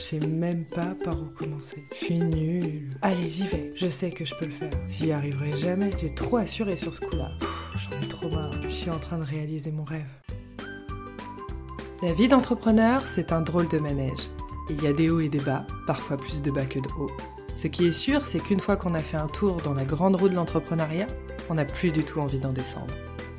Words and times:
Je 0.00 0.06
sais 0.06 0.26
même 0.26 0.64
pas 0.64 0.96
par 1.04 1.12
où 1.20 1.26
commencer. 1.26 1.84
Je 1.92 2.04
suis 2.06 2.18
nulle. 2.18 2.88
Allez, 3.02 3.28
j'y 3.28 3.46
vais. 3.46 3.70
Je 3.76 3.86
sais 3.86 4.10
que 4.10 4.24
je 4.24 4.34
peux 4.34 4.46
le 4.46 4.50
faire. 4.50 4.70
J'y 4.88 5.12
arriverai 5.12 5.52
jamais. 5.58 5.90
J'ai 5.98 6.14
trop 6.14 6.38
assuré 6.38 6.78
sur 6.78 6.94
ce 6.94 7.00
coup-là. 7.00 7.32
J'en 7.76 8.00
ai 8.00 8.08
trop 8.08 8.30
marre. 8.30 8.50
Je 8.62 8.70
suis 8.70 8.88
en 8.88 8.98
train 8.98 9.18
de 9.18 9.24
réaliser 9.24 9.70
mon 9.70 9.84
rêve. 9.84 10.08
La 12.02 12.14
vie 12.14 12.28
d'entrepreneur, 12.28 13.06
c'est 13.06 13.30
un 13.30 13.42
drôle 13.42 13.68
de 13.68 13.76
manège. 13.76 14.30
Il 14.70 14.82
y 14.82 14.86
a 14.86 14.94
des 14.94 15.10
hauts 15.10 15.20
et 15.20 15.28
des 15.28 15.38
bas, 15.38 15.66
parfois 15.86 16.16
plus 16.16 16.40
de 16.40 16.50
bas 16.50 16.64
que 16.64 16.78
de 16.78 16.88
hauts. 16.98 17.12
Ce 17.52 17.66
qui 17.66 17.84
est 17.86 17.92
sûr, 17.92 18.24
c'est 18.24 18.40
qu'une 18.40 18.60
fois 18.60 18.78
qu'on 18.78 18.94
a 18.94 19.00
fait 19.00 19.18
un 19.18 19.28
tour 19.28 19.60
dans 19.60 19.74
la 19.74 19.84
grande 19.84 20.16
roue 20.16 20.30
de 20.30 20.34
l'entrepreneuriat, 20.34 21.08
on 21.50 21.54
n'a 21.54 21.66
plus 21.66 21.90
du 21.90 22.04
tout 22.04 22.20
envie 22.20 22.38
d'en 22.38 22.54
descendre. 22.54 22.94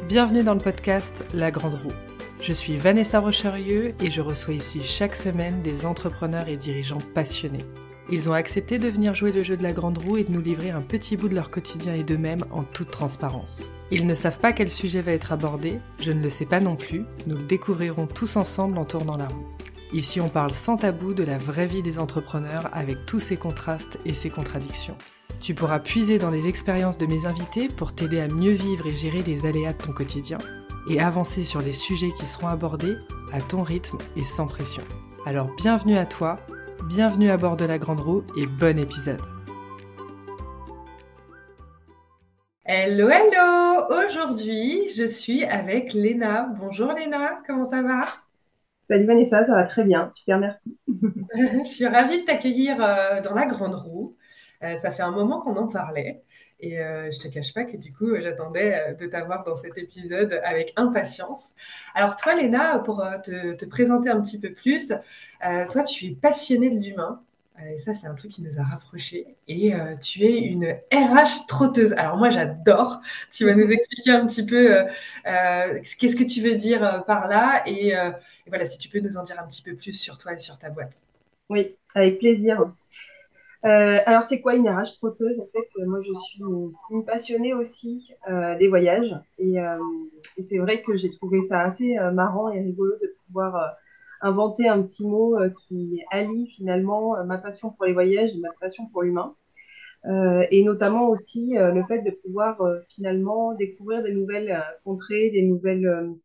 Bienvenue 0.07 0.43
dans 0.43 0.53
le 0.53 0.59
podcast 0.59 1.25
La 1.33 1.49
Grande 1.49 1.73
Roue. 1.73 2.10
Je 2.41 2.53
suis 2.53 2.75
Vanessa 2.75 3.19
Rocherieux 3.19 3.93
et 4.01 4.09
je 4.09 4.19
reçois 4.19 4.55
ici 4.55 4.81
chaque 4.81 5.15
semaine 5.15 5.61
des 5.61 5.85
entrepreneurs 5.85 6.47
et 6.47 6.57
dirigeants 6.57 6.97
passionnés. 7.13 7.63
Ils 8.09 8.29
ont 8.29 8.33
accepté 8.33 8.79
de 8.79 8.87
venir 8.87 9.13
jouer 9.13 9.31
le 9.31 9.43
jeu 9.43 9.55
de 9.55 9.61
la 9.61 9.73
grande 9.73 9.99
roue 9.99 10.17
et 10.17 10.23
de 10.23 10.31
nous 10.31 10.41
livrer 10.41 10.71
un 10.71 10.81
petit 10.81 11.17
bout 11.17 11.29
de 11.29 11.35
leur 11.35 11.51
quotidien 11.51 11.93
et 11.93 12.03
d'eux-mêmes 12.03 12.43
en 12.49 12.63
toute 12.63 12.89
transparence. 12.89 13.65
Ils 13.91 14.07
ne 14.07 14.15
savent 14.15 14.39
pas 14.39 14.53
quel 14.53 14.69
sujet 14.69 15.01
va 15.01 15.11
être 15.11 15.31
abordé, 15.31 15.77
je 15.99 16.11
ne 16.11 16.23
le 16.23 16.31
sais 16.31 16.47
pas 16.47 16.59
non 16.59 16.75
plus, 16.75 17.05
nous 17.27 17.37
le 17.37 17.43
découvrirons 17.43 18.07
tous 18.07 18.35
ensemble 18.37 18.79
en 18.79 18.85
tournant 18.85 19.17
la 19.17 19.27
roue. 19.27 19.47
Ici 19.93 20.19
on 20.19 20.29
parle 20.29 20.51
sans 20.51 20.77
tabou 20.77 21.13
de 21.13 21.23
la 21.23 21.37
vraie 21.37 21.67
vie 21.67 21.83
des 21.83 21.99
entrepreneurs 21.99 22.71
avec 22.73 23.05
tous 23.05 23.19
ses 23.19 23.37
contrastes 23.37 23.99
et 24.03 24.15
ses 24.15 24.31
contradictions. 24.31 24.97
Tu 25.41 25.53
pourras 25.53 25.79
puiser 25.79 26.17
dans 26.17 26.31
les 26.31 26.47
expériences 26.47 26.97
de 26.97 27.05
mes 27.05 27.27
invités 27.27 27.67
pour 27.67 27.93
t'aider 27.93 28.19
à 28.19 28.27
mieux 28.27 28.53
vivre 28.53 28.87
et 28.87 28.95
gérer 28.95 29.21
les 29.21 29.45
aléas 29.45 29.73
de 29.73 29.83
ton 29.83 29.91
quotidien 29.91 30.39
et 30.89 30.99
avancer 30.99 31.43
sur 31.43 31.61
les 31.61 31.73
sujets 31.73 32.11
qui 32.17 32.25
seront 32.25 32.47
abordés 32.47 32.95
à 33.33 33.41
ton 33.41 33.63
rythme 33.63 33.97
et 34.15 34.23
sans 34.23 34.47
pression. 34.47 34.83
Alors 35.25 35.49
bienvenue 35.55 35.97
à 35.97 36.05
toi, 36.05 36.39
bienvenue 36.87 37.29
à 37.29 37.37
bord 37.37 37.57
de 37.57 37.65
la 37.65 37.77
Grande 37.77 38.01
Roue 38.01 38.23
et 38.37 38.45
bon 38.45 38.79
épisode. 38.79 39.21
Hello, 42.65 43.09
hello 43.09 44.05
Aujourd'hui, 44.05 44.89
je 44.95 45.05
suis 45.05 45.43
avec 45.43 45.93
Léna. 45.93 46.47
Bonjour 46.59 46.93
Léna, 46.93 47.41
comment 47.45 47.65
ça 47.65 47.81
va? 47.81 48.01
Salut 48.89 49.05
Vanessa, 49.05 49.45
ça 49.45 49.53
va 49.53 49.63
très 49.63 49.83
bien, 49.83 50.07
super, 50.09 50.39
merci. 50.39 50.77
je 50.87 51.63
suis 51.63 51.87
ravie 51.87 52.21
de 52.21 52.25
t'accueillir 52.25 52.77
euh, 52.81 53.21
dans 53.21 53.33
la 53.33 53.45
Grande 53.45 53.75
Roue. 53.75 54.15
Euh, 54.63 54.77
ça 54.79 54.91
fait 54.91 55.03
un 55.03 55.11
moment 55.11 55.39
qu'on 55.41 55.55
en 55.55 55.67
parlait. 55.67 56.23
Et 56.59 56.79
euh, 56.79 57.11
je 57.11 57.19
te 57.19 57.27
cache 57.27 57.53
pas 57.53 57.63
que 57.63 57.75
du 57.75 57.91
coup, 57.91 58.15
j'attendais 58.19 58.75
euh, 58.75 58.93
de 58.93 59.07
t'avoir 59.07 59.43
dans 59.43 59.55
cet 59.55 59.77
épisode 59.77 60.39
avec 60.43 60.73
impatience. 60.75 61.53
Alors 61.95 62.15
toi, 62.15 62.35
Léna, 62.35 62.79
pour 62.79 63.03
te, 63.23 63.65
présenter 63.65 64.09
un 64.09 64.21
petit 64.21 64.39
peu 64.39 64.53
plus, 64.53 64.93
toi, 65.71 65.83
tu 65.83 66.05
es 66.07 66.11
passionnée 66.11 66.69
de 66.69 66.79
l'humain. 66.79 67.21
Et 67.75 67.79
ça, 67.79 67.93
c'est 67.93 68.07
un 68.07 68.15
truc 68.15 68.31
qui 68.31 68.41
nous 68.41 68.59
a 68.59 68.63
rapprochés. 68.63 69.35
Et 69.47 69.73
tu 70.01 70.23
es 70.23 70.39
une 70.39 70.77
RH 70.91 71.45
trotteuse. 71.47 71.93
Alors 71.93 72.17
moi, 72.17 72.29
j'adore. 72.29 73.01
Tu 73.31 73.45
vas 73.45 73.53
nous 73.53 73.69
expliquer 73.69 74.11
un 74.11 74.25
petit 74.25 74.45
peu 74.45 74.85
qu'est-ce 75.23 76.15
que 76.15 76.23
tu 76.23 76.41
veux 76.41 76.55
dire 76.55 77.03
par 77.05 77.27
là. 77.27 77.63
Et, 77.67 77.93
voilà, 78.47 78.65
si 78.65 78.77
tu 78.79 78.89
peux 78.89 78.99
nous 78.99 79.17
en 79.17 79.23
dire 79.23 79.39
un 79.39 79.47
petit 79.47 79.61
peu 79.61 79.75
plus 79.75 79.93
sur 79.93 80.17
toi 80.17 80.33
et 80.33 80.39
sur 80.39 80.57
ta 80.57 80.69
boîte. 80.69 80.93
Oui, 81.49 81.75
avec 81.95 82.19
plaisir. 82.19 82.71
Euh, 83.63 83.99
alors, 84.05 84.23
c'est 84.23 84.41
quoi 84.41 84.55
une 84.55 84.67
RH 84.67 84.97
trotteuse 84.97 85.39
En 85.39 85.45
fait, 85.45 85.67
euh, 85.79 85.85
moi, 85.85 85.99
je 86.01 86.13
suis 86.13 86.41
une, 86.89 87.05
passionnée 87.05 87.53
aussi 87.53 88.11
euh, 88.29 88.57
des 88.57 88.67
voyages. 88.67 89.15
Et, 89.37 89.57
c'est 90.41 90.57
vrai 90.57 90.81
que 90.81 90.97
j'ai 90.97 91.09
trouvé 91.09 91.41
ça 91.41 91.61
assez 91.61 91.95
marrant 92.13 92.49
et 92.49 92.59
rigolo 92.59 92.93
de 93.01 93.13
pouvoir 93.27 93.75
inventer 94.21 94.67
un 94.67 94.81
petit 94.81 95.07
mot 95.07 95.37
qui 95.67 96.01
allie 96.11 96.47
finalement 96.47 97.23
ma 97.25 97.37
passion 97.37 97.71
pour 97.71 97.85
les 97.85 97.93
voyages 97.93 98.35
et 98.35 98.39
ma 98.39 98.51
passion 98.59 98.87
pour 98.87 99.03
l'humain. 99.03 99.35
et 100.05 100.63
notamment 100.63 101.09
aussi 101.09 101.53
le 101.55 101.83
fait 101.83 102.01
de 102.01 102.11
pouvoir 102.11 102.61
finalement 102.89 103.53
découvrir 103.55 104.03
des 104.03 104.13
nouvelles 104.13 104.63
contrées, 104.83 105.29
des 105.31 105.43
nouvelles 105.43 106.15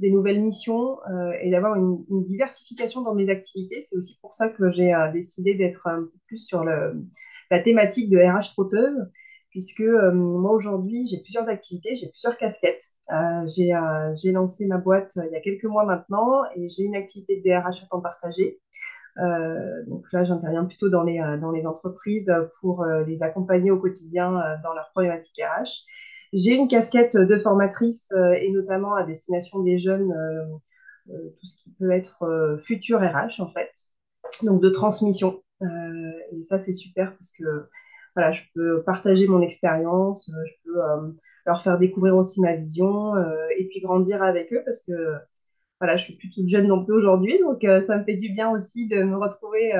des 0.00 0.10
nouvelles 0.10 0.42
missions 0.42 0.98
euh, 1.10 1.32
et 1.42 1.50
d'avoir 1.50 1.76
une, 1.76 2.04
diversification 2.24 3.02
dans 3.02 3.14
mes 3.14 3.28
activités. 3.28 3.82
C'est 3.82 3.96
aussi 3.96 4.18
pour 4.20 4.34
ça 4.34 4.48
que 4.48 4.72
j'ai 4.72 4.94
euh, 4.94 5.12
décidé 5.12 5.54
d'être 5.54 5.86
un 5.86 6.02
peu 6.02 6.18
plus 6.26 6.38
sur 6.38 6.64
la 6.64 7.60
thématique 7.62 8.10
de 8.10 8.18
RH 8.18 8.52
trotteuse, 8.54 9.10
puisque 9.50 9.80
euh, 9.80 10.12
moi 10.12 10.52
aujourd'hui 10.52 11.06
j'ai 11.06 11.18
plusieurs 11.18 11.48
activités, 11.48 11.94
j'ai 11.94 12.08
plusieurs 12.08 12.36
casquettes. 12.38 12.84
j'ai 13.54 14.32
lancé 14.32 14.66
ma 14.66 14.78
boîte 14.78 15.16
il 15.16 15.32
y 15.32 15.36
a 15.36 15.40
quelques 15.40 15.64
mois 15.64 15.84
maintenant 15.84 16.44
et 16.56 16.68
j'ai 16.68 16.84
une 16.84 16.96
activité 16.96 17.36
de 17.36 17.42
DRH 17.42 17.82
à 17.82 17.86
temps 17.86 18.00
partagé. 18.00 18.60
donc 19.86 20.04
là, 20.12 20.24
j'interviens 20.24 20.64
plutôt 20.64 20.88
dans 20.88 21.02
les, 21.02 21.18
dans 21.40 21.50
les 21.50 21.66
entreprises 21.66 22.32
pour 22.60 22.84
les 22.84 23.22
accompagner 23.22 23.70
au 23.70 23.78
quotidien 23.78 24.30
dans 24.62 24.72
leurs 24.72 24.90
problématiques 24.92 25.42
RH. 25.42 25.84
J'ai 26.32 26.54
une 26.54 26.68
casquette 26.68 27.16
de 27.16 27.38
formatrice 27.38 28.12
euh, 28.12 28.32
et 28.32 28.50
notamment 28.50 28.94
à 28.94 29.02
destination 29.04 29.62
des 29.62 29.78
jeunes, 29.80 30.12
euh, 30.12 30.44
euh, 31.12 31.30
tout 31.40 31.46
ce 31.46 31.62
qui 31.62 31.72
peut 31.72 31.90
être 31.90 32.58
futur 32.62 33.00
RH 33.00 33.40
en 33.40 33.50
fait, 33.52 33.72
donc 34.42 34.62
de 34.62 34.70
transmission. 34.70 35.42
et 35.62 36.42
ça, 36.44 36.58
c'est 36.58 36.72
super 36.72 37.12
parce 37.16 37.32
que 37.32 37.68
voilà, 38.14 38.32
je 38.32 38.42
peux 38.54 38.82
partager 38.84 39.26
mon 39.26 39.40
expérience, 39.40 40.30
je 40.46 40.52
peux 40.64 40.80
leur 41.46 41.62
faire 41.62 41.78
découvrir 41.78 42.16
aussi 42.16 42.40
ma 42.40 42.54
vision 42.56 43.14
et 43.58 43.66
puis 43.68 43.80
grandir 43.80 44.22
avec 44.22 44.52
eux 44.52 44.62
parce 44.64 44.82
que 44.84 44.92
voilà, 45.80 45.96
je 45.96 46.04
suis 46.04 46.16
plus 46.16 46.30
toute 46.30 46.48
jeune 46.48 46.66
non 46.68 46.84
plus 46.84 46.94
aujourd'hui, 46.94 47.38
donc 47.40 47.60
ça 47.62 47.98
me 47.98 48.04
fait 48.04 48.16
du 48.16 48.32
bien 48.32 48.50
aussi 48.50 48.88
de 48.88 49.02
me 49.02 49.16
retrouver 49.16 49.72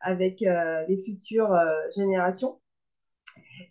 avec 0.00 0.40
les 0.40 0.98
futures 1.04 1.56
générations. 1.94 2.58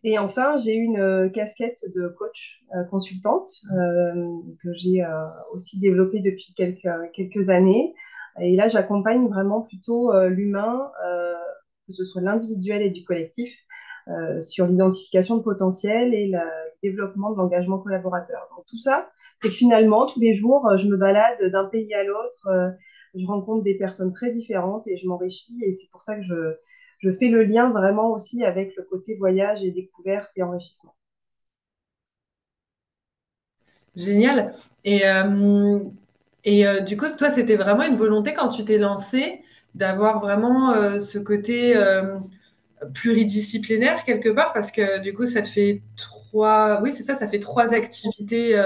Et 0.08 0.20
enfin, 0.20 0.58
j'ai 0.58 0.76
une 0.76 1.00
euh, 1.00 1.30
casquette 1.30 1.84
de 1.96 2.08
coach 2.08 2.64
euh, 2.76 2.84
consultante 2.84 3.50
euh, 3.76 4.14
que 4.62 4.70
j'ai 4.74 5.04
aussi 5.52 5.80
développée 5.80 6.20
depuis 6.20 6.54
quelques, 6.56 7.50
années. 7.50 7.96
Et 8.40 8.56
là, 8.56 8.68
j'accompagne 8.68 9.28
vraiment 9.28 9.62
plutôt 9.62 10.12
l'humain, 10.28 10.92
que 11.88 11.94
ce 11.94 12.04
soit 12.04 12.22
l'individuel 12.22 12.82
et 12.82 12.90
du 12.90 13.06
collectif, 13.06 13.58
sur 14.42 14.68
l'identification 14.68 15.38
de 15.38 15.42
potentiel 15.42 16.14
et 16.14 16.28
le 16.28 16.40
développement 16.84 17.32
de 17.32 17.38
l'engagement 17.38 17.80
collaborateur. 17.80 18.50
Donc 18.56 18.66
tout 18.68 18.78
ça, 18.78 19.10
c'est 19.42 19.48
que 19.48 19.54
finalement, 19.54 20.06
tous 20.06 20.20
les 20.20 20.34
jours, 20.34 20.70
je 20.76 20.88
me 20.90 20.98
balade 20.98 21.50
d'un 21.50 21.64
pays 21.64 21.94
à 21.94 22.04
l'autre, 22.04 22.50
je 23.16 23.26
rencontre 23.26 23.64
des 23.64 23.78
personnes 23.78 24.12
très 24.12 24.32
différentes 24.32 24.86
et 24.90 24.98
je 24.98 25.08
m'enrichis. 25.08 25.58
Et 25.64 25.72
c'est 25.72 25.90
pour 25.90 26.02
ça 26.02 26.18
que 26.18 26.24
je, 26.24 26.58
je 27.00 27.12
fais 27.12 27.30
le 27.30 27.44
lien 27.44 27.70
vraiment 27.72 28.12
aussi 28.12 28.44
avec 28.46 28.76
le 28.78 28.84
côté 28.84 29.16
voyage 29.16 29.64
et 29.64 29.72
découverte 29.72 30.30
et 30.36 30.44
enrichissement. 30.44 30.96
Génial. 33.96 34.52
Et, 34.84 35.08
euh, 35.08 35.80
euh, 36.48 36.80
du 36.82 36.98
coup, 36.98 37.06
toi, 37.18 37.30
c'était 37.32 37.56
vraiment 37.56 37.84
une 37.84 37.96
volonté 37.96 38.34
quand 38.34 38.50
tu 38.50 38.66
t'es 38.66 38.78
lancé 38.78 39.42
d'avoir 39.74 40.20
vraiment 40.20 40.74
euh, 40.74 41.00
ce 41.00 41.18
côté 41.18 41.76
pluridisciplinaire 42.94 44.04
quelque 44.06 44.30
part, 44.30 44.54
parce 44.54 44.72
que 44.72 45.02
du 45.02 45.14
coup, 45.14 45.26
ça 45.26 45.42
te 45.42 45.48
fait 45.48 45.82
trois, 45.98 46.82
oui, 46.82 46.94
c'est 46.94 47.04
ça, 47.04 47.16
ça 47.16 47.28
fait 47.28 47.40
trois 47.40 47.74
activités 47.74 48.62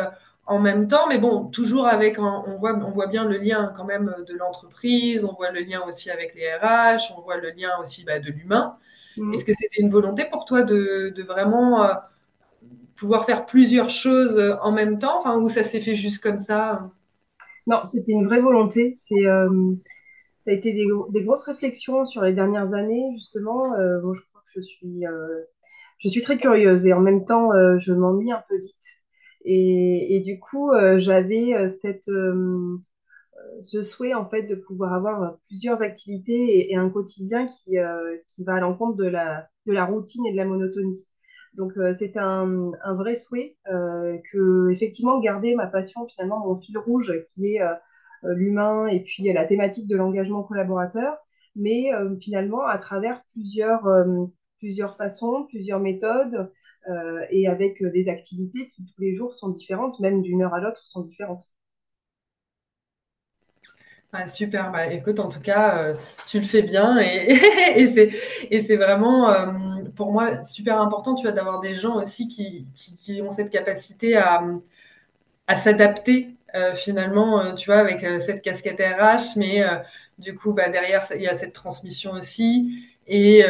en 0.50 0.58
même 0.58 0.88
temps, 0.88 1.08
mais 1.08 1.20
bon, 1.20 1.46
toujours 1.46 1.86
avec, 1.86 2.18
on 2.18 2.56
voit, 2.58 2.74
on 2.74 2.90
voit 2.90 3.06
bien 3.06 3.24
le 3.24 3.38
lien 3.38 3.72
quand 3.78 3.86
même 3.86 4.16
de 4.28 4.34
l'entreprise, 4.34 5.24
on 5.24 5.34
voit 5.34 5.52
le 5.52 5.60
lien 5.60 5.82
aussi 5.88 6.10
avec 6.10 6.34
les 6.34 6.52
RH, 6.52 7.14
on 7.16 7.22
voit 7.22 7.38
le 7.38 7.52
lien 7.52 7.70
aussi 7.80 8.04
bah, 8.04 8.18
de 8.18 8.32
l'humain. 8.32 8.76
Mm. 9.16 9.32
Est-ce 9.32 9.46
que 9.46 9.54
c'était 9.54 9.80
une 9.80 9.92
volonté 9.92 10.26
pour 10.26 10.46
toi 10.46 10.64
de, 10.64 11.14
vraiment 11.22 11.84
euh, 11.84 11.94
pouvoir 12.96 13.26
faire 13.26 13.46
plusieurs 13.46 13.92
choses 13.92 14.58
en 14.64 14.72
même 14.72 14.98
temps, 14.98 15.20
enfin, 15.20 15.38
ou 15.38 15.50
ça 15.50 15.64
s'est 15.64 15.82
fait 15.82 15.94
juste 15.94 16.18
comme 16.18 16.40
ça? 16.40 16.90
Non, 17.68 17.86
c'était 17.86 18.14
une 18.14 18.26
vraie 18.26 18.42
volonté. 18.42 18.94
C'est, 18.96 19.28
euh, 19.28 19.76
ça 20.40 20.50
a 20.50 20.56
été 20.56 20.74
des, 20.74 20.88
grosses 21.24 21.44
réflexions 21.44 22.06
sur 22.06 22.24
les 22.24 22.34
dernières 22.34 22.74
années, 22.74 23.12
justement. 23.14 23.76
Euh, 23.76 24.00
je 24.14 24.22
crois 24.30 24.42
que 24.42 24.60
je 24.60 24.62
suis, 24.62 25.04
je 26.00 26.10
suis 26.10 26.22
très 26.22 26.40
curieuse 26.40 26.88
et 26.88 26.94
en 26.94 27.02
même 27.02 27.24
temps, 27.24 27.52
je 27.78 27.94
m'ennuie 27.94 28.32
un 28.32 28.44
peu 28.50 28.58
vite. 28.58 28.99
Et, 29.46 30.22
du 30.26 30.40
coup, 30.40 30.72
euh, 30.72 31.00
j'avais 31.00 31.54
euh, 31.54 31.70
cette, 31.70 32.10
euh, 32.10 32.78
ce 33.62 33.84
souhait 33.84 34.14
en 34.14 34.30
fait 34.30 34.44
de 34.44 34.56
pouvoir 34.56 34.94
avoir 34.94 35.38
plusieurs 35.48 35.82
activités 35.82 36.72
et, 36.72 36.76
un 36.76 36.90
quotidien 36.90 37.46
qui, 37.46 37.78
qui 38.28 38.44
va 38.44 38.56
à 38.56 38.60
l'encontre 38.60 38.98
de 38.98 39.06
la, 39.06 39.48
de 39.66 39.74
la 39.74 39.86
routine 39.86 40.26
et 40.26 40.32
de 40.32 40.38
la 40.38 40.46
monotonie. 40.46 41.08
Donc 41.56 41.74
c'était 41.96 42.20
un, 42.20 42.72
un, 42.84 42.94
vrai 42.94 43.16
souhait 43.16 43.58
que 43.66 44.70
effectivement 44.72 45.20
garder 45.20 45.56
ma 45.56 45.68
passion 45.68 46.08
finalement 46.08 46.46
mon 46.46 46.56
fil 46.56 46.78
rouge 46.78 47.12
qui 47.28 47.56
est 47.56 47.62
l'humain 48.24 48.88
et 48.88 49.02
puis 49.04 49.24
la 49.34 49.46
thématique 49.46 49.88
de 49.88 49.96
l'engagement 49.96 50.44
collaborateur, 50.44 51.18
mais 51.56 51.92
finalement 52.22 52.66
à 52.66 52.78
travers 52.78 53.24
plusieurs 53.34 53.88
plusieurs 54.60 54.96
façons, 54.96 55.48
plusieurs 55.50 55.80
méthodes, 55.80 56.52
euh, 56.88 57.26
et 57.30 57.48
avec 57.48 57.82
euh, 57.82 57.92
des 57.92 58.10
activités 58.10 58.68
qui 58.68 58.86
tous 58.86 59.02
les 59.02 59.14
jours 59.14 59.34
sont 59.34 59.50
différentes, 59.50 60.00
même 60.00 60.22
d'une 60.22 60.42
heure 60.42 60.54
à 60.54 60.60
l'autre 60.60 60.86
sont 60.86 61.02
différentes. 61.02 61.44
Ah, 64.12 64.28
super, 64.28 64.72
bah, 64.72 64.92
écoute, 64.92 65.20
en 65.20 65.30
tout 65.30 65.42
cas, 65.42 65.78
euh, 65.78 65.94
tu 66.28 66.40
le 66.40 66.46
fais 66.46 66.64
bien 66.64 66.98
et, 66.98 67.36
c'est 68.64 68.76
vraiment, 68.76 69.32
pour 69.96 70.12
moi, 70.12 70.44
super 70.44 70.82
important, 70.82 71.14
tu 71.14 71.32
d'avoir 71.32 71.60
des 71.60 71.76
gens 71.76 71.98
aussi 71.98 72.28
qui, 72.28 73.22
ont 73.22 73.32
cette 73.32 73.52
capacité 73.52 74.18
à, 74.18 74.42
s'adapter 75.56 76.36
finalement, 76.74 77.54
tu 77.54 77.68
vois, 77.70 77.80
avec 77.80 78.02
cette 78.22 78.42
casquette 78.42 78.80
RH, 78.80 79.38
mais 79.38 79.64
du 80.18 80.36
coup, 80.36 80.54
bah, 80.54 80.70
derrière, 80.70 81.06
il 81.14 81.22
y 81.22 81.28
a 81.28 81.36
cette 81.36 81.54
transmission 81.54 82.14
aussi 82.14 82.84
et, 83.10 83.44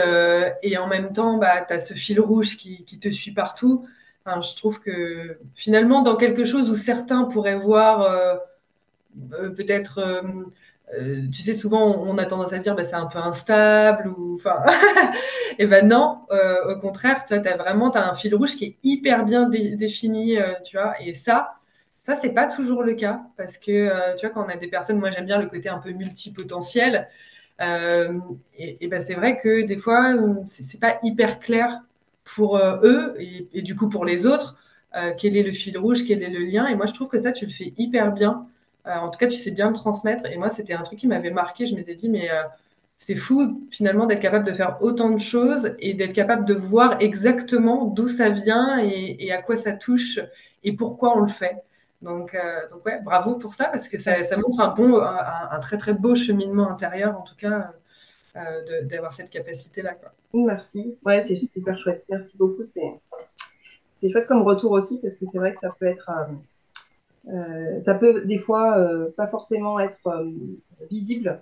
et 0.63 0.77
en 0.77 0.87
même 0.87 1.13
temps, 1.13 1.37
bah, 1.37 1.61
tu 1.67 1.73
as 1.73 1.79
ce 1.79 1.93
fil 1.93 2.19
rouge 2.19 2.57
qui, 2.57 2.83
te 2.99 3.09
suit 3.09 3.31
partout. 3.31 3.85
Je 4.25 4.55
trouve 4.55 4.79
que 4.79 5.37
finalement, 5.55 6.01
dans 6.01 6.15
quelque 6.15 6.45
chose 6.45 6.69
où 6.69 6.75
certains 6.75 7.25
pourraient 7.25 7.57
voir 7.57 8.37
euh, 9.33 9.49
peut-être, 9.49 9.99
euh, 9.99 10.21
euh, 10.97 11.21
tu 11.31 11.41
sais, 11.41 11.53
souvent 11.53 11.97
on 12.03 12.17
a 12.17 12.25
tendance 12.25 12.53
à 12.53 12.59
dire 12.59 12.75
bah, 12.75 12.83
c'est 12.83 12.95
un 12.95 13.07
peu 13.07 13.19
instable 13.19 14.13
et 15.59 15.67
ben 15.67 15.87
non, 15.87 16.21
au 16.67 16.75
contraire, 16.77 17.25
tu 17.25 17.33
as 17.33 17.57
vraiment 17.57 17.91
as 17.91 18.09
un 18.09 18.13
fil 18.13 18.33
rouge 18.35 18.55
qui 18.55 18.65
est 18.65 18.77
hyper 18.83 19.25
bien 19.25 19.49
défini, 19.49 20.37
tu 20.63 20.77
vois, 20.77 20.95
et 21.01 21.13
ça, 21.13 21.55
ça 22.01 22.15
c'est 22.15 22.29
pas 22.29 22.47
toujours 22.47 22.83
le 22.83 22.93
cas 22.93 23.21
parce 23.37 23.57
que 23.57 24.15
tu 24.15 24.25
vois 24.25 24.33
quand 24.33 24.45
on 24.45 24.49
a 24.49 24.55
des 24.55 24.67
personnes, 24.67 24.99
moi 24.99 25.11
j'aime 25.11 25.25
bien 25.25 25.41
le 25.41 25.47
côté 25.47 25.69
un 25.69 25.79
peu 25.79 25.91
multipotentiel. 25.91 27.09
Et, 27.59 28.77
et 28.79 28.87
ben 28.87 29.01
c'est 29.01 29.15
vrai 29.15 29.39
que 29.39 29.65
des 29.65 29.77
fois, 29.77 30.13
c'est 30.47 30.79
pas 30.79 30.99
hyper 31.03 31.39
clair 31.39 31.81
pour 32.23 32.57
eux 32.57 33.15
et, 33.19 33.61
du 33.61 33.75
coup 33.75 33.89
pour 33.89 34.05
les 34.05 34.25
autres, 34.25 34.55
quel 35.17 35.35
est 35.35 35.43
le 35.43 35.51
fil 35.51 35.77
rouge, 35.77 36.05
quel 36.07 36.23
est 36.23 36.29
le 36.29 36.39
lien. 36.39 36.67
Et 36.67 36.75
moi, 36.75 36.85
je 36.85 36.93
trouve 36.93 37.09
que 37.09 37.21
ça, 37.21 37.31
tu 37.31 37.45
le 37.45 37.51
fais 37.51 37.73
hyper 37.77 38.11
bien. 38.11 38.47
Euh, 38.87 38.95
en 38.95 39.09
tout 39.09 39.19
cas, 39.19 39.27
tu 39.27 39.37
sais 39.37 39.51
bien 39.51 39.67
le 39.67 39.73
transmettre. 39.73 40.25
Et 40.25 40.37
moi, 40.37 40.49
c'était 40.49 40.73
un 40.73 40.81
truc 40.83 40.99
qui 40.99 41.07
m'avait 41.07 41.31
marqué. 41.31 41.67
Je 41.67 41.75
m'étais 41.75 41.95
dit, 41.95 42.09
mais 42.09 42.29
euh, 42.31 42.43
c'est 42.97 43.15
fou 43.15 43.67
finalement 43.69 44.05
d'être 44.05 44.21
capable 44.21 44.45
de 44.45 44.53
faire 44.53 44.77
autant 44.81 45.11
de 45.11 45.19
choses 45.19 45.75
et 45.79 45.93
d'être 45.93 46.13
capable 46.13 46.45
de 46.45 46.53
voir 46.53 46.97
exactement 47.01 47.85
d'où 47.85 48.07
ça 48.07 48.29
vient 48.29 48.79
et, 48.79 49.31
à 49.31 49.41
quoi 49.41 49.55
ça 49.55 49.73
touche 49.73 50.19
et 50.63 50.73
pourquoi 50.73 51.17
on 51.17 51.21
le 51.21 51.27
fait. 51.27 51.63
Donc, 52.01 52.33
euh, 52.33 52.69
donc 52.71 52.85
ouais, 52.85 53.01
bravo 53.01 53.35
pour 53.35 53.53
ça 53.53 53.65
parce 53.65 53.89
que 53.89 53.97
ça, 53.97 54.15
montre 54.37 54.61
un 54.61 54.69
bon, 54.69 55.01
un, 55.01 55.59
très 55.59 55.77
très 55.77 55.93
beau 55.93 56.15
cheminement 56.15 56.69
intérieur 56.69 57.17
en 57.19 57.23
tout 57.23 57.35
cas 57.35 57.73
d'avoir 58.83 59.11
cette 59.11 59.29
capacité 59.29 59.81
là. 59.81 59.97
Merci. 60.33 60.97
Ouais, 61.05 61.21
c'est 61.23 61.37
super 61.37 61.77
chouette. 61.77 62.05
Merci 62.09 62.37
beaucoup. 62.37 62.63
C'est 62.63 64.09
chouette 64.09 64.27
comme 64.27 64.43
retour 64.43 64.71
aussi 64.71 65.01
parce 65.01 65.17
que 65.17 65.25
c'est 65.25 65.39
vrai 65.39 65.51
que 65.51 65.59
ça 65.59 65.75
peut 65.77 65.87
être 65.87 66.09
euh, 67.27 67.79
ça 67.81 67.95
peut 67.95 68.25
des 68.25 68.37
fois 68.37 68.77
euh, 68.77 69.11
pas 69.15 69.27
forcément 69.27 69.79
être 69.79 70.07
euh, 70.07 70.31
visible 70.89 71.41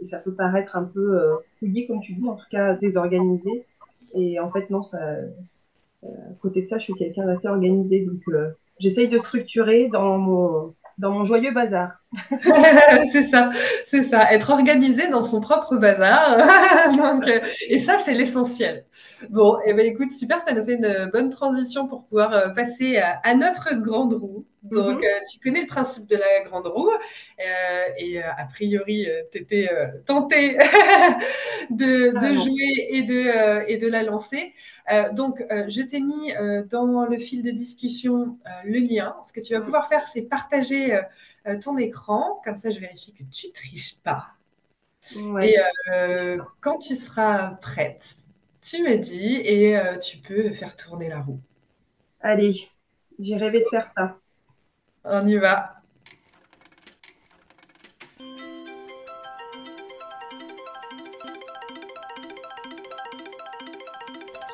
et 0.00 0.04
ça 0.04 0.18
peut 0.18 0.32
paraître 0.32 0.76
un 0.76 0.84
peu 0.84 1.20
fouillé, 1.50 1.86
comme 1.86 2.00
tu 2.00 2.14
dis, 2.14 2.26
en 2.26 2.34
tout 2.34 2.46
cas 2.50 2.74
désorganisé. 2.74 3.66
Et 4.14 4.40
en 4.40 4.48
fait, 4.48 4.70
non, 4.70 4.82
ça, 4.82 4.98
à 6.02 6.32
côté 6.40 6.62
de 6.62 6.66
ça, 6.66 6.78
je 6.78 6.84
suis 6.84 6.94
quelqu'un 6.94 7.26
d'assez 7.26 7.48
organisé. 7.48 8.06
Donc, 8.06 8.22
j'essaye 8.80 9.08
de 9.08 9.18
structurer 9.18 9.88
dans 9.92 10.18
mon, 10.18 11.24
joyeux 11.24 11.52
bazar. 11.52 12.02
c'est 13.12 13.24
ça, 13.30 13.50
c'est 13.86 14.02
ça, 14.02 14.32
être 14.32 14.50
organisé 14.50 15.08
dans 15.08 15.24
son 15.24 15.40
propre 15.40 15.76
bazar. 15.76 16.38
Euh, 17.00 17.40
et 17.68 17.78
ça, 17.78 17.98
c'est 17.98 18.14
l'essentiel. 18.14 18.84
Bon, 19.30 19.58
et 19.58 19.70
eh 19.70 19.74
ben 19.74 19.86
écoute, 19.86 20.12
super, 20.12 20.42
ça 20.44 20.52
nous 20.52 20.64
fait 20.64 20.74
une 20.74 21.10
bonne 21.12 21.28
transition 21.28 21.86
pour 21.86 22.04
pouvoir 22.06 22.32
euh, 22.32 22.48
passer 22.48 22.98
à, 22.98 23.34
notre 23.34 23.74
grande 23.74 24.14
roue. 24.14 24.44
Donc, 24.62 24.98
mhm. 24.98 25.04
euh, 25.04 25.20
tu 25.30 25.38
connais 25.40 25.62
le 25.62 25.66
principe 25.66 26.06
de 26.06 26.16
la 26.16 26.44
grande 26.44 26.66
roue 26.66 26.90
et 27.98 28.22
a 28.22 28.44
priori, 28.52 29.06
tu 29.32 29.38
étais 29.38 29.68
tenté 30.04 30.56
de, 31.70 32.18
de 32.18 32.36
jouer 32.36 32.88
et 32.90 33.02
de, 33.02 33.70
et 33.70 33.78
de 33.78 33.88
la 33.88 34.02
lancer. 34.02 34.54
donc, 35.12 35.44
je 35.68 35.82
t'ai 35.82 36.00
mis 36.00 36.32
dans 36.68 37.06
le 37.06 37.18
fil 37.18 37.42
de 37.42 37.50
discussion 37.50 38.38
le 38.64 38.78
lien. 38.78 39.16
Ce 39.26 39.32
que 39.32 39.40
tu 39.40 39.54
vas 39.54 39.60
mhm. 39.60 39.64
pouvoir 39.66 39.88
faire, 39.88 40.06
c'est 40.06 40.22
partager 40.22 41.00
euh, 41.46 41.58
ton 41.58 41.78
écran. 41.78 42.40
Comme 42.44 42.56
ça, 42.56 42.70
je 42.70 42.80
vérifie 42.80 43.14
que 43.14 43.24
tu 43.30 43.50
triches 43.52 43.96
pas. 44.02 44.34
Et 45.40 45.56
euh, 45.92 46.38
quand 46.60 46.78
tu 46.78 46.94
seras 46.94 47.54
prête, 47.54 48.16
tu 48.60 48.82
me 48.82 48.96
dis 48.96 49.36
et 49.36 49.78
euh, 49.78 49.96
tu 49.96 50.18
peux 50.18 50.50
faire 50.50 50.76
tourner 50.76 51.08
la 51.08 51.20
roue. 51.20 51.40
Allez, 52.20 52.52
j'ai 53.18 53.36
rêvé 53.36 53.60
de 53.60 53.66
faire 53.70 53.90
ça. 53.92 54.19
On 55.04 55.26
y 55.26 55.36
va. 55.36 55.82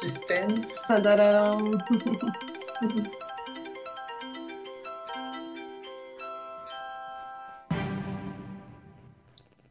Suspense. 0.01 0.67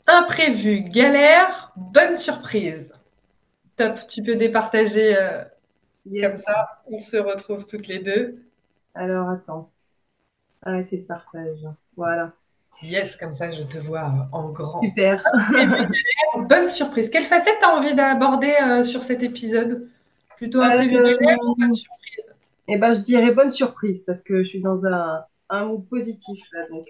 Imprévu, 0.07 0.81
galère, 0.81 1.71
bonne 1.75 2.15
surprise. 2.15 2.91
Top, 3.75 4.05
tu 4.07 4.21
peux 4.21 4.35
départager 4.35 5.17
euh, 5.17 5.43
comme 6.05 6.39
ça. 6.39 6.83
On 6.87 6.99
se 6.99 7.17
retrouve 7.17 7.65
toutes 7.65 7.87
les 7.87 7.99
deux. 7.99 8.45
Alors 8.93 9.29
attends, 9.29 9.71
arrêtez 10.65 10.97
de 10.97 11.03
partage. 11.03 11.59
Voilà. 11.95 12.33
Yes, 12.81 13.15
comme 13.15 13.33
ça 13.33 13.51
je 13.51 13.63
te 13.63 13.77
vois 13.77 14.11
en 14.31 14.49
grand. 14.49 14.81
Super. 14.81 15.23
bonne 16.37 16.67
surprise. 16.67 17.09
Quelle 17.09 17.23
facette 17.23 17.55
tu 17.59 17.65
as 17.65 17.73
envie 17.73 17.95
d'aborder 17.95 18.53
euh, 18.61 18.83
sur 18.83 19.01
cet 19.01 19.23
épisode? 19.23 19.87
Plutôt 20.35 20.61
imprévu, 20.61 20.97
euh, 20.97 21.35
ou 21.45 21.55
bonne 21.55 21.73
surprise? 21.73 22.33
Eh 22.67 22.77
ben, 22.77 22.93
je 22.93 23.01
dirais 23.01 23.31
bonne 23.31 23.51
surprise 23.51 24.03
parce 24.03 24.21
que 24.21 24.43
je 24.43 24.49
suis 24.49 24.59
dans 24.59 24.85
un, 24.85 25.23
un 25.49 25.65
mood 25.65 25.87
positif 25.87 26.41
là, 26.51 26.65
donc. 26.69 26.87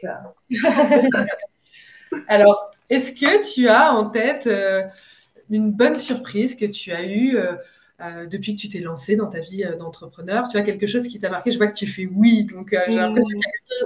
Alors, 2.28 2.72
est-ce 2.90 3.12
que 3.12 3.54
tu 3.54 3.68
as 3.68 3.94
en 3.94 4.10
tête 4.10 4.48
euh, 4.48 4.82
une 5.52 5.72
bonne 5.72 6.00
surprise 6.00 6.56
que 6.56 6.66
tu 6.66 6.92
as 6.92 7.06
eue 7.06 7.38
euh, 8.02 8.04
euh, 8.06 8.26
depuis 8.26 8.56
que 8.56 8.62
tu 8.62 8.70
t'es 8.70 8.80
lancé 8.80 9.16
dans 9.16 9.28
ta 9.28 9.40
vie 9.40 9.64
d'entrepreneur 9.80 10.48
Tu 10.50 10.58
as 10.58 10.64
quelque 10.64 10.88
chose 10.88 11.08
qui 11.08 11.20
t'a 11.20 11.30
marqué 11.30 11.52
Je 11.52 11.58
vois 11.58 11.68
que 11.68 11.76
tu 11.76 11.88
fais 11.88 12.06
oui, 12.06 12.46
donc 12.46 12.76
j'ai 12.88 12.96
l'impression 12.96 13.38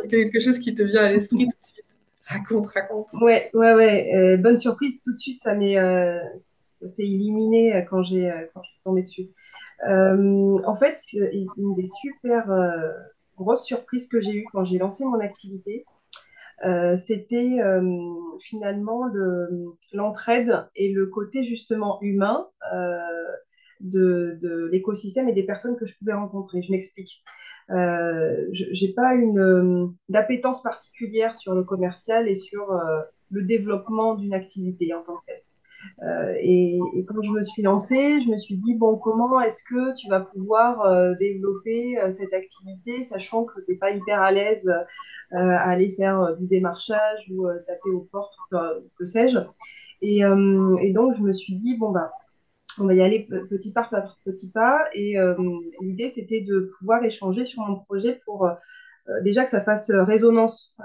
qu'il 0.03 0.19
y 0.19 0.21
a 0.21 0.23
quelque 0.25 0.39
chose 0.39 0.59
qui 0.59 0.73
te 0.73 0.83
vient 0.83 1.03
à 1.03 1.09
l'esprit 1.09 1.45
tout 1.45 1.57
de 1.61 1.65
suite. 1.65 1.85
Raconte, 2.25 2.67
raconte. 2.67 3.07
Ouais, 3.21 3.49
ouais, 3.53 3.73
ouais. 3.73 4.37
bonne 4.37 4.57
surprise, 4.57 5.01
tout 5.03 5.13
de 5.13 5.17
suite, 5.17 5.41
ça 5.41 5.55
m'est, 5.55 5.77
s'est 6.37 7.05
illuminé 7.05 7.85
quand 7.89 8.03
j'ai, 8.03 8.31
quand 8.53 8.61
je 8.63 8.69
suis 8.69 8.81
tombée 8.83 9.01
dessus. 9.01 9.29
en 9.83 10.75
fait, 10.75 10.97
une 11.57 11.75
des 11.75 11.85
super 11.85 12.51
grosses 13.37 13.65
surprises 13.65 14.07
que 14.07 14.21
j'ai 14.21 14.33
eues 14.33 14.45
quand 14.51 14.63
j'ai 14.63 14.77
lancé 14.77 15.05
mon 15.05 15.19
activité, 15.19 15.85
euh, 16.65 16.97
c'était 16.97 17.59
euh, 17.61 17.81
finalement 18.41 19.09
l'entraide 19.93 20.67
et 20.75 20.91
le 20.91 21.05
côté 21.05 21.43
justement 21.43 21.99
humain 22.01 22.47
euh, 22.73 22.99
de, 23.79 24.69
l'écosystème 24.71 25.29
et 25.29 25.33
des 25.33 25.43
personnes 25.43 25.77
que 25.77 25.85
je 25.85 25.97
pouvais 25.97 26.13
rencontrer. 26.13 26.61
Je 26.61 26.71
m'explique. 26.71 27.23
je 27.69 28.85
n'ai 28.85 28.93
pas 28.93 29.13
une 29.15 29.93
d'appétence 30.09 30.61
particulière 30.63 31.35
sur 31.35 31.53
le 31.53 31.63
commercial 31.63 32.27
et 32.27 32.35
sur 32.35 32.79
le 33.31 33.43
développement 33.43 34.15
d'une 34.15 34.33
activité 34.33 34.93
en 34.93 35.03
tant 35.03 35.17
que 35.17 35.25
telle. 35.27 35.43
Euh, 36.03 36.33
et, 36.41 36.79
quand 37.07 37.21
je 37.21 37.31
me 37.31 37.41
suis 37.41 37.61
lancée, 37.61 38.21
je 38.21 38.29
me 38.29 38.37
suis 38.37 38.57
dit, 38.57 38.75
bon, 38.75 38.97
comment 38.97 39.39
est-ce 39.41 39.63
que 39.63 39.95
tu 39.95 40.09
vas 40.09 40.21
pouvoir 40.21 40.81
euh, 40.81 41.13
développer 41.19 41.99
euh, 41.99 42.11
cette 42.11 42.33
activité, 42.33 43.03
sachant 43.03 43.45
que 43.45 43.59
tu 43.61 43.71
n'es 43.71 43.77
pas 43.77 43.91
hyper 43.91 44.21
à 44.21 44.31
l'aise 44.31 44.71
à 45.31 45.69
aller 45.69 45.93
faire 45.95 46.35
du 46.37 46.47
démarchage 46.47 47.29
ou 47.29 47.45
taper 47.67 47.91
aux 47.91 48.07
portes, 48.11 48.33
que, 48.97 49.05
sais-je. 49.05 49.37
Et, 50.01 50.21
et, 50.21 50.91
donc, 50.91 51.13
je 51.13 51.21
me 51.21 51.31
suis 51.31 51.53
dit, 51.53 51.77
bon, 51.77 51.91
bah, 51.91 52.11
on 52.77 52.85
va 52.85 52.93
y 52.93 53.01
aller 53.01 53.27
petit 53.49 53.73
pas 53.73 53.83
par 53.89 54.19
petit 54.23 54.51
pas. 54.51 54.79
Et 54.93 55.15
l'idée, 55.81 56.09
c'était 56.09 56.41
de 56.41 56.69
pouvoir 56.77 57.03
échanger 57.03 57.43
sur 57.43 57.61
mon 57.63 57.79
projet 57.79 58.19
pour 58.25 58.49
déjà 59.23 59.43
que 59.43 59.49
ça 59.49 59.61
fasse 59.61 59.91
résonance 59.91 60.75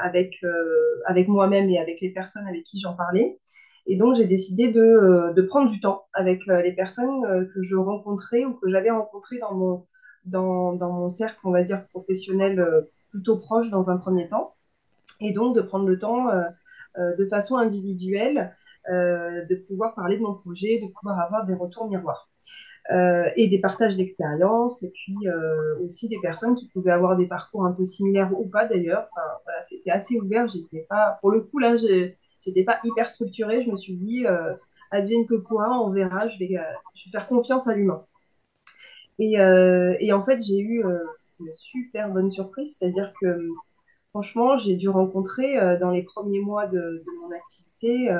avec, 0.00 0.44
avec 1.04 1.28
moi-même 1.28 1.68
et 1.68 1.78
avec 1.78 2.00
les 2.00 2.10
personnes 2.10 2.46
avec 2.46 2.62
qui 2.62 2.78
j'en 2.78 2.94
parlais. 2.94 3.38
Et 3.86 3.96
donc, 3.96 4.14
j'ai 4.14 4.26
décidé 4.26 4.70
de, 4.70 4.80
euh, 4.80 5.32
de, 5.32 5.42
prendre 5.42 5.70
du 5.70 5.80
temps 5.80 6.06
avec 6.12 6.48
euh, 6.48 6.62
les 6.62 6.72
personnes 6.72 7.24
euh, 7.24 7.44
que 7.52 7.62
je 7.62 7.74
rencontrais 7.74 8.44
ou 8.44 8.54
que 8.54 8.70
j'avais 8.70 8.90
rencontrées 8.90 9.38
dans 9.38 9.54
mon, 9.54 9.86
dans, 10.24 10.72
dans, 10.74 10.92
mon 10.92 11.10
cercle, 11.10 11.40
on 11.44 11.50
va 11.50 11.62
dire, 11.62 11.84
professionnel 11.88 12.64
plutôt 13.10 13.38
proche 13.38 13.70
dans 13.70 13.90
un 13.90 13.96
premier 13.96 14.28
temps. 14.28 14.54
Et 15.20 15.32
donc, 15.32 15.54
de 15.54 15.60
prendre 15.60 15.86
le 15.86 15.98
temps 15.98 16.28
de 16.96 17.26
façon 17.26 17.56
individuelle 17.56 18.54
de 18.88 19.54
pouvoir 19.66 19.94
parler 19.94 20.16
de 20.16 20.22
mon 20.22 20.34
projet, 20.34 20.80
de 20.80 20.88
pouvoir 20.88 21.20
avoir 21.20 21.46
des 21.46 21.54
retours 21.54 21.88
miroirs. 21.88 22.28
Euh, 22.90 23.30
et 23.36 23.46
des 23.46 23.60
partages 23.60 23.96
d'expériences, 23.96 24.82
et 24.82 24.90
puis 24.90 25.14
euh, 25.28 25.78
aussi 25.84 26.08
des 26.08 26.18
personnes 26.20 26.54
qui 26.54 26.68
pouvaient 26.68 26.90
avoir 26.90 27.16
des 27.16 27.26
parcours 27.26 27.64
un 27.64 27.70
peu 27.70 27.84
similaires 27.84 28.32
ou 28.36 28.48
pas 28.48 28.66
d'ailleurs. 28.66 29.08
Enfin, 29.12 29.26
voilà, 29.44 29.62
c'était 29.62 29.92
assez 29.92 30.18
ouvert. 30.18 30.48
J'étais 30.48 30.84
pas, 30.88 31.16
pour 31.20 31.30
le 31.30 31.42
coup 31.42 31.60
là, 31.60 31.76
j'étais 31.76 32.64
pas 32.64 32.80
hyper 32.82 33.08
structurée. 33.08 33.62
Je 33.62 33.70
me 33.70 33.76
suis 33.76 33.94
dit, 33.94 34.26
euh, 34.26 34.54
advienne 34.90 35.26
que 35.28 35.36
quoi, 35.36 35.80
on 35.80 35.90
verra. 35.90 36.26
Je 36.26 36.40
vais, 36.40 36.58
faire 37.12 37.28
confiance 37.28 37.68
à 37.68 37.76
l'humain. 37.76 38.04
Et, 39.20 40.12
en 40.12 40.24
fait, 40.24 40.42
j'ai 40.42 40.58
eu 40.58 40.82
une 41.38 41.54
super 41.54 42.10
bonne 42.10 42.32
surprise, 42.32 42.76
c'est-à-dire 42.76 43.12
que 43.20 43.46
franchement, 44.10 44.56
j'ai 44.56 44.74
dû 44.74 44.88
rencontrer 44.88 45.78
dans 45.78 45.90
les 45.90 46.02
premiers 46.02 46.40
mois 46.40 46.66
de 46.66 47.04
mon 47.20 47.30
activité, 47.30 48.10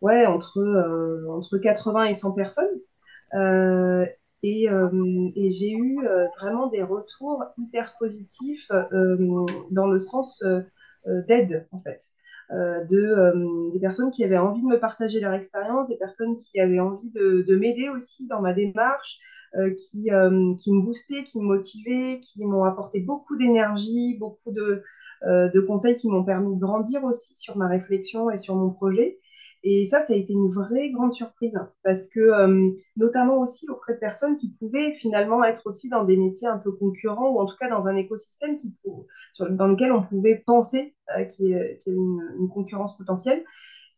ouais, 0.00 0.26
entre, 0.26 0.60
entre 1.28 1.58
80 1.58 2.04
et 2.06 2.14
100 2.14 2.32
personnes. 2.32 2.80
Euh, 3.34 4.06
et, 4.42 4.70
euh, 4.70 5.30
et 5.34 5.50
j'ai 5.50 5.72
eu 5.72 5.98
euh, 6.06 6.26
vraiment 6.38 6.68
des 6.68 6.82
retours 6.82 7.44
hyper 7.58 7.96
positifs 7.98 8.70
dans 9.70 9.86
le 9.86 10.00
sens 10.00 10.44
d'aide, 11.28 11.66
en 11.72 11.80
fait. 11.80 11.98
de, 12.50 13.72
des 13.72 13.80
personnes 13.80 14.10
qui 14.10 14.24
avaient 14.24 14.38
envie 14.38 14.62
de 14.62 14.66
me 14.66 14.78
partager 14.78 15.20
leur 15.20 15.32
expérience, 15.32 15.88
des 15.88 15.96
personnes 15.96 16.36
qui 16.36 16.60
avaient 16.60 16.80
envie 16.80 17.10
de, 17.10 17.44
de 17.46 17.56
m'aider 17.56 17.88
aussi 17.88 18.26
dans 18.28 18.40
ma 18.40 18.52
démarche, 18.52 19.18
qui, 19.78 20.10
qui 20.58 20.72
me 20.72 20.82
boostaient, 20.82 21.24
qui 21.24 21.40
me 21.40 21.46
motivaient, 21.46 22.20
qui 22.20 22.44
m'ont 22.44 22.64
apporté 22.64 23.00
beaucoup 23.00 23.36
d'énergie, 23.36 24.16
beaucoup 24.18 24.52
de, 24.52 24.82
de 25.26 25.60
conseils 25.60 25.94
qui 25.96 26.08
m'ont 26.08 26.24
permis 26.24 26.54
de 26.54 26.60
grandir 26.60 27.04
aussi 27.04 27.34
sur 27.34 27.56
ma 27.56 27.66
réflexion 27.68 28.30
et 28.30 28.36
sur 28.36 28.54
mon 28.54 28.70
projet. 28.70 29.18
Et 29.64 29.84
ça, 29.86 30.00
ça 30.00 30.12
a 30.12 30.16
été 30.16 30.32
une 30.32 30.50
vraie 30.50 30.90
grande 30.90 31.14
surprise 31.14 31.56
hein, 31.56 31.70
parce 31.82 32.08
que, 32.08 32.20
euh, 32.20 32.70
notamment 32.96 33.38
aussi 33.40 33.68
auprès 33.68 33.94
de 33.94 33.98
personnes 33.98 34.36
qui 34.36 34.52
pouvaient 34.52 34.92
finalement 34.92 35.42
être 35.42 35.66
aussi 35.66 35.88
dans 35.88 36.04
des 36.04 36.16
métiers 36.16 36.46
un 36.46 36.58
peu 36.58 36.70
concurrents 36.72 37.30
ou 37.30 37.40
en 37.40 37.46
tout 37.46 37.56
cas 37.58 37.68
dans 37.68 37.88
un 37.88 37.96
écosystème 37.96 38.58
dans 39.50 39.66
lequel 39.66 39.92
on 39.92 40.02
pouvait 40.02 40.42
penser 40.46 40.94
euh, 41.16 41.24
qu'il 41.24 41.48
y, 41.48 41.52
ait 41.54 41.78
une, 41.86 42.48
concurrence 42.52 42.96
potentielle. 42.96 43.44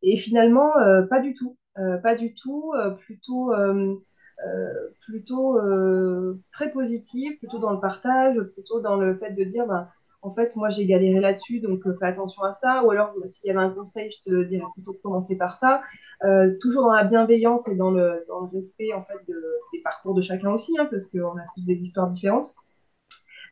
Et 0.03 0.17
finalement, 0.17 0.77
euh, 0.79 1.03
pas 1.03 1.21
du 1.21 1.35
tout. 1.35 1.57
pas 2.03 2.15
du 2.15 2.35
tout, 2.35 2.73
plutôt, 2.99 3.53
plutôt 5.01 5.59
très 6.53 6.71
positif, 6.73 7.39
plutôt 7.39 7.59
dans 7.59 7.73
le 7.73 7.81
partage, 7.81 8.41
plutôt 8.55 8.81
dans 8.81 8.97
le 8.97 9.17
fait 9.19 9.33
de 9.33 9.45
dire, 9.45 9.67
ben, 9.67 9.89
en 10.23 10.31
fait, 10.31 10.55
moi, 10.57 10.69
j'ai 10.69 10.87
galéré 10.87 11.19
là-dessus, 11.21 11.61
donc 11.61 11.87
euh, 11.87 11.97
fais 11.99 12.07
attention 12.07 12.43
à 12.43 12.53
ça. 12.53 12.85
Ou 12.85 12.91
alors, 12.91 13.15
s'il 13.27 13.49
y 13.49 13.51
avait 13.51 13.65
un 13.65 13.71
conseil, 13.71 14.11
je 14.11 14.31
te 14.31 14.45
dirais 14.45 14.65
plutôt 14.75 14.93
de 14.93 14.99
commencer 14.99 15.39
par 15.39 15.55
ça. 15.55 15.83
Euh, 16.25 16.55
toujours 16.61 16.83
dans 16.85 16.93
la 16.93 17.05
bienveillance 17.05 17.69
et 17.69 17.77
dans 17.77 17.91
le, 17.91 18.25
respect, 18.53 18.93
en 18.93 19.03
fait, 19.03 19.19
des 19.73 19.81
parcours 19.83 20.15
de 20.15 20.21
chacun 20.21 20.53
aussi, 20.53 20.73
hein, 20.79 20.87
parce 20.91 21.11
qu'on 21.11 21.39
a 21.39 21.45
tous 21.55 21.65
des 21.65 21.81
histoires 21.81 22.11
différentes. 22.11 22.55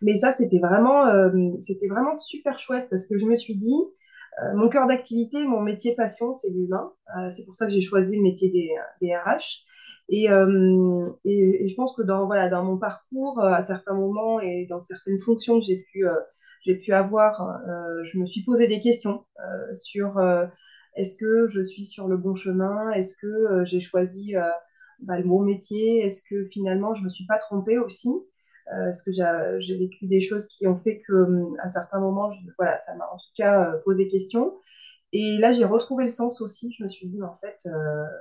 Mais 0.02 0.16
ça, 0.16 0.30
c'était 0.30 0.58
vraiment, 0.58 1.06
euh, 1.06 1.30
c'était 1.58 1.88
vraiment 1.88 2.18
super 2.18 2.58
chouette, 2.58 2.88
parce 2.90 3.06
que 3.06 3.18
je 3.18 3.24
me 3.26 3.34
suis 3.34 3.56
dit, 3.56 3.76
mon 4.54 4.68
cœur 4.68 4.86
d'activité, 4.86 5.44
mon 5.44 5.60
métier 5.60 5.96
passion, 5.96 6.32
c'est 6.32 6.50
l'humain. 6.50 6.92
c'est 7.30 7.44
pour 7.44 7.56
ça 7.56 7.66
que 7.66 7.72
j'ai 7.72 7.80
choisi 7.80 8.16
le 8.16 8.22
métier 8.22 8.50
des, 8.52 8.70
des 9.02 9.16
RH. 9.16 9.64
Et, 10.10 10.28
je 10.28 11.74
pense 11.74 11.96
que 11.96 12.02
dans, 12.02 12.26
voilà, 12.26 12.48
dans 12.48 12.62
mon 12.62 12.78
parcours, 12.78 13.42
à 13.42 13.62
certains 13.62 13.94
moments 13.94 14.38
et 14.38 14.66
dans 14.66 14.78
certaines 14.78 15.18
fonctions 15.18 15.58
que 15.58 15.66
j'ai 15.66 15.84
pu 15.90 16.06
j'ai 16.64 16.76
pu 16.76 16.92
avoir, 16.92 17.40
euh, 17.68 18.04
je 18.04 18.18
me 18.18 18.26
suis 18.26 18.42
posé 18.44 18.66
des 18.66 18.80
questions 18.80 19.24
euh, 19.40 19.74
sur 19.74 20.18
euh, 20.18 20.46
est-ce 20.96 21.16
que 21.16 21.46
je 21.48 21.62
suis 21.62 21.84
sur 21.84 22.08
le 22.08 22.16
bon 22.16 22.34
chemin, 22.34 22.90
est-ce 22.90 23.16
que 23.16 23.64
j'ai 23.64 23.80
choisi 23.80 24.34
bah, 25.00 25.16
le 25.18 25.24
bon 25.24 25.42
métier, 25.42 26.04
est-ce 26.04 26.22
que 26.28 26.46
finalement 26.46 26.92
je 26.94 27.02
ne 27.02 27.06
me 27.06 27.10
suis 27.10 27.26
pas 27.26 27.38
trompée 27.38 27.78
aussi? 27.78 28.10
Est-ce 28.88 29.02
que 29.02 29.12
j'ai 29.60 29.78
vécu 29.78 30.06
des 30.08 30.20
choses 30.20 30.48
qui 30.48 30.66
ont 30.66 30.78
fait 30.78 31.00
que 31.06 31.56
à 31.62 31.68
certains 31.68 32.00
moments, 32.00 32.30
voilà, 32.58 32.76
ça 32.78 32.94
m'a 32.96 33.06
en 33.06 33.16
tout 33.16 33.30
cas 33.36 33.72
posé 33.84 34.08
question. 34.08 34.58
Et 35.12 35.38
là, 35.38 35.52
j'ai 35.52 35.64
retrouvé 35.64 36.04
le 36.04 36.10
sens 36.10 36.40
aussi. 36.40 36.74
Je 36.76 36.82
me 36.82 36.88
suis 36.88 37.06
dit, 37.06 37.22
en 37.22 37.38
fait, 37.40 37.68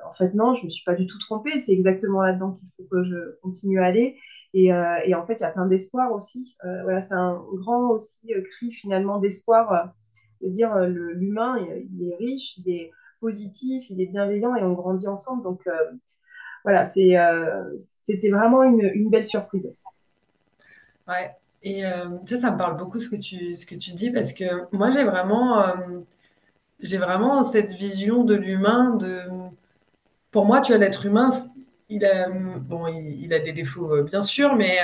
en 0.06 0.14
fait, 0.14 0.36
non, 0.36 0.54
je 0.54 0.66
me 0.66 0.70
suis 0.70 0.84
pas 0.86 0.94
du 0.94 1.08
tout 1.08 1.20
trompée. 1.20 1.60
C'est 1.60 1.74
exactement 1.74 2.22
là-dedans 2.22 2.54
qu'il 2.54 2.70
faut 2.78 2.84
que 2.84 3.04
je 3.04 3.40
continue 3.42 3.80
à 3.80 3.86
aller. 3.86 4.18
Euh, 4.56 4.96
et, 5.06 5.14
en 5.16 5.26
fait, 5.26 5.36
il 5.36 5.42
y 5.42 5.46
a 5.46 5.52
plein 5.52 5.66
d'espoir 5.66 6.12
aussi. 6.12 6.58
Euh, 6.66 6.84
voilà, 6.84 7.02
c'est 7.02 7.14
un 7.14 7.42
grand 7.54 7.90
aussi 7.90 8.34
euh, 8.34 8.42
cri 8.52 8.72
finalement 8.72 9.20
d'espoir 9.20 9.94
de 10.42 10.50
dire 10.50 10.78
l'humain, 10.78 11.58
il 11.60 12.10
est 12.10 12.16
riche, 12.16 12.58
il 12.60 12.70
est 12.70 12.92
positif, 13.20 13.90
il 13.90 14.00
est 14.00 14.06
bienveillant 14.06 14.56
et 14.56 14.62
on 14.62 14.74
grandit 14.74 15.08
ensemble. 15.08 15.42
Donc 15.42 15.68
voilà, 16.64 16.86
c'était 16.86 18.30
vraiment 18.30 18.62
une, 18.62 19.10
belle 19.10 19.26
surprise. 19.26 19.74
Ouais, 21.08 21.32
et 21.64 21.82
ça, 22.28 22.38
ça 22.38 22.52
me 22.52 22.58
parle 22.60 22.78
beaucoup 22.78 23.00
ce 23.00 23.10
que 23.10 23.16
tu, 23.16 23.56
ce 23.56 23.66
que 23.66 23.74
tu 23.74 23.94
dis 23.94 24.12
parce 24.12 24.32
que 24.32 24.46
moi, 24.76 24.92
j'ai 24.92 25.06
vraiment, 25.06 25.64
j'ai 26.82 27.00
vraiment 27.00 27.44
cette 27.44 27.72
vision 27.72 28.24
de 28.24 28.36
l'humain. 28.36 28.92
De... 28.92 29.22
Pour 30.30 30.46
moi, 30.46 30.62
tu 30.62 30.72
as 30.72 30.78
l'être 30.78 31.08
humain, 31.08 31.32
il 31.90 32.06
a, 32.06 32.30
bon, 32.30 32.88
il, 32.88 33.34
a 33.34 33.40
des 33.40 33.54
défauts, 33.54 33.94
euh, 33.94 34.04
bien 34.04 34.22
sûr, 34.22 34.56
mais 34.56 34.78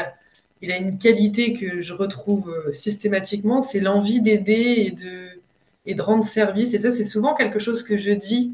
il 0.62 0.72
a 0.72 0.78
une 0.78 0.98
qualité 0.98 1.54
que 1.54 1.82
je 1.82 1.94
retrouve 1.94 2.50
euh, 2.50 2.72
systématiquement, 2.72 3.62
c'est 3.62 3.80
l'envie 3.80 4.22
d'aider 4.22 4.76
et 4.88 4.92
de, 4.92 5.28
et 5.86 5.96
de 5.96 6.02
rendre 6.02 6.26
service. 6.26 6.74
Et 6.74 6.80
ça, 6.80 6.92
c'est 6.92 7.04
souvent 7.04 7.34
quelque 7.36 7.60
chose 7.60 7.84
que 7.84 7.98
je 7.98 8.12
dis 8.12 8.54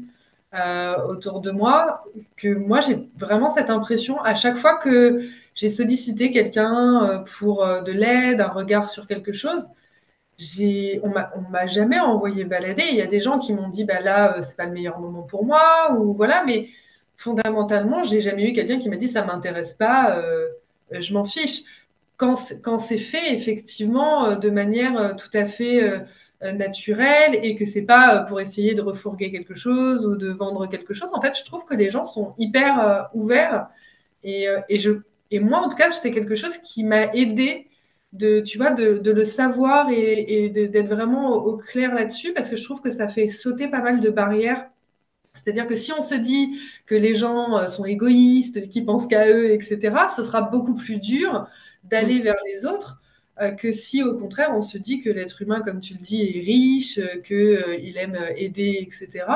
euh, 0.54 0.96
autour 1.06 1.40
de 1.40 1.50
moi, 1.52 2.04
que 2.36 2.48
moi, 2.48 2.80
j'ai 2.80 3.08
vraiment 3.16 3.50
cette 3.50 3.70
impression 3.70 4.20
à 4.22 4.34
chaque 4.34 4.56
fois 4.56 4.76
que 4.78 5.20
j'ai 5.54 5.68
sollicité 5.68 6.32
quelqu'un 6.32 7.24
pour 7.38 7.64
de 7.66 7.92
l'aide, 7.92 8.40
un 8.40 8.48
regard 8.48 8.88
sur 8.88 9.06
quelque 9.06 9.32
chose, 9.32 9.68
j'ai, 10.38 11.00
on 11.04 11.10
m'a 11.50 11.66
jamais 11.66 11.98
envoyé 12.00 12.44
balader. 12.44 12.84
Il 12.90 12.96
y 12.96 13.02
a 13.02 13.06
des 13.06 13.20
gens 13.20 13.38
qui 13.38 13.52
m'ont 13.52 13.68
dit, 13.68 13.84
bah 13.84 14.00
là, 14.00 14.42
c'est 14.42 14.56
pas 14.56 14.64
le 14.66 14.72
meilleur 14.72 14.98
moment 14.98 15.22
pour 15.22 15.44
moi, 15.44 15.94
ou 15.98 16.14
voilà, 16.14 16.44
mais 16.46 16.70
fondamentalement, 17.20 18.02
j'ai 18.02 18.22
jamais 18.22 18.48
eu 18.48 18.54
quelqu'un 18.54 18.78
qui 18.78 18.88
m'a 18.88 18.96
dit 18.96 19.08
ça 19.08 19.26
m'intéresse 19.26 19.74
pas, 19.74 20.16
euh, 20.16 20.48
euh, 20.94 21.02
je 21.02 21.12
m'en 21.12 21.24
fiche. 21.24 21.64
Quand, 22.16 22.36
c'est 22.36 22.96
fait 22.96 23.34
effectivement 23.34 24.26
euh, 24.26 24.34
de 24.36 24.50
manière 24.50 25.16
tout 25.16 25.30
à 25.34 25.44
fait 25.44 26.06
naturelle 26.42 27.38
et 27.42 27.54
que 27.56 27.66
c'est 27.66 27.82
pas 27.82 28.20
pour 28.20 28.40
essayer 28.40 28.74
de 28.74 28.80
refourguer 28.80 29.30
quelque 29.30 29.54
chose 29.54 30.06
ou 30.06 30.16
de 30.16 30.28
vendre 30.30 30.66
quelque 30.66 30.94
chose, 30.94 31.10
en 31.12 31.20
fait, 31.20 31.36
je 31.38 31.44
trouve 31.44 31.66
que 31.66 31.74
les 31.74 31.90
gens 31.90 32.06
sont 32.06 32.34
hyper 32.38 33.10
ouverts 33.12 33.68
et, 34.24 34.46
je, 34.70 34.92
moi, 35.32 35.58
en 35.58 35.68
tout 35.68 35.76
cas, 35.76 35.90
c'est 35.90 36.10
quelque 36.10 36.34
chose 36.34 36.56
qui 36.58 36.84
m'a 36.84 37.04
aidé 37.14 37.68
de, 38.14 38.40
tu 38.40 38.56
vois, 38.56 38.70
de, 38.70 39.10
le 39.10 39.24
savoir 39.24 39.90
et, 39.90 40.44
et 40.46 40.48
d'être 40.48 40.88
vraiment 40.88 41.34
au 41.34 41.58
clair 41.58 41.94
là-dessus 41.94 42.32
parce 42.32 42.48
que 42.48 42.56
je 42.56 42.64
trouve 42.64 42.80
que 42.80 42.90
ça 42.90 43.08
fait 43.08 43.28
sauter 43.28 43.68
pas 43.68 43.82
mal 43.82 44.00
de 44.00 44.08
barrières 44.08 44.66
c'est-à-dire 45.34 45.66
que 45.66 45.76
si 45.76 45.92
on 45.92 46.02
se 46.02 46.14
dit 46.14 46.58
que 46.86 46.94
les 46.94 47.14
gens 47.14 47.56
euh, 47.56 47.66
sont 47.68 47.84
égoïstes, 47.84 48.68
qui 48.68 48.82
pensent 48.82 49.06
qu'à 49.06 49.28
eux, 49.28 49.52
etc., 49.52 49.94
ce 50.14 50.24
sera 50.24 50.42
beaucoup 50.42 50.74
plus 50.74 50.98
dur 50.98 51.46
d'aller 51.84 52.20
vers 52.20 52.36
les 52.46 52.66
autres 52.66 53.00
euh, 53.40 53.52
que 53.52 53.72
si 53.72 54.02
au 54.02 54.16
contraire 54.16 54.50
on 54.52 54.62
se 54.62 54.76
dit 54.76 55.00
que 55.00 55.08
l'être 55.08 55.42
humain, 55.42 55.60
comme 55.60 55.80
tu 55.80 55.94
le 55.94 56.00
dis, 56.00 56.22
est 56.22 56.40
riche, 56.40 56.98
euh, 56.98 57.20
qu'il 57.20 57.96
aime 57.96 58.18
aider, 58.36 58.78
etc. 58.80 59.26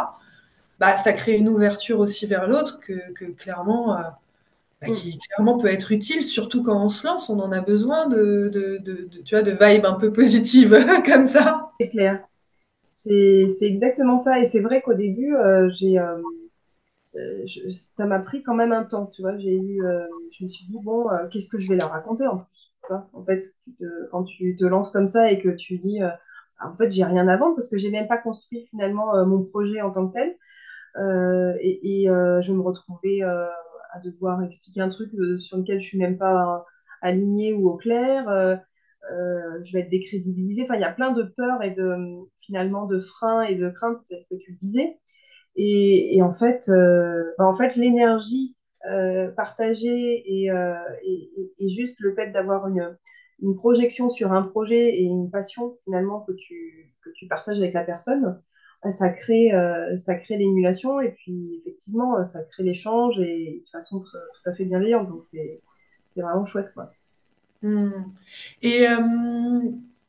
Bah, 0.80 0.96
ça 0.98 1.12
crée 1.12 1.36
une 1.36 1.48
ouverture 1.48 2.00
aussi 2.00 2.26
vers 2.26 2.48
l'autre 2.48 2.80
que, 2.80 3.24
clairement, 3.32 3.96
bah, 4.80 4.90
qui 4.92 5.18
clairement 5.18 5.56
peut 5.56 5.68
être 5.68 5.92
utile, 5.92 6.24
surtout 6.24 6.64
quand 6.64 6.84
on 6.84 6.88
se 6.88 7.06
lance, 7.06 7.30
on 7.30 7.38
en 7.38 7.52
a 7.52 7.60
besoin 7.60 8.08
de, 8.08 8.50
de, 8.52 8.78
de, 8.78 9.08
tu 9.24 9.36
vois, 9.36 9.42
de 9.42 9.52
vibes 9.52 9.86
un 9.86 9.94
peu 9.94 10.12
positives 10.12 10.76
comme 11.06 11.28
ça. 11.28 11.70
C'est 11.80 11.90
clair. 11.90 12.24
C'est 13.04 13.66
exactement 13.66 14.18
ça. 14.18 14.38
Et 14.40 14.44
c'est 14.44 14.60
vrai 14.60 14.80
qu'au 14.82 14.94
début, 14.94 15.34
euh, 15.36 15.68
euh, 15.82 16.22
euh, 17.16 17.44
ça 17.92 18.06
m'a 18.06 18.18
pris 18.18 18.42
quand 18.42 18.54
même 18.54 18.72
un 18.72 18.84
temps. 18.84 19.10
J'ai 19.38 19.56
eu, 19.56 19.82
je 20.32 20.44
me 20.44 20.48
suis 20.48 20.64
dit, 20.66 20.78
bon, 20.82 21.06
qu'est-ce 21.30 21.48
que 21.48 21.58
je 21.58 21.68
vais 21.68 21.76
leur 21.76 21.90
raconter 21.90 22.26
en 22.26 22.38
plus 22.38 22.72
En 23.12 23.24
fait, 23.24 23.42
quand 24.10 24.24
tu 24.24 24.56
te 24.56 24.64
lances 24.64 24.90
comme 24.90 25.06
ça 25.06 25.30
et 25.30 25.40
que 25.40 25.50
tu 25.50 25.78
dis, 25.78 26.00
en 26.60 26.76
fait, 26.76 26.90
j'ai 26.90 27.04
rien 27.04 27.28
à 27.28 27.36
vendre 27.36 27.54
parce 27.56 27.68
que 27.68 27.78
j'ai 27.78 27.90
même 27.90 28.08
pas 28.08 28.18
construit 28.18 28.66
finalement 28.70 29.24
mon 29.26 29.44
projet 29.44 29.80
en 29.82 29.90
tant 29.90 30.08
que 30.08 30.14
tel. 30.14 30.36
et, 31.60 32.02
et 32.04 32.06
je 32.06 32.52
me 32.52 32.62
retrouvais 32.62 33.22
à 33.22 34.00
devoir 34.02 34.42
expliquer 34.42 34.80
un 34.80 34.88
truc 34.88 35.10
sur 35.40 35.58
lequel 35.58 35.80
je 35.80 35.86
suis 35.86 35.98
même 35.98 36.18
pas 36.18 36.64
alignée 37.02 37.52
ou 37.52 37.68
au 37.68 37.76
clair. 37.76 38.58
Euh, 39.12 39.62
je 39.62 39.72
vais 39.72 39.80
être 39.80 39.90
décrédibilisée. 39.90 40.62
Enfin, 40.62 40.76
il 40.76 40.80
y 40.80 40.84
a 40.84 40.92
plein 40.92 41.12
de 41.12 41.22
peurs 41.22 41.62
et 41.62 41.70
de 41.70 41.96
finalement 42.40 42.86
de 42.86 43.00
freins 43.00 43.42
et 43.42 43.54
de 43.54 43.68
craintes 43.70 44.06
que 44.30 44.36
tu 44.36 44.52
disais. 44.52 44.98
Et, 45.56 46.20
en 46.22 46.32
fait, 46.32 46.68
euh, 46.68 47.22
bah, 47.38 47.46
en 47.46 47.54
fait, 47.54 47.76
l'énergie 47.76 48.56
euh, 48.90 49.30
partagée 49.32 50.24
et, 50.26 50.50
juste 51.68 52.00
le 52.00 52.14
fait 52.14 52.30
d'avoir 52.32 52.66
une, 52.68 52.96
une, 53.40 53.56
projection 53.56 54.10
sur 54.10 54.32
un 54.32 54.42
projet 54.42 54.96
et 54.96 55.04
une 55.04 55.30
passion 55.30 55.76
finalement 55.84 56.20
que 56.22 56.32
tu, 56.32 56.92
que 57.04 57.10
tu 57.10 57.26
partages 57.28 57.58
avec 57.58 57.72
la 57.74 57.84
personne, 57.84 58.40
ça 58.90 59.08
crée, 59.10 59.52
ça 59.96 60.16
crée 60.16 60.36
l'émulation 60.36 61.00
et 61.00 61.12
puis 61.12 61.60
effectivement, 61.60 62.22
ça 62.24 62.44
crée 62.44 62.64
l'échange 62.64 63.20
et 63.20 63.62
de 63.64 63.70
façon 63.70 64.00
tout 64.00 64.50
à 64.50 64.52
fait 64.52 64.64
bienveillante. 64.64 65.08
Donc 65.08 65.24
c'est 65.24 65.62
vraiment 66.16 66.44
chouette, 66.44 66.72
quoi. 66.74 66.90
Hmm. 67.64 67.90
Et, 68.62 68.84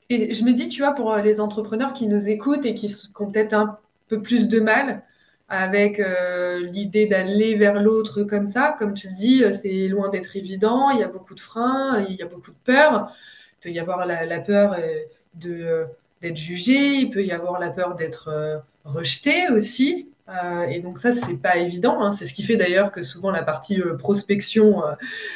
et, 0.09 0.33
je 0.33 0.43
me 0.43 0.51
dis, 0.51 0.67
tu 0.67 0.81
vois, 0.81 0.93
pour 0.93 1.15
les 1.15 1.39
entrepreneurs 1.39 1.93
qui 1.93 2.07
nous 2.07 2.27
écoutent 2.27 2.65
et 2.65 2.75
qui, 2.75 2.93
ont 3.19 3.31
peut-être 3.31 3.53
un 3.53 3.79
peu 4.07 4.21
plus 4.21 4.47
de 4.47 4.59
mal 4.59 5.03
avec 5.47 6.00
euh, 6.00 6.59
l'idée 6.65 7.05
d'aller 7.07 7.55
vers 7.55 7.81
l'autre 7.81 8.24
comme 8.24 8.47
ça. 8.47 8.75
Comme 8.79 8.93
tu 8.93 9.09
le 9.09 9.15
dis, 9.15 9.43
euh, 9.43 9.53
c'est 9.53 9.88
loin 9.88 10.09
d'être 10.09 10.35
évident, 10.35 10.89
il 10.89 11.00
y 11.00 11.03
a 11.03 11.07
beaucoup 11.07 11.35
de 11.35 11.39
freins, 11.39 12.05
il 12.09 12.15
y 12.15 12.21
a 12.24 12.25
beaucoup 12.25 12.51
de 12.51 12.57
peur. 12.63 13.12
Il 13.59 13.63
peut 13.63 13.69
y 13.71 13.79
avoir 13.79 14.05
la, 14.05 14.39
peur 14.39 14.75
euh, 14.77 15.85
d'être 16.21 16.38
jugé, 16.38 16.95
il 16.95 17.09
peut 17.09 17.24
y 17.24 17.31
avoir 17.31 17.59
la 17.59 17.69
peur 17.69 17.95
d'être 17.95 18.63
rejeté 18.83 19.50
aussi. 19.50 20.09
Et 20.70 20.79
donc 20.79 20.98
ça, 20.98 21.12
c'est 21.12 21.38
pas 21.38 21.58
évident. 21.58 22.01
Hein. 22.01 22.12
C'est 22.12 22.25
ce 22.25 22.34
qui 22.34 22.44
fait 22.44 22.58
d'ailleurs 22.58 22.91
que 22.91 23.03
souvent 23.03 23.32
la 23.32 23.44
partie 23.44 23.79
prospection, 24.00 24.82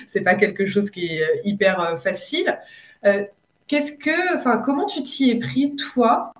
c'est 0.07 0.21
pas 0.21 0.35
quelque 0.35 0.65
chose 0.65 0.89
qui 0.89 1.05
est 1.05 1.41
hyper 1.45 1.99
facile. 2.01 2.57
Qu'est-ce 3.67 3.93
que, 3.93 4.37
enfin, 4.37 4.57
comment 4.57 4.87
tu 4.87 5.03
t'y 5.03 5.29
es 5.29 5.35
pris 5.35 5.75
toi? 5.75 6.33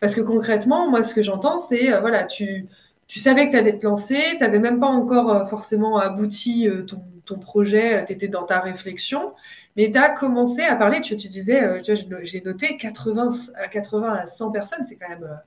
Parce 0.00 0.16
que 0.16 0.20
concrètement, 0.20 0.90
moi, 0.90 1.04
ce 1.04 1.14
que 1.14 1.22
j'entends, 1.22 1.60
c'est 1.60 1.96
voilà, 2.00 2.24
tu 2.24 2.66
tu 3.12 3.20
savais 3.20 3.46
que 3.46 3.50
tu 3.50 3.58
allais 3.58 3.78
te 3.78 3.84
lancer, 3.84 4.22
tu 4.30 4.38
n'avais 4.38 4.58
même 4.58 4.80
pas 4.80 4.86
encore 4.86 5.30
euh, 5.30 5.44
forcément 5.44 5.98
abouti 5.98 6.66
euh, 6.66 6.82
ton, 6.82 7.04
ton 7.26 7.38
projet, 7.38 8.00
euh, 8.00 8.04
tu 8.06 8.14
étais 8.14 8.26
dans 8.26 8.44
ta 8.44 8.58
réflexion, 8.60 9.34
mais 9.76 9.90
tu 9.90 9.98
as 9.98 10.08
commencé 10.08 10.62
à 10.62 10.76
parler, 10.76 11.02
tu, 11.02 11.14
tu 11.16 11.28
disais, 11.28 11.82
j'ai 12.22 12.40
noté 12.40 12.78
80, 12.78 13.28
80 13.70 14.12
à 14.14 14.26
100 14.26 14.50
personnes, 14.50 14.86
c'est 14.86 14.96
quand 14.96 15.10
même, 15.10 15.40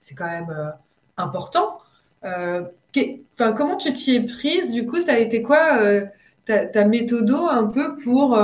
c'est 0.00 0.16
quand 0.16 0.26
même 0.26 0.74
important. 1.16 1.78
Enfin, 2.24 3.52
comment 3.52 3.76
tu 3.76 3.92
t'y 3.92 4.16
es 4.16 4.20
prise? 4.20 4.70
Du 4.70 4.86
coup, 4.86 5.00
ça 5.00 5.14
a 5.14 5.18
été 5.18 5.42
quoi 5.42 5.78
ta, 6.44 6.66
ta 6.66 6.84
méthodo 6.84 7.46
un 7.48 7.66
peu 7.66 7.96
pour 7.98 8.38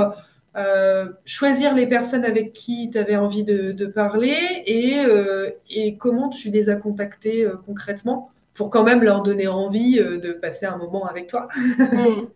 choisir 1.25 1.73
les 1.73 1.87
personnes 1.87 2.25
avec 2.25 2.53
qui 2.53 2.89
tu 2.89 2.97
avais 2.97 3.15
envie 3.15 3.43
de, 3.43 3.85
parler 3.85 4.35
et, 4.65 5.97
comment 5.97 6.29
tu 6.29 6.49
les 6.49 6.69
as 6.69 6.75
contactées 6.75 7.47
concrètement 7.65 8.31
pour 8.59 8.69
quand 8.69 8.83
même 8.83 9.01
leur 9.01 9.23
donner 9.23 9.47
envie 9.47 9.99
euh, 10.01 10.17
de 10.17 10.33
passer 10.33 10.65
un 10.65 10.77
moment 10.77 11.05
avec 11.07 11.27
toi? 11.27 11.47
Hmm. 11.91 12.27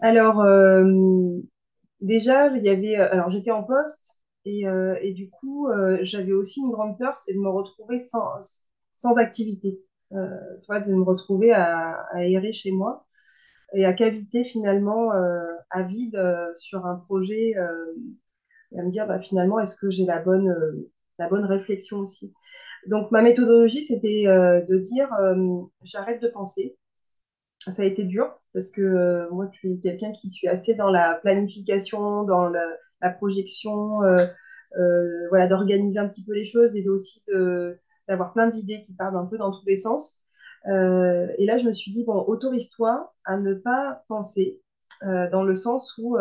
Alors, 0.00 0.40
euh, 0.40 0.84
déjà, 2.00 2.48
il 2.48 2.64
y 2.64 2.70
avait. 2.70 2.98
Euh, 2.98 3.12
alors, 3.12 3.30
j'étais 3.30 3.50
en 3.50 3.62
poste 3.62 4.20
et, 4.46 4.64
et 5.02 5.12
du 5.12 5.28
coup, 5.28 5.68
j'avais 6.02 6.32
aussi 6.32 6.60
une 6.60 6.70
grande 6.70 6.96
peur, 6.98 7.18
c'est 7.18 7.34
de 7.34 7.38
me 7.38 7.48
retrouver 7.48 7.98
sans, 7.98 8.38
sans 8.96 9.18
activité. 9.18 9.80
Vois, 10.10 10.80
de 10.80 10.92
me 10.92 11.02
retrouver 11.02 11.52
à, 11.52 12.06
à, 12.12 12.24
errer 12.24 12.52
chez 12.52 12.70
moi 12.70 13.06
et 13.74 13.84
à 13.84 13.92
caviter 13.92 14.44
finalement 14.44 15.10
à 15.70 15.82
vide 15.82 16.20
sur 16.54 16.86
un 16.86 16.96
projet 16.96 17.54
et 18.72 18.78
à 18.78 18.82
me 18.82 18.90
dire 18.90 19.06
bah, 19.06 19.20
finalement, 19.20 19.58
est-ce 19.58 19.76
que 19.76 19.90
j'ai 19.90 20.04
la 20.04 20.20
bonne, 20.20 20.54
la 21.18 21.28
bonne 21.28 21.44
réflexion 21.44 21.98
aussi? 21.98 22.34
Donc, 22.86 23.10
ma 23.10 23.22
méthodologie, 23.22 23.82
c'était 23.82 24.26
euh, 24.26 24.60
de 24.62 24.78
dire 24.78 25.12
euh, 25.20 25.62
j'arrête 25.82 26.22
de 26.22 26.28
penser. 26.28 26.76
Ça 27.68 27.82
a 27.82 27.84
été 27.84 28.04
dur 28.04 28.32
parce 28.54 28.70
que 28.70 28.80
euh, 28.80 29.28
moi, 29.30 29.48
je 29.52 29.58
suis 29.58 29.80
quelqu'un 29.80 30.12
qui 30.12 30.28
suis 30.30 30.48
assez 30.48 30.74
dans 30.74 30.90
la 30.90 31.14
planification, 31.14 32.22
dans 32.24 32.48
la 32.48 33.10
projection, 33.10 34.00
voilà, 35.30 35.46
d'organiser 35.48 35.98
un 35.98 36.08
petit 36.08 36.24
peu 36.24 36.32
les 36.32 36.44
choses 36.44 36.76
et 36.76 36.88
aussi 36.88 37.24
d'avoir 38.08 38.32
plein 38.32 38.48
d'idées 38.48 38.80
qui 38.80 38.94
partent 38.94 39.16
un 39.16 39.26
peu 39.26 39.38
dans 39.38 39.50
tous 39.50 39.66
les 39.66 39.76
sens. 39.76 40.24
et 40.66 41.46
là, 41.46 41.58
je 41.58 41.66
me 41.66 41.72
suis 41.72 41.92
dit, 41.92 42.04
bon, 42.04 42.24
autorise-toi 42.26 43.14
à 43.24 43.36
ne 43.36 43.54
pas 43.54 44.04
penser, 44.08 44.60
dans 45.02 45.44
le 45.44 45.56
sens 45.56 45.96
où 45.98 46.16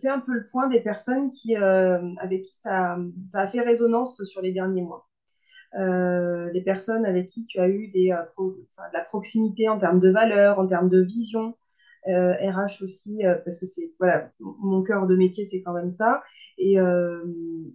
fais 0.00 0.08
un 0.08 0.20
peu 0.20 0.32
le 0.32 0.44
point 0.50 0.68
des 0.68 0.80
personnes 0.80 1.30
avec 2.20 2.42
qui 2.42 2.54
ça, 2.54 2.98
ça, 3.28 3.40
a 3.40 3.46
fait 3.46 3.60
résonance 3.60 4.22
sur 4.24 4.42
les 4.42 4.52
derniers 4.52 4.82
mois 4.82 5.08
euh, 5.74 6.50
les 6.52 6.62
personnes 6.62 7.04
avec 7.04 7.26
qui 7.26 7.46
tu 7.46 7.58
as 7.58 7.68
eu 7.68 7.88
des, 7.88 8.10
euh, 8.12 8.22
de 8.38 8.94
la 8.94 9.04
proximité 9.04 9.68
en 9.68 9.78
termes 9.78 10.00
de 10.00 10.10
valeur, 10.10 10.58
en 10.58 10.66
termes 10.66 10.88
de 10.88 11.00
vision, 11.00 11.56
euh, 12.06 12.32
RH 12.32 12.82
aussi, 12.82 13.26
euh, 13.26 13.34
parce 13.44 13.58
que 13.58 13.66
c'est 13.66 13.92
voilà, 13.98 14.30
mon 14.40 14.82
cœur 14.82 15.06
de 15.06 15.16
métier, 15.16 15.44
c'est 15.44 15.62
quand 15.62 15.72
même 15.72 15.90
ça. 15.90 16.22
Et, 16.56 16.78
euh, 16.78 17.24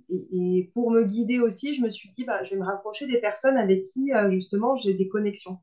et, 0.10 0.28
et, 0.32 0.70
pour 0.74 0.92
me 0.92 1.04
guider 1.04 1.40
aussi, 1.40 1.74
je 1.74 1.82
me 1.82 1.90
suis 1.90 2.10
dit, 2.12 2.24
bah, 2.24 2.42
je 2.44 2.52
vais 2.52 2.60
me 2.60 2.66
rapprocher 2.66 3.08
des 3.08 3.20
personnes 3.20 3.58
avec 3.58 3.84
qui 3.84 4.12
justement 4.32 4.76
j'ai 4.76 4.94
des 4.94 5.08
connexions. 5.08 5.60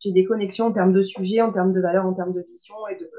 J'ai 0.00 0.12
des 0.12 0.24
connexions 0.24 0.66
en 0.66 0.72
termes 0.72 0.92
de 0.92 1.02
sujet, 1.02 1.40
en 1.40 1.52
termes 1.52 1.72
de 1.72 1.80
valeur, 1.80 2.06
en 2.06 2.14
termes 2.14 2.32
de 2.32 2.44
vision 2.48 2.74
et 2.90 2.96
de, 2.96 3.10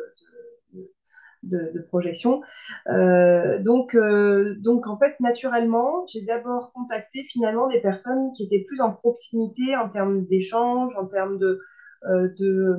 de, 1.43 1.81
projection. 1.87 2.41
Euh, 2.87 3.59
donc, 3.59 3.95
euh, 3.95 4.55
donc, 4.59 4.87
en 4.87 4.97
fait, 4.97 5.19
naturellement, 5.19 6.05
j'ai 6.07 6.21
d'abord 6.21 6.71
contacté 6.73 7.23
finalement 7.23 7.67
des 7.67 7.79
personnes 7.79 8.31
qui 8.35 8.43
étaient 8.43 8.63
plus 8.67 8.81
en 8.81 8.91
proximité 8.91 9.75
en 9.75 9.89
termes 9.89 10.25
d'échange, 10.25 10.95
en 10.97 11.05
termes 11.05 11.37
de, 11.37 11.47
euh, 11.47 11.59
de, 12.03 12.75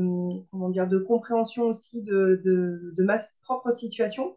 comment 0.51 0.71
dire, 0.71 0.89
de 0.89 0.99
compréhension 0.99 1.65
aussi 1.65 2.03
de, 2.03 2.41
de, 2.45 2.95
de 2.97 3.05
ma 3.05 3.17
propre 3.43 3.71
situation. 3.71 4.37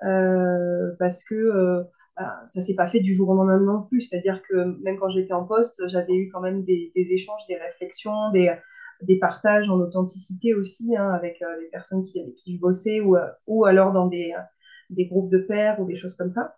parce 0.00 1.24
que 1.24 1.84
bah, 2.16 2.42
ça 2.46 2.60
s'est 2.60 2.74
pas 2.74 2.86
fait 2.86 3.00
du 3.00 3.14
jour 3.14 3.30
au 3.30 3.34
lendemain 3.34 3.58
non 3.58 3.82
plus. 3.82 4.02
C'est-à-dire 4.02 4.42
que 4.42 4.54
même 4.82 4.98
quand 4.98 5.08
j'étais 5.08 5.32
en 5.32 5.44
poste, 5.44 5.88
j'avais 5.88 6.14
eu 6.14 6.30
quand 6.30 6.40
même 6.40 6.64
des, 6.64 6.92
échanges, 6.94 7.46
des 7.48 7.56
réflexions, 7.56 8.30
des, 8.32 8.54
des 9.02 9.18
partages 9.18 9.68
en 9.70 9.78
authenticité 9.80 10.54
aussi 10.54 10.96
hein, 10.96 11.10
avec 11.10 11.42
euh, 11.42 11.60
les 11.60 11.68
personnes 11.68 12.04
qui, 12.04 12.20
avec 12.20 12.34
qui 12.34 12.54
je 12.54 12.60
bossais 12.60 13.00
ou, 13.00 13.16
euh, 13.16 13.26
ou 13.46 13.64
alors 13.64 13.92
dans 13.92 14.06
des, 14.06 14.32
euh, 14.36 14.42
des 14.90 15.06
groupes 15.06 15.30
de 15.30 15.38
pairs 15.38 15.80
ou 15.80 15.86
des 15.86 15.96
choses 15.96 16.14
comme 16.14 16.30
ça. 16.30 16.56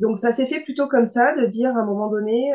Donc 0.00 0.18
ça 0.18 0.32
s'est 0.32 0.46
fait 0.46 0.60
plutôt 0.60 0.88
comme 0.88 1.06
ça, 1.06 1.36
de 1.36 1.46
dire 1.46 1.76
à 1.76 1.80
un 1.80 1.84
moment 1.84 2.08
donné, 2.08 2.52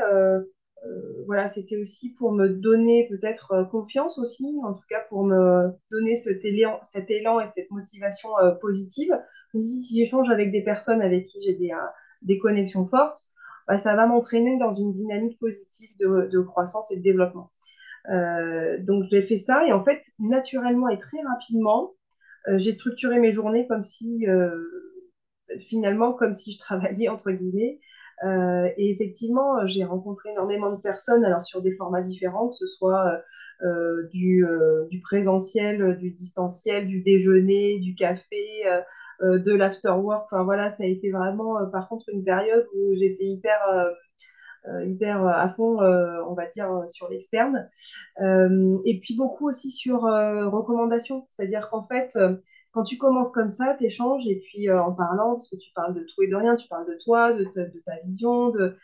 voilà, 1.25 1.47
c'était 1.47 1.77
aussi 1.77 2.13
pour 2.13 2.31
me 2.31 2.47
donner 2.49 3.07
peut-être 3.09 3.67
confiance 3.71 4.19
aussi, 4.19 4.55
en 4.63 4.73
tout 4.73 4.83
cas 4.89 5.01
pour 5.09 5.23
me 5.23 5.71
donner 5.91 6.15
cet 6.15 6.45
élan, 6.45 6.79
cet 6.83 7.09
élan 7.09 7.39
et 7.39 7.45
cette 7.45 7.71
motivation 7.71 8.29
positive. 8.61 9.11
Je 9.53 9.59
si 9.59 9.97
j'échange 9.97 10.29
avec 10.29 10.51
des 10.51 10.63
personnes 10.63 11.01
avec 11.01 11.25
qui 11.25 11.41
j'ai 11.41 11.53
des, 11.53 11.71
des 12.21 12.37
connexions 12.37 12.85
fortes, 12.85 13.29
bah, 13.67 13.77
ça 13.77 13.95
va 13.95 14.05
m'entraîner 14.05 14.57
dans 14.57 14.71
une 14.71 14.91
dynamique 14.91 15.39
positive 15.39 15.89
de, 15.99 16.29
de 16.31 16.39
croissance 16.41 16.91
et 16.91 16.97
de 16.97 17.03
développement. 17.03 17.51
Euh, 18.09 18.77
donc 18.79 19.05
j'ai 19.09 19.21
fait 19.21 19.37
ça 19.37 19.65
et 19.65 19.73
en 19.73 19.83
fait, 19.83 20.01
naturellement 20.19 20.89
et 20.89 20.97
très 20.97 21.21
rapidement, 21.21 21.93
euh, 22.47 22.57
j'ai 22.57 22.71
structuré 22.71 23.19
mes 23.19 23.31
journées 23.31 23.67
comme 23.67 23.83
si, 23.83 24.27
euh, 24.27 24.61
finalement, 25.67 26.13
comme 26.13 26.33
si 26.33 26.51
je 26.51 26.59
travaillais 26.59 27.09
entre 27.09 27.31
guillemets. 27.31 27.79
Et 28.23 28.91
effectivement, 28.91 29.65
j'ai 29.67 29.83
rencontré 29.83 30.29
énormément 30.31 30.71
de 30.71 30.81
personnes, 30.81 31.25
alors 31.25 31.43
sur 31.43 31.61
des 31.61 31.71
formats 31.71 32.01
différents, 32.01 32.49
que 32.49 32.55
ce 32.55 32.67
soit 32.67 33.21
du, 34.11 34.45
du, 34.89 35.01
présentiel, 35.01 35.97
du 35.97 36.11
distanciel, 36.11 36.87
du 36.87 37.01
déjeuner, 37.01 37.79
du 37.79 37.95
café, 37.95 38.63
de 39.21 39.53
l'afterwork. 39.53 40.25
Enfin 40.31 40.43
voilà, 40.43 40.69
ça 40.69 40.83
a 40.83 40.87
été 40.87 41.11
vraiment, 41.11 41.65
par 41.71 41.89
contre, 41.89 42.05
une 42.13 42.23
période 42.23 42.65
où 42.75 42.95
j'étais 42.95 43.25
hyper 43.25 43.59
euh, 44.67 44.85
hyper 44.85 45.23
euh, 45.23 45.31
à 45.31 45.47
fond, 45.49 45.81
euh, 45.81 46.23
on 46.27 46.33
va 46.33 46.47
dire, 46.47 46.69
sur 46.87 47.09
l'externe. 47.09 47.69
et 48.19 48.99
puis 48.99 49.15
beaucoup 49.15 49.47
aussi 49.47 49.69
sur 49.71 50.01
recommandation, 50.01 51.27
c'est-à-dire 51.29 51.69
qu'en 51.69 51.85
fait, 51.87 52.17
quand 52.75 52.83
tu 52.83 52.97
commences 52.97 53.31
comme 53.31 53.49
ça, 53.49 53.73
tu 53.77 53.85
échanges 53.85 54.27
et 54.27 54.41
puis 54.41 54.69
en 54.69 54.91
parlant, 54.91 55.31
parce 55.31 55.49
que 55.49 55.55
tu 55.55 55.71
parles 55.73 55.95
de 55.95 56.01
tout 56.01 56.21
et 56.21 56.27
de 56.27 56.35
rien, 56.35 56.57
tu 56.57 56.67
parles 56.67 56.85
de 56.85 56.97
toi, 57.03 57.31
de 57.31 57.45
ta, 57.45 57.95
vision, 58.03 58.49
de, 58.49 58.77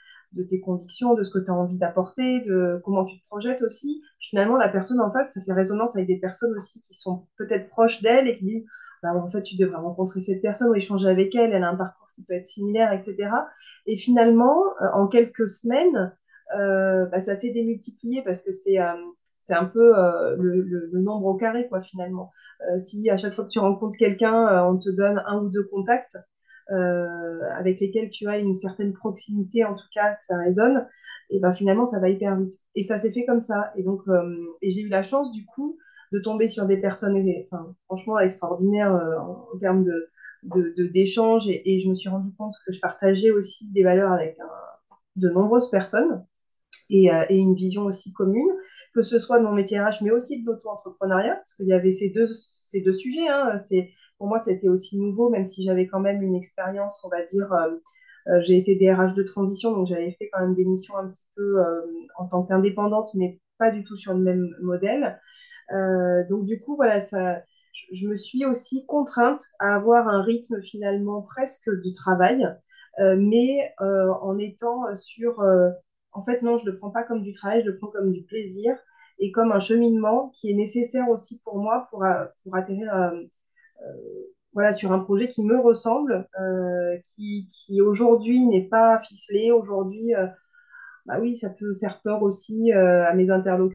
tes 0.48 0.62
convictions, 0.62 1.14
de 1.14 1.24
ce 1.24 1.30
que 1.30 1.44
tu 1.44 1.52
as 1.52 1.54
envie 1.54 1.78
d'apporter, 1.78 2.40
de 2.40 2.82
comment 2.86 3.04
tu 3.04 3.20
te 3.20 3.28
projettes 3.28 3.62
aussi. 3.62 4.02
Finalement, 4.20 4.56
la 4.56 4.70
personne 4.70 5.02
en 5.02 5.12
face, 5.12 5.34
ça 5.34 5.42
fait 5.44 5.52
résonance 5.52 5.98
avec 5.98 6.08
des 6.08 6.20
personnes 6.20 6.56
aussi 6.56 6.80
qui 6.80 6.94
sont 6.94 7.28
peut-être 7.38 7.68
proches 7.68 8.02
d'elle 8.02 8.30
et 8.30 8.38
qui 8.38 8.46
disent 8.46 8.66
bah, 9.04 9.14
en 9.14 9.30
fait, 9.30 9.44
tu 9.44 9.58
devrais 9.58 9.82
rencontrer 9.82 10.20
cette 10.20 10.42
personne 10.42 10.70
ou 10.70 10.76
échanger 10.76 11.10
avec 11.10 11.36
elle, 11.36 11.54
elle 11.54 11.64
a 11.64 11.70
un 11.70 11.76
parcours 11.76 12.10
qui 12.16 12.24
peut 12.24 12.34
être 12.34 12.46
similaire, 12.46 12.94
etc. 12.94 13.30
Et 13.86 13.98
finalement, 13.98 14.64
euh, 14.82 14.86
en 14.94 15.08
quelques 15.08 15.50
semaines, 15.50 16.16
euh, 16.58 17.06
bah, 17.08 17.20
ça 17.20 17.36
s'est 17.36 17.52
démultiplié 17.52 18.22
parce 18.24 18.44
que 18.44 18.52
c'est 18.52 18.80
euh, 18.80 18.94
c'est 19.52 19.58
un 19.58 19.66
peu 19.66 19.94
le, 20.38 20.62
le, 20.62 21.00
nombre 21.02 21.26
au 21.26 21.36
carré, 21.36 21.68
quoi, 21.68 21.82
finalement. 21.82 22.32
si 22.80 23.10
à 23.10 23.18
chaque 23.18 23.34
fois 23.34 23.44
que 23.44 23.50
tu 23.50 23.60
rencontres 23.60 23.98
quelqu'un, 23.98 24.66
on 24.66 24.78
te 24.78 24.90
donne 24.90 25.22
un 25.26 25.40
ou 25.40 25.50
deux 25.50 25.64
contacts 25.64 26.18
avec 26.70 27.82
lesquels 27.82 28.10
tu 28.10 28.30
as 28.30 28.38
une 28.38 28.54
certaine 28.54 28.94
proximité, 28.94 29.66
en 29.66 29.76
tout 29.76 29.88
cas, 29.94 30.14
que 30.14 30.24
ça 30.24 30.38
résonne, 30.38 30.88
et 31.30 31.40
ben 31.40 31.52
finalement, 31.52 31.84
ça 31.84 32.00
va 32.00 32.10
hyper 32.10 32.38
vite. 32.38 32.54
Et 32.76 32.84
ça 32.84 32.98
s'est 32.98 33.12
fait 33.12 33.26
comme 33.26 33.42
ça. 33.42 33.74
Et 33.76 33.84
donc, 33.84 34.04
j'ai 34.62 34.82
eu 34.82 34.88
la 34.88 35.04
chance, 35.04 35.34
du 35.34 35.46
coup, 35.46 35.78
de 36.14 36.20
tomber 36.20 36.48
sur 36.48 36.66
des 36.66 36.78
personnes, 36.78 37.22
franchement, 37.88 38.20
extraordinaires 38.20 38.94
en, 39.54 39.58
termes 39.60 39.84
de, 39.84 40.84
d'échanges 40.94 41.50
et, 41.50 41.80
je 41.80 41.90
me 41.90 41.96
suis 41.96 42.10
rendu 42.10 42.32
compte 42.38 42.54
que 42.66 42.72
je 42.72 42.80
partageais 42.80 43.32
aussi 43.32 43.70
des 43.74 43.84
valeurs 43.84 44.14
avec 44.14 44.38
de 45.18 45.30
nombreuses 45.30 45.70
personnes. 45.70 46.26
et, 46.90 47.10
une 47.30 47.56
vision 47.56 47.84
aussi 47.84 48.14
commune, 48.14 48.50
que 48.94 49.02
ce 49.02 49.20
soit 49.20 49.40
de 49.40 49.46
mon 49.46 49.54
métier 49.54 49.80
RH, 49.80 50.04
mais 50.04 50.12
aussi 50.12 50.42
de 50.42 50.46
l'auto-entrepreneuriat, 50.46 51.36
parce 51.36 51.54
qu'il 51.56 51.68
y 51.68 51.74
avait 51.74 51.92
ces 51.92 52.10
deux, 52.10 52.30
ces 52.34 52.82
deux 52.82 52.94
sujets. 52.94 53.28
Hein. 53.28 53.56
pour 54.18 54.28
moi, 54.28 54.40
c'était 54.40 54.70
aussi 54.70 55.00
nouveau, 55.00 55.30
même 55.30 55.46
si 55.46 55.64
j'avais 55.64 55.88
quand 55.88 56.00
même 56.00 56.22
une 56.22 56.36
expérience, 56.36 57.04
on 57.06 57.10
va 57.10 57.24
dire, 57.24 57.50
j'ai 58.42 58.58
été 58.58 58.76
DRH 58.76 59.16
de 59.16 59.24
transition, 59.24 59.72
donc 59.72 59.88
j'avais 59.88 60.12
fait 60.12 60.30
quand 60.32 60.42
même 60.42 60.56
des 60.56 60.66
missions 60.66 60.96
un 60.98 61.08
petit 61.10 61.26
peu 61.36 61.64
en 62.18 62.28
tant 62.28 62.44
qu'indépendante, 62.44 63.08
mais 63.16 63.40
pas 63.58 63.72
du 63.72 63.84
tout 63.84 63.98
sur 63.98 64.14
le 64.14 64.20
même 64.20 64.50
modèle. 64.62 65.20
donc 66.30 66.46
du 66.46 66.60
coup, 66.60 66.76
voilà, 66.76 67.00
ça, 67.00 67.42
je 67.92 68.08
me 68.08 68.16
suis 68.16 68.46
aussi 68.46 68.86
contrainte 68.86 69.42
à 69.60 69.76
avoir 69.76 70.08
un 70.08 70.22
rythme 70.22 70.62
finalement 70.62 71.22
presque 71.22 71.70
de 71.70 71.92
travail, 71.92 72.48
euh, 73.00 73.16
mais 73.18 73.74
euh, 73.82 74.12
en 74.22 74.38
étant 74.38 74.96
sur... 74.96 75.44
Euh, 76.16 76.20
en 76.20 76.24
fait, 76.24 76.42
non, 76.42 76.58
je 76.58 76.66
ne 76.66 76.72
le 76.72 76.78
prends 76.78 76.92
pas 76.92 77.04
comme 77.04 77.22
du 77.24 77.32
travail, 77.32 77.64
je 77.64 77.72
le 77.72 77.78
prends 77.78 77.88
comme 77.88 78.12
du 78.12 78.24
plaisir 78.24 78.76
et 79.20 79.32
comme 79.32 79.52
un 79.52 79.60
cheminement 79.60 80.30
qui 80.30 80.52
est 80.52 80.54
nécessaire 80.56 81.10
aussi 81.10 81.40
pour 81.42 81.58
moi 81.60 81.88
pour, 81.92 82.04
pour 82.44 82.56
atterrir 82.56 83.14
voilà, 84.54 84.74
sur 84.74 84.92
un 84.92 85.00
projet 85.00 85.28
qui 85.28 85.44
me 85.44 85.60
ressemble, 85.60 86.28
qui, 87.04 87.82
aujourd'hui 87.82 88.46
n'est 88.46 88.68
pas 88.68 88.98
ficelé. 89.00 89.52
Aujourd'hui, 89.52 90.14
bah 91.06 91.20
oui, 91.20 91.36
ça 91.36 91.50
peut 91.50 91.76
faire 91.76 92.02
peur 92.02 92.24
aussi 92.24 92.72
à 92.72 93.14
mes 93.14 93.30
interlocuteurs 93.32 93.72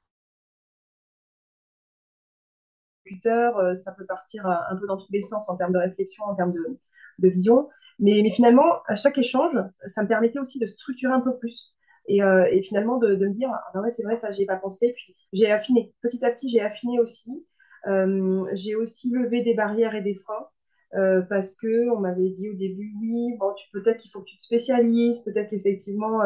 euh, 3.27 3.75
ça 3.75 3.93
peut 3.93 4.07
partir 4.07 4.47
un 4.47 4.77
peu 4.77 4.87
dans 4.87 4.97
tous 4.97 5.13
les 5.13 5.23
sens 5.23 5.49
en 5.49 5.57
termes 5.57 5.73
de 5.73 5.79
réflexion, 5.79 6.25
en 6.25 6.35
termes 6.35 6.53
de, 6.53 7.29
vision. 7.29 7.69
Mais, 7.99 8.21
mais, 8.23 8.31
finalement, 8.31 8.83
à 8.87 8.97
chaque 8.97 9.19
échange, 9.19 9.59
ça 9.87 10.03
me 10.03 10.09
permettait 10.09 10.39
aussi 10.39 10.59
de 10.59 10.67
structurer 10.67 11.13
un 11.13 11.21
peu 11.21 11.37
plus. 11.39 11.75
Et, 12.09 12.23
euh, 12.23 12.47
finalement, 12.63 12.99
de, 12.99 13.17
me 13.17 13.31
dire, 13.31 13.51
ah 13.51 13.81
ouais, 13.81 13.91
c'est 13.91 14.03
vrai, 14.03 14.17
ça, 14.17 14.31
j'ai 14.31 14.47
pas 14.47 14.57
pensé. 14.57 14.93
Puis 14.95 15.17
j'ai 15.33 15.51
affiné. 15.51 15.95
Petit 16.03 16.25
à 16.25 16.31
petit, 16.31 16.49
j'ai 16.49 16.61
affiné 16.61 17.01
aussi. 17.01 17.47
Euh, 17.87 18.45
j'ai 18.55 18.75
aussi 18.75 19.11
levé 19.13 19.43
des 19.43 19.55
barrières 19.55 19.95
et 19.95 20.03
des 20.03 20.15
freins. 20.15 20.49
parce 21.29 21.57
que 21.57 21.91
on 21.91 22.01
m'avait 22.01 22.31
dit 22.31 22.51
au 22.51 22.55
début, 22.55 22.93
oui, 23.01 23.37
bon, 23.39 23.53
tu 23.55 23.69
peut-être 23.73 23.99
qu'il 23.99 24.11
faut 24.11 24.21
que 24.21 24.27
tu 24.31 24.39
te 24.39 24.45
spécialises, 24.45 25.23
peut-être 25.25 25.51
qu'effectivement, 25.51 26.21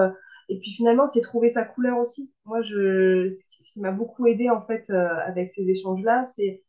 et 0.48 0.58
puis 0.58 0.72
finalement, 0.72 1.06
c'est 1.06 1.20
trouver 1.22 1.48
sa 1.48 1.64
couleur 1.64 1.98
aussi. 1.98 2.32
Moi, 2.44 2.62
ce 2.62 3.72
qui 3.72 3.80
m'a 3.80 3.92
beaucoup 3.92 4.26
aidé 4.26 4.50
en 4.50 4.62
fait 4.62 4.90
avec 4.90 5.48
ces 5.48 5.68
échanges-là, 5.68 6.24
c'est 6.24 6.62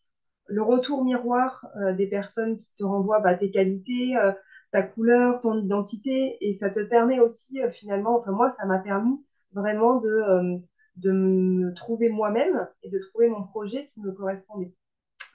le 0.51 0.61
retour 0.61 1.03
miroir 1.03 1.65
euh, 1.77 1.93
des 1.93 2.07
personnes 2.07 2.57
qui 2.57 2.73
te 2.75 2.83
renvoient 2.83 3.19
bah, 3.19 3.35
tes 3.35 3.51
qualités, 3.51 4.15
euh, 4.17 4.31
ta 4.71 4.83
couleur, 4.83 5.39
ton 5.39 5.57
identité, 5.57 6.37
et 6.41 6.51
ça 6.53 6.69
te 6.69 6.79
permet 6.79 7.19
aussi 7.19 7.61
euh, 7.61 7.69
finalement, 7.69 8.17
enfin 8.19 8.31
moi, 8.31 8.49
ça 8.49 8.65
m'a 8.65 8.79
permis 8.79 9.23
vraiment 9.53 9.97
de, 9.97 10.59
de 10.95 11.11
me 11.11 11.73
trouver 11.73 12.09
moi-même 12.09 12.67
et 12.83 12.89
de 12.89 12.99
trouver 12.99 13.27
mon 13.29 13.43
projet 13.43 13.85
qui 13.85 14.01
me 14.01 14.11
correspondait. 14.11 14.73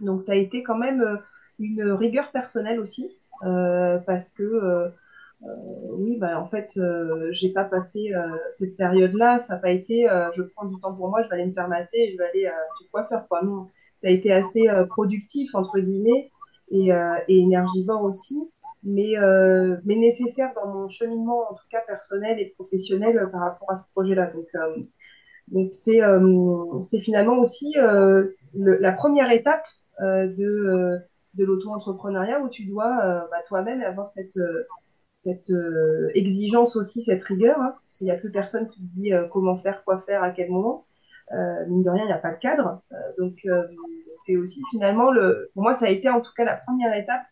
Donc 0.00 0.22
ça 0.22 0.32
a 0.32 0.36
été 0.36 0.62
quand 0.62 0.78
même 0.78 1.20
une 1.58 1.82
rigueur 1.92 2.30
personnelle 2.32 2.80
aussi, 2.80 3.20
parce 3.42 4.32
que 4.32 4.90
oui, 5.42 6.16
bah, 6.18 6.40
en 6.40 6.46
fait, 6.46 6.78
j'ai 7.30 7.52
pas 7.52 7.64
passé 7.64 8.10
cette 8.50 8.76
période-là, 8.78 9.38
ça 9.38 9.56
n'a 9.56 9.60
pas 9.60 9.70
été, 9.70 10.08
je 10.34 10.42
prends 10.42 10.64
du 10.64 10.80
temps 10.80 10.94
pour 10.94 11.10
moi, 11.10 11.20
je 11.22 11.28
vais 11.28 11.34
aller 11.34 11.46
me 11.46 11.52
faire 11.52 11.68
masser, 11.68 12.10
je 12.12 12.16
vais 12.16 12.24
aller 12.24 12.50
chez 12.78 12.88
quoi 12.90 13.04
faire 13.04 13.28
quoi. 13.28 13.42
Non, 13.42 13.68
ça 13.98 14.08
a 14.08 14.10
été 14.10 14.32
assez 14.32 14.68
euh, 14.68 14.84
productif, 14.84 15.54
entre 15.54 15.78
guillemets, 15.78 16.30
et, 16.70 16.92
euh, 16.92 17.16
et 17.28 17.38
énergivore 17.38 18.02
aussi, 18.02 18.50
mais, 18.86 19.18
euh, 19.18 19.76
mais 19.84 19.96
nécessaire 19.96 20.52
dans 20.54 20.72
mon 20.72 20.88
cheminement, 20.88 21.50
en 21.50 21.54
tout 21.54 21.66
cas 21.70 21.80
personnel 21.86 22.40
et 22.40 22.54
professionnel, 22.56 23.28
par 23.30 23.42
rapport 23.42 23.70
à 23.70 23.76
ce 23.76 23.90
projet-là. 23.90 24.32
Donc, 24.32 24.46
donc 25.48 25.74
c'est 25.74 27.00
finalement 27.00 27.38
aussi 27.38 27.74
la 28.54 28.92
première 28.92 29.30
étape 29.30 29.66
de, 30.00 30.98
de 31.34 31.44
l'auto-entrepreneuriat 31.44 32.40
où 32.40 32.48
tu 32.48 32.64
dois 32.64 33.28
bah, 33.30 33.42
toi-même 33.46 33.82
avoir 33.82 34.08
cette, 34.08 34.38
cette 35.22 35.52
exigence 36.14 36.76
aussi, 36.76 37.02
cette 37.02 37.22
rigueur, 37.22 37.60
hein, 37.60 37.74
parce 37.82 37.96
qu'il 37.96 38.06
n'y 38.06 38.12
a 38.12 38.16
plus 38.16 38.30
personne 38.30 38.66
qui 38.66 38.80
te 38.80 38.92
dit 38.92 39.12
comment 39.30 39.56
faire, 39.56 39.84
quoi 39.84 39.98
faire, 39.98 40.22
à 40.22 40.30
quel 40.30 40.50
moment. 40.50 40.86
Euh, 41.32 41.66
mine 41.66 41.82
de 41.82 41.90
rien, 41.90 42.04
il 42.04 42.06
n'y 42.06 42.12
a 42.12 42.18
pas 42.18 42.32
de 42.32 42.38
cadre. 42.38 42.80
Euh, 42.92 42.96
donc, 43.18 43.38
euh, 43.46 43.66
c'est 44.16 44.36
aussi 44.36 44.62
finalement, 44.70 45.10
le, 45.10 45.50
pour 45.54 45.62
moi, 45.62 45.74
ça 45.74 45.86
a 45.86 45.88
été 45.88 46.08
en 46.08 46.20
tout 46.20 46.32
cas 46.36 46.44
la 46.44 46.56
première 46.56 46.94
étape 46.96 47.22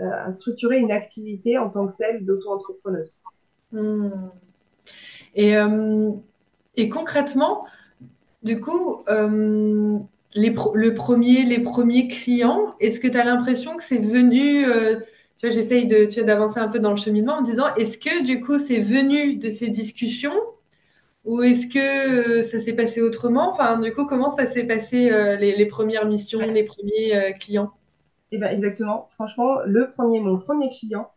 à 0.00 0.32
structurer 0.32 0.78
une 0.78 0.92
activité 0.92 1.58
en 1.58 1.68
tant 1.70 1.86
que 1.86 1.96
telle 1.96 2.24
d'auto-entrepreneuse. 2.24 3.14
Hmm. 3.72 4.10
Et, 5.34 5.54
et, 6.76 6.88
concrètement, 6.88 7.64
du 8.42 8.60
coup, 8.60 9.04
les, 10.34 10.54
le 10.74 10.94
premier, 10.94 11.44
les 11.44 11.58
premiers 11.60 12.08
clients, 12.08 12.74
est-ce 12.80 13.00
que 13.00 13.08
tu 13.08 13.18
as 13.18 13.24
l'impression 13.24 13.76
que 13.76 13.82
c'est 13.82 13.98
venu, 13.98 14.64
tu 15.38 15.46
vois, 15.46 15.50
j'essaye 15.50 15.86
de, 15.86 16.04
tu 16.04 16.22
d'avancer 16.24 16.60
un 16.60 16.68
peu 16.68 16.78
dans 16.78 16.90
le 16.90 16.96
cheminement 16.96 17.34
en 17.34 17.42
disant, 17.42 17.74
est-ce 17.76 17.98
que 17.98 18.24
du 18.24 18.40
coup 18.42 18.58
c'est 18.58 18.78
venu 18.78 19.36
de 19.36 19.48
ces 19.48 19.68
discussions 19.68 20.34
ou 21.24 21.42
est-ce 21.42 21.68
que 21.68 22.38
euh, 22.38 22.42
ça 22.42 22.58
s'est 22.58 22.74
passé 22.74 23.00
autrement? 23.00 23.50
Enfin, 23.50 23.78
du 23.78 23.92
coup, 23.92 24.06
comment 24.06 24.34
ça 24.34 24.46
s'est 24.46 24.66
passé 24.66 25.10
euh, 25.10 25.36
les, 25.36 25.66
premières 25.66 26.06
missions, 26.06 26.40
les 26.40 26.64
premiers 26.64 27.14
euh, 27.14 27.32
clients? 27.32 27.72
Eh 28.32 28.38
ben, 28.38 28.48
exactement. 28.48 29.08
Franchement, 29.10 29.60
le 29.66 29.90
premier, 29.90 30.20
mon 30.20 30.38
premier 30.38 30.70
client, 30.70 31.10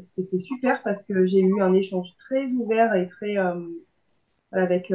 c'était 0.00 0.38
super 0.38 0.82
parce 0.82 1.04
que 1.04 1.26
j'ai 1.26 1.40
eu 1.40 1.60
un 1.62 1.74
échange 1.74 2.16
très 2.16 2.52
ouvert 2.52 2.94
et 2.94 3.06
très 3.06 3.36
avec 4.52 4.92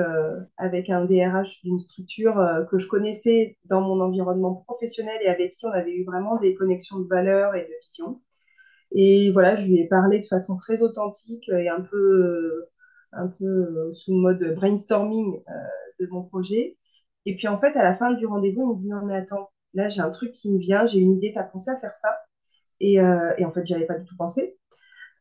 avec 0.57 0.89
un 0.89 1.05
DRH 1.05 1.61
d'une 1.63 1.79
structure 1.79 2.65
que 2.71 2.77
je 2.79 2.87
connaissais 2.87 3.57
dans 3.65 3.81
mon 3.81 4.01
environnement 4.01 4.55
professionnel 4.67 5.19
et 5.23 5.27
avec 5.27 5.51
qui 5.51 5.65
on 5.65 5.71
avait 5.71 5.93
eu 5.95 6.05
vraiment 6.05 6.37
des 6.39 6.55
connexions 6.55 6.99
de 6.99 7.07
valeurs 7.07 7.55
et 7.55 7.61
de 7.63 7.73
vision. 7.85 8.21
Et 8.93 9.31
voilà, 9.31 9.55
je 9.55 9.67
lui 9.67 9.79
ai 9.79 9.87
parlé 9.87 10.19
de 10.19 10.25
façon 10.25 10.55
très 10.55 10.81
authentique 10.81 11.49
et 11.49 11.69
un 11.69 11.81
peu 11.81 12.67
un 13.13 13.27
peu 13.27 13.45
euh, 13.45 13.93
sous 13.93 14.13
mode 14.13 14.43
brainstorming 14.55 15.41
euh, 15.49 15.53
de 15.99 16.07
mon 16.07 16.23
projet. 16.23 16.77
Et 17.25 17.35
puis 17.35 17.47
en 17.47 17.59
fait, 17.59 17.75
à 17.77 17.83
la 17.83 17.93
fin 17.95 18.13
du 18.13 18.25
rendez-vous, 18.25 18.63
il 18.63 18.75
me 18.75 18.79
dit 18.79 18.89
non 18.89 19.05
mais 19.05 19.15
attends, 19.15 19.49
là 19.73 19.87
j'ai 19.89 20.01
un 20.01 20.09
truc 20.09 20.31
qui 20.31 20.53
me 20.53 20.59
vient, 20.59 20.85
j'ai 20.85 20.99
une 20.99 21.13
idée, 21.13 21.31
t'as 21.33 21.43
pensé 21.43 21.71
à 21.71 21.79
faire 21.79 21.95
ça? 21.95 22.17
Et, 22.79 22.99
euh, 22.99 23.33
et 23.37 23.45
en 23.45 23.51
fait, 23.51 23.65
j'avais 23.65 23.85
pas 23.85 23.97
du 23.97 24.05
tout 24.05 24.15
pensé. 24.17 24.57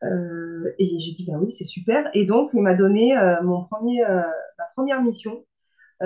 et 0.03 0.99
j'ai 0.99 1.11
dit 1.13 1.25
bah 1.27 1.37
oui, 1.39 1.51
c'est 1.51 1.65
super. 1.65 2.09
Et 2.13 2.25
donc, 2.25 2.51
il 2.53 2.61
m'a 2.61 2.73
donné 2.75 3.15
mon 3.43 3.63
premier, 3.65 4.01
ma 4.03 4.65
première 4.75 5.01
mission 5.01 5.45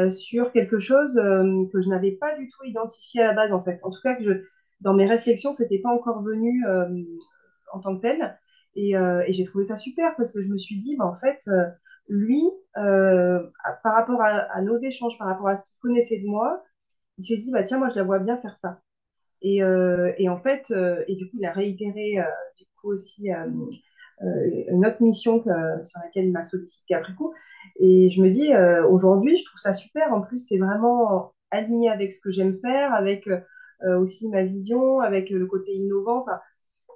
sur 0.10 0.52
quelque 0.52 0.80
chose 0.80 1.16
que 1.16 1.82
je 1.82 1.90
n'avais 1.90 2.12
pas 2.12 2.38
du 2.38 2.48
tout 2.50 2.64
identifié 2.66 3.22
à 3.24 3.28
la 3.28 3.34
base 3.34 3.54
en 3.54 3.64
fait. 3.64 3.80
En 3.84 3.90
tout 3.92 4.02
cas, 4.04 4.16
que 4.16 4.46
dans 4.82 4.94
mes 4.94 5.08
réflexions, 5.08 5.54
c'était 5.54 5.80
pas 5.80 5.90
encore 5.90 6.22
venu 6.24 6.64
en 7.74 7.80
tant 7.80 7.98
que 7.98 8.02
tel. 8.02 8.38
Euh, 8.78 9.24
et, 9.26 9.34
j'ai 9.34 9.44
trouvé 9.44 9.64
ça 9.64 9.76
super 9.76 10.16
parce 10.16 10.32
que 10.32 10.42
je 10.42 10.50
me 10.50 10.58
suis 10.58 10.78
dit, 10.78 10.96
bah, 10.96 11.06
en 11.06 11.16
fait, 11.20 11.40
euh, 11.48 11.66
lui, 12.08 12.44
euh, 12.78 13.42
par 13.84 13.96
rapport 13.96 14.22
à, 14.22 14.62
nos 14.62 14.78
échanges, 14.78 15.18
par 15.18 15.28
rapport 15.28 15.48
à 15.50 15.56
ce 15.56 15.64
qu'il 15.64 15.80
connaissait 15.82 16.20
de 16.20 16.28
moi, 16.28 16.64
il 17.18 17.24
s'est 17.26 17.38
dit, 17.38 17.52
bah, 17.52 17.64
tiens, 17.64 17.80
moi, 17.80 17.90
je 17.90 17.96
la 17.96 18.04
vois 18.04 18.20
bien 18.20 18.38
faire 18.38 18.56
ça. 18.56 18.82
Et, 19.42 19.58
et 19.58 20.30
en 20.30 20.38
fait, 20.38 20.74
et 21.08 21.16
du 21.16 21.30
coup, 21.30 21.38
il 21.40 21.46
a 21.46 21.52
réitéré 21.52 22.18
du 22.58 22.66
coup 22.82 22.92
aussi 22.92 23.30
une 23.30 24.86
autre 24.86 25.02
mission 25.02 25.44
sur 25.44 26.00
laquelle 26.04 26.26
il 26.26 26.32
m'a 26.32 26.42
sollicité 26.42 26.96
après 26.96 27.14
coup. 27.14 27.34
Et 27.80 28.10
je 28.10 28.22
me 28.22 28.30
dis, 28.30 28.50
aujourd'hui, 28.90 29.38
je 29.38 29.46
trouve 29.46 29.60
ça 29.60 29.74
super. 29.74 30.12
En 30.12 30.22
plus, 30.22 30.40
c'est 30.40 30.58
vraiment 30.58 31.34
aligné 31.52 31.90
avec 31.90 32.12
ce 32.12 32.20
que 32.20 32.32
j'aime 32.32 32.58
faire, 32.60 32.94
avec 32.94 33.30
aussi 33.86 34.28
ma 34.30 34.44
vision, 34.44 35.02
avec 35.02 35.30
le 35.30 35.46
côté 35.46 35.74
innovant. 35.74 36.26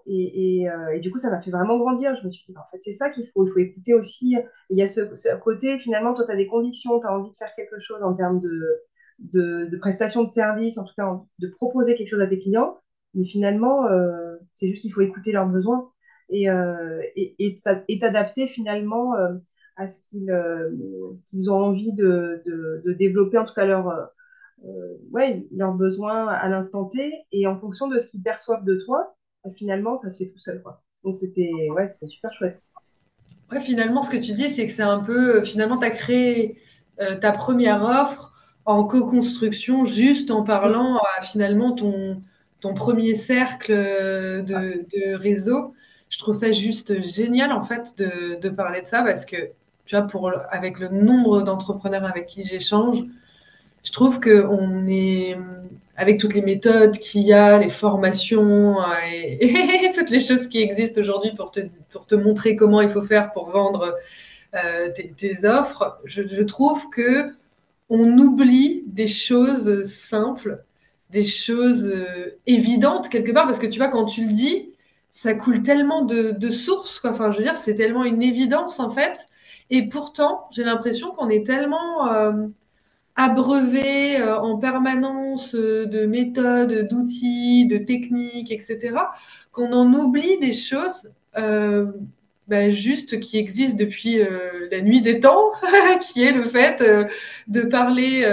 Euh, 0.07 0.89
et, 0.93 0.99
du 0.99 1.11
coup, 1.11 1.17
ça 1.17 1.29
m'a 1.29 1.39
fait 1.39 1.51
vraiment 1.51 1.77
grandir. 1.77 2.15
Je 2.15 2.25
me 2.25 2.29
suis 2.29 2.45
dit, 2.47 2.57
en 2.57 2.65
fait, 2.65 2.77
c'est 2.81 2.93
ça 2.93 3.09
qu'il 3.09 3.27
faut. 3.27 3.45
Il 3.45 3.51
faut 3.51 3.59
écouter 3.59 3.93
aussi. 3.93 4.35
Il 4.69 4.77
y 4.77 4.81
a 4.81 4.87
ce, 4.87 5.01
côté, 5.37 5.77
finalement, 5.77 6.13
toi, 6.13 6.25
tu 6.25 6.31
as 6.31 6.35
des 6.35 6.47
convictions, 6.47 6.99
tu 6.99 7.07
as 7.07 7.13
envie 7.13 7.31
de 7.31 7.37
faire 7.37 7.53
quelque 7.55 7.79
chose 7.79 8.01
en 8.03 8.13
termes 8.13 8.39
de, 8.39 8.81
de, 9.21 9.77
prestation 9.77 10.23
de 10.23 10.29
service, 10.29 10.77
en 10.77 10.85
tout 10.85 10.93
cas, 10.95 11.19
de 11.39 11.47
proposer 11.47 11.95
quelque 11.95 12.09
chose 12.09 12.21
à 12.21 12.27
tes 12.27 12.39
clients. 12.39 12.77
Mais 13.13 13.25
finalement, 13.25 13.87
euh, 13.87 14.35
c'est 14.53 14.69
juste 14.69 14.81
qu'il 14.81 14.93
faut 14.93 15.01
écouter 15.01 15.31
leurs 15.31 15.47
besoins 15.47 15.91
et, 16.29 16.49
euh, 16.49 17.01
et, 17.15 17.55
t'adapter 17.99 18.47
finalement 18.47 19.13
à 19.75 19.87
ce 19.87 19.99
qu'ils 20.01 21.51
ont 21.51 21.59
envie 21.59 21.93
de, 21.93 22.41
de, 22.45 22.93
développer, 22.93 23.37
en 23.37 23.45
tout 23.45 23.53
cas, 23.53 23.65
leur, 23.65 24.11
ouais, 25.11 25.45
leurs 25.51 25.73
besoins 25.73 26.27
à 26.27 26.47
l'instant 26.47 26.85
T 26.85 27.13
et 27.31 27.47
en 27.47 27.59
fonction 27.59 27.87
de 27.87 27.99
ce 27.99 28.07
qu'ils 28.07 28.23
perçoivent 28.23 28.63
de 28.63 28.75
toi 28.75 29.15
finalement, 29.49 29.95
ça 29.95 30.09
se 30.11 30.23
fait 30.23 30.29
tout 30.29 30.37
seul. 30.37 30.61
Quoi. 30.61 30.83
Donc, 31.03 31.15
c'était 31.15 31.49
ouais, 31.71 31.85
super 31.87 32.33
chouette. 32.33 32.63
Ouais, 33.51 33.59
finalement, 33.59 34.01
ce 34.01 34.11
que 34.11 34.17
tu 34.17 34.33
dis, 34.33 34.49
c'est 34.49 34.65
que 34.65 34.71
c'est 34.71 34.83
un 34.83 34.99
peu. 34.99 35.37
Euh, 35.37 35.43
finalement, 35.43 35.77
tu 35.77 35.85
as 35.85 35.89
créé 35.89 36.61
euh, 37.01 37.15
ta 37.15 37.31
première 37.31 37.83
offre 37.83 38.30
en 38.65 38.83
co-construction, 38.83 39.85
juste 39.85 40.31
en 40.31 40.43
parlant 40.43 40.97
à 40.97 41.21
finalement 41.21 41.71
ton, 41.71 42.21
ton 42.59 42.73
premier 42.73 43.15
cercle 43.15 43.71
euh, 43.71 44.41
de, 44.41 44.85
de, 44.93 45.15
réseau. 45.15 45.73
Je 46.09 46.19
trouve 46.19 46.35
ça 46.35 46.51
juste 46.51 47.01
génial, 47.01 47.51
en 47.51 47.63
fait, 47.63 47.97
de, 47.97 48.39
de 48.39 48.49
parler 48.49 48.81
de 48.81 48.87
ça 48.87 49.01
parce 49.01 49.25
que 49.25 49.37
tu 49.85 49.95
vois, 49.95 50.05
pour, 50.05 50.31
avec 50.49 50.79
le 50.79 50.89
nombre 50.89 51.41
d'entrepreneurs 51.41 52.05
avec 52.05 52.27
qui 52.27 52.43
j'échange, 52.43 53.03
je 53.83 53.91
trouve 53.91 54.19
qu'on 54.19 54.87
est, 54.87 55.37
avec 55.97 56.19
toutes 56.19 56.33
les 56.33 56.41
méthodes 56.41 56.97
qu'il 56.97 57.23
y 57.23 57.33
a, 57.33 57.57
les 57.57 57.69
formations 57.69 58.79
euh, 58.79 58.83
et, 59.11 59.91
toutes 59.93 60.09
les 60.09 60.19
choses 60.19 60.47
qui 60.47 60.61
existent 60.61 61.01
aujourd'hui 61.01 61.31
pour 61.35 61.51
te, 61.51 61.61
pour 61.91 62.05
te 62.05 62.15
montrer 62.15 62.55
comment 62.55 62.81
il 62.81 62.89
faut 62.89 63.01
faire 63.01 63.31
pour 63.33 63.49
vendre 63.49 63.95
euh, 64.53 64.89
tes, 65.17 65.45
offres, 65.45 65.99
je, 66.05 66.27
je, 66.27 66.43
trouve 66.43 66.89
que 66.89 67.33
on 67.91 68.17
oublie 68.17 68.83
des 68.87 69.07
choses 69.07 69.83
simples, 69.83 70.63
des 71.11 71.23
choses 71.23 71.85
euh, 71.85 72.39
évidentes 72.47 73.09
quelque 73.09 73.31
part, 73.31 73.45
parce 73.45 73.59
que 73.59 73.67
tu 73.67 73.77
vois, 73.77 73.89
quand 73.89 74.05
tu 74.05 74.21
le 74.23 74.33
dis, 74.33 74.71
ça 75.11 75.35
coule 75.35 75.61
tellement 75.61 76.03
de, 76.03 76.51
sources, 76.51 76.99
quoi. 76.99 77.11
Enfin, 77.11 77.31
je 77.31 77.37
veux 77.37 77.43
dire, 77.43 77.57
c'est 77.57 77.75
tellement 77.75 78.05
une 78.05 78.23
évidence 78.23 78.79
en 78.79 78.89
fait. 78.89 79.29
Et 79.69 79.87
pourtant, 79.89 80.47
j'ai 80.51 80.63
l'impression 80.63 81.11
qu'on 81.11 81.29
est 81.29 81.45
tellement 81.45 82.09
abreuvé 83.15 84.19
euh, 84.19 84.39
en 84.39 84.57
permanence 84.57 85.55
euh, 85.55 85.85
de 85.85 86.05
méthodes, 86.05 86.87
d'outils, 86.89 87.67
de 87.67 87.77
techniques, 87.77 88.51
etc., 88.51 88.95
qu'on 89.51 89.73
en 89.73 89.93
oublie 89.93 90.39
des 90.39 90.53
choses 90.53 91.11
euh, 91.37 91.91
bah, 92.51 92.69
juste 92.69 93.19
qui 93.19 93.37
existent 93.37 93.77
depuis 93.77 94.19
la 94.69 94.81
nuit 94.81 95.01
des 95.01 95.19
temps, 95.19 95.51
qui 96.01 96.23
est 96.23 96.33
le 96.33 96.43
fait 96.43 96.83
de 97.47 97.61
parler 97.61 98.25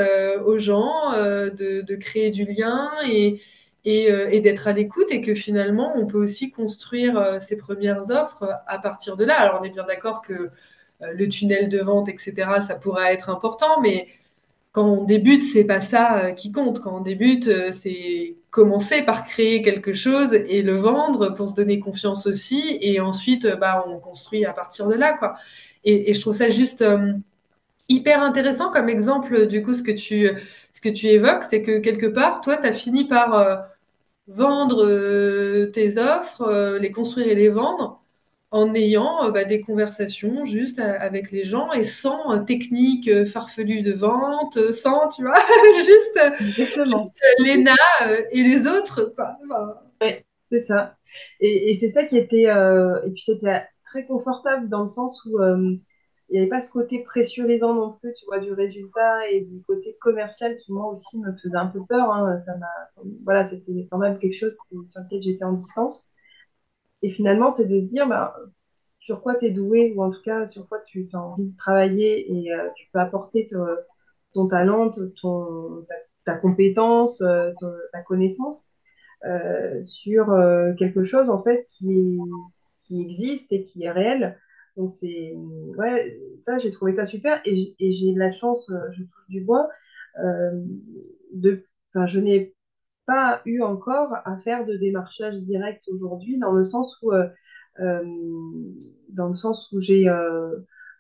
aux 0.45 0.59
gens, 0.59 1.13
de, 1.13 1.95
créer 1.97 2.31
du 2.31 2.45
lien 2.45 2.91
et, 3.07 3.41
et, 3.85 4.41
d'être 4.41 4.69
à 4.69 4.73
l'écoute 4.73 5.11
et 5.11 5.21
que 5.23 5.35
finalement 5.35 5.93
on 5.97 6.07
peut 6.07 6.19
aussi 6.19 6.51
construire 6.51 7.41
ses 7.41 7.57
premières 7.57 8.11
offres 8.11 8.45
à 8.67 8.79
partir 8.79 9.17
de 9.17 9.25
là. 9.25 9.39
Alors 9.39 9.61
on 9.63 9.65
est 9.65 9.71
bien 9.71 9.87
d'accord 9.87 10.21
que 10.21 10.51
le 11.01 11.29
tunnel 11.29 11.69
de 11.69 11.79
vente, 11.79 12.09
etc., 12.09 12.35
ça 12.67 12.75
pourra 12.75 13.13
être 13.13 13.31
important, 13.31 13.81
mais 13.81 14.09
quand 14.73 14.85
on 14.87 15.05
débute, 15.05 15.43
c'est 15.43 15.65
pas 15.65 15.81
ça 15.81 16.19
euh, 16.19 16.33
qui 16.33 16.53
compte. 16.53 16.81
Quand 16.81 16.99
on 16.99 17.01
débute, 17.01 17.49
euh, 17.49 17.73
c'est 17.73 18.37
commencer 18.51 19.03
par 19.03 19.25
créer 19.25 19.63
quelque 19.63 19.95
chose 19.95 20.35
et 20.35 20.63
le 20.63 20.75
vendre 20.75 21.31
pour 21.35 21.49
se 21.49 21.55
donner 21.55 21.81
confiance 21.81 22.27
aussi. 22.27 22.79
Et 22.81 23.01
ensuite, 23.01 23.45
euh, 23.45 23.57
bah, 23.57 23.85
on 23.89 23.99
construit 23.99 24.45
à 24.45 24.53
partir 24.53 24.87
de 24.87 24.95
là, 24.95 25.15
quoi. 25.15 25.37
Et, 25.85 26.13
je 26.15 26.21
trouve 26.21 26.35
ça 26.35 26.49
juste 26.51 26.85
hyper 27.89 28.23
intéressant 28.23 28.71
comme 28.71 28.89
exemple, 28.89 29.47
du 29.47 29.63
coup, 29.63 29.75
ce 29.75 29.83
que 29.83 29.93
tu, 29.93 30.29
ce 30.73 30.81
que 30.81 30.89
tu 30.89 31.07
évoques, 31.07 31.45
c'est 31.49 31.63
que 31.63 31.79
quelque 31.79 32.07
part, 32.07 32.41
toi, 32.41 32.57
tu 32.59 32.67
as 32.67 32.73
fini 32.73 33.07
par 33.07 33.67
vendre 34.27 35.67
tes 35.67 35.99
offres, 35.99 36.79
les 36.81 36.91
construire 36.91 37.29
et 37.29 37.35
les 37.35 37.49
vendre 37.49 38.03
en 38.51 38.75
ayant 38.75 39.25
euh, 39.25 39.31
bah, 39.31 39.45
des 39.45 39.61
conversations 39.61 40.45
juste 40.45 40.79
euh, 40.79 40.95
avec 40.99 41.31
les 41.31 41.45
gens 41.45 41.71
et 41.73 41.85
sans 41.85 42.33
euh, 42.33 42.39
technique 42.41 43.25
farfelue 43.27 43.83
de 43.83 43.93
vente, 43.93 44.73
sans, 44.73 45.09
tu 45.09 45.23
vois, 45.23 45.39
juste, 45.85 46.21
Léna 47.41 47.75
et 48.31 48.43
les 48.43 48.67
autres, 48.67 49.13
quoi. 49.15 49.37
Oui, 50.01 50.09
c'est 50.47 50.61
ça. 50.61 50.97
Et, 51.41 51.75
c'est 51.75 51.91
ça 51.91 52.05
qui 52.05 52.17
était, 52.17 52.45
et 52.45 53.11
puis 53.11 53.23
c'était 53.23 53.67
très 53.85 54.07
confortable 54.07 54.69
dans 54.69 54.83
le 54.83 54.89
sens 54.89 55.25
où 55.25 55.39
il 56.31 56.35
n'y 56.35 56.39
avait 56.39 56.49
pas 56.49 56.61
ce 56.61 56.71
côté 56.71 57.03
pressurisant 57.03 57.75
non 57.75 57.93
plus, 57.93 58.13
tu 58.15 58.27
vois, 58.27 58.39
du 58.39 58.53
résultat 58.53 59.31
et 59.31 59.41
du 59.41 59.63
côté 59.63 59.97
commercial 60.01 60.59
qui 60.59 60.73
moi 60.73 60.87
aussi 60.91 61.19
me 61.21 61.33
faisait 61.43 61.57
un 61.57 61.69
peu 61.69 61.81
peur. 61.89 62.13
Hein. 62.13 62.37
Ça 62.37 62.57
m'a, 62.59 62.67
voilà, 63.25 63.45
c'était 63.45 63.89
quand 63.91 63.97
même 63.97 64.19
quelque 64.19 64.37
chose 64.37 64.55
sur 64.87 65.01
lequel 65.03 65.23
j'étais 65.23 65.45
en 65.45 65.55
distance. 65.55 66.13
Et 67.03 67.11
finalement, 67.11 67.51
c'est 67.51 67.67
de 67.67 67.79
se 67.79 67.87
dire 67.87 68.09
bah, 68.09 68.35
sur 69.09 69.23
quoi 69.23 69.37
tu 69.37 69.47
es 69.47 69.51
doué 69.51 69.95
ou 69.97 70.03
en 70.03 70.11
tout 70.11 70.21
cas 70.23 70.45
sur 70.45 70.69
quoi 70.69 70.81
tu 70.87 71.09
as 71.15 71.19
envie 71.19 71.47
de 71.47 71.57
travailler 71.57 72.31
et 72.31 72.53
euh, 72.53 72.69
tu 72.77 72.89
peux 72.93 72.99
apporter 72.99 73.47
ton 74.35 74.49
talent, 74.49 74.91
ton, 75.21 75.87
ta, 76.27 76.37
compétence, 76.37 77.23
euh, 77.23 77.53
ta 77.93 78.03
connaissance 78.03 78.75
euh, 79.25 79.83
sur 79.83 80.27
quelque 80.79 81.05
chose 81.05 81.31
en 81.31 81.43
fait 81.43 81.67
qui, 81.71 82.19
qui 82.83 83.01
existe 83.01 83.51
et 83.53 83.63
qui 83.63 83.85
est 83.85 83.91
réel. 83.91 84.39
Donc 84.77 84.91
c'est 84.91 85.33
ouais, 85.79 86.21
ça 86.37 86.59
j'ai 86.59 86.71
trouvé 86.71 86.93
ça 86.93 87.07
super 87.07 87.41
et, 87.47 87.75
j'ai 87.81 88.13
la 88.13 88.31
chance, 88.31 88.71
je 88.93 89.05
touche 89.05 89.29
du 89.31 89.41
bois, 89.41 89.71
de, 91.33 91.65
je 91.95 92.21
n'ai 92.21 92.55
pas 93.09 93.41
eu 93.47 93.63
encore 93.63 94.13
à 94.27 94.37
faire 94.37 94.67
de 94.67 94.77
démarchage 94.77 95.37
direct 95.43 95.83
aujourd'hui, 95.89 96.39
dans 96.39 96.53
le 96.53 96.65
sens 96.67 96.99
où, 97.03 97.11
euh, 97.13 97.27
euh, 97.81 98.05
dans 99.09 99.29
le 99.29 99.35
sens 99.35 99.73
où 99.73 99.81
j'ai, 99.81 100.07
euh, 100.11 100.55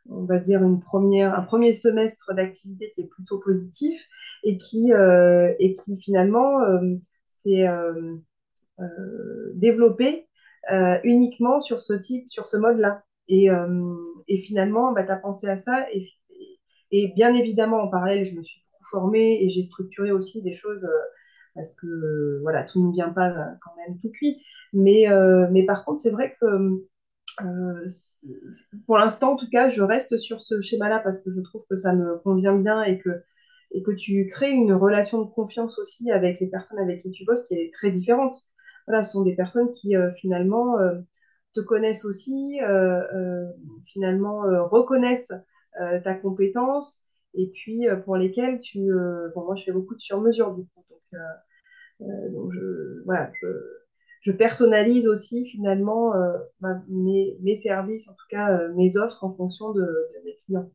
on 0.08 0.24
va 0.24 0.38
dire, 0.38 0.62
une 0.62 0.80
première, 0.80 1.38
un 1.38 1.42
premier 1.42 1.74
semestre 1.74 2.34
d'activité 2.34 2.90
qui 2.94 3.02
est 3.02 3.08
plutôt 3.08 3.38
positif 3.38 4.08
et 4.42 4.56
qui, 4.56 4.90
et 4.90 5.74
qui 5.74 6.00
finalement 6.00 6.60
s'est 7.26 7.68
développé 9.54 10.26
uniquement 11.04 11.60
sur 11.60 11.82
ce 11.82 11.92
type, 11.92 12.26
sur 12.30 12.46
ce 12.46 12.56
mode-là. 12.56 13.02
Et, 13.28 13.48
et, 14.28 14.38
finalement, 14.38 14.92
bah, 14.92 15.04
tu 15.04 15.10
as 15.10 15.16
pensé 15.16 15.46
à 15.48 15.58
ça. 15.58 15.86
Et, 15.92 16.08
et, 16.90 17.12
bien 17.14 17.34
évidemment, 17.34 17.82
en 17.82 17.88
parallèle, 17.88 18.24
je 18.24 18.34
me 18.34 18.42
suis 18.42 18.62
beaucoup 18.62 18.88
formée 18.90 19.44
et 19.44 19.50
j'ai 19.50 19.62
structuré 19.62 20.10
aussi 20.10 20.40
des 20.42 20.54
choses 20.54 20.88
parce 21.54 21.74
que 21.74 21.86
euh, 21.86 22.38
voilà, 22.42 22.64
tout 22.64 22.86
ne 22.86 22.92
vient 22.92 23.10
pas 23.10 23.30
euh, 23.30 23.44
quand 23.62 23.72
même 23.76 23.98
tout 24.00 24.10
cuit. 24.10 24.42
Mais, 24.72 25.10
euh, 25.10 25.46
mais 25.50 25.64
par 25.64 25.84
contre, 25.84 26.00
c'est 26.00 26.10
vrai 26.10 26.36
que 26.40 26.86
pour 28.86 28.98
l'instant, 28.98 29.34
en 29.34 29.36
tout 29.36 29.48
cas, 29.50 29.68
je 29.68 29.82
reste 29.82 30.18
sur 30.18 30.40
ce 30.40 30.60
schéma-là 30.60 30.98
parce 30.98 31.22
que 31.22 31.30
je 31.30 31.40
trouve 31.40 31.64
que 31.70 31.76
ça 31.76 31.94
me 31.94 32.18
convient 32.18 32.56
bien 32.56 32.82
et 32.82 32.98
que, 32.98 33.10
et 33.70 33.82
que 33.82 33.92
tu 33.92 34.26
crées 34.26 34.50
une 34.50 34.72
relation 34.72 35.22
de 35.22 35.30
confiance 35.30 35.78
aussi 35.78 36.10
avec 36.10 36.40
les 36.40 36.48
personnes 36.48 36.80
avec 36.80 37.00
qui 37.00 37.12
tu 37.12 37.24
bosses 37.24 37.44
qui 37.44 37.54
est 37.54 37.72
très 37.72 37.92
différente. 37.92 38.36
Voilà, 38.86 39.04
ce 39.04 39.12
sont 39.12 39.22
des 39.22 39.36
personnes 39.36 39.70
qui 39.70 39.94
finalement 40.16 40.76
te 41.54 41.60
connaissent 41.60 42.04
aussi, 42.04 42.58
finalement 43.86 44.42
reconnaissent 44.68 45.34
ta 46.02 46.14
compétence 46.14 47.07
et 47.34 47.50
puis 47.54 47.86
pour 48.04 48.16
lesquelles 48.16 48.60
tu. 48.60 48.90
bon, 49.34 49.44
moi, 49.44 49.54
je 49.54 49.64
fais 49.64 49.72
beaucoup 49.72 49.94
de 49.94 50.00
sur-mesure 50.00 50.54
du 50.54 50.64
coup. 50.64 50.84
Donc, 50.90 51.20
euh, 52.02 52.30
donc 52.30 52.52
je, 52.52 53.02
voilà, 53.04 53.30
je, 54.22 54.32
personnalise 54.32 55.08
aussi 55.08 55.46
finalement 55.46 56.14
euh, 56.14 56.38
mes, 56.88 57.54
services, 57.56 58.08
en 58.08 58.12
tout 58.12 58.26
cas 58.28 58.52
euh, 58.52 58.74
mes 58.74 58.96
offres 58.96 59.24
en 59.24 59.34
fonction 59.34 59.72
de, 59.72 59.86
mes 60.24 60.36
clients. 60.44 60.70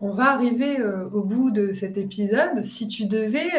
On 0.00 0.10
va 0.10 0.32
arriver 0.32 0.82
au 1.12 1.24
bout 1.24 1.50
de 1.50 1.72
cet 1.72 1.98
épisode. 1.98 2.62
Si 2.62 2.88
tu 2.88 3.06
devais, 3.06 3.50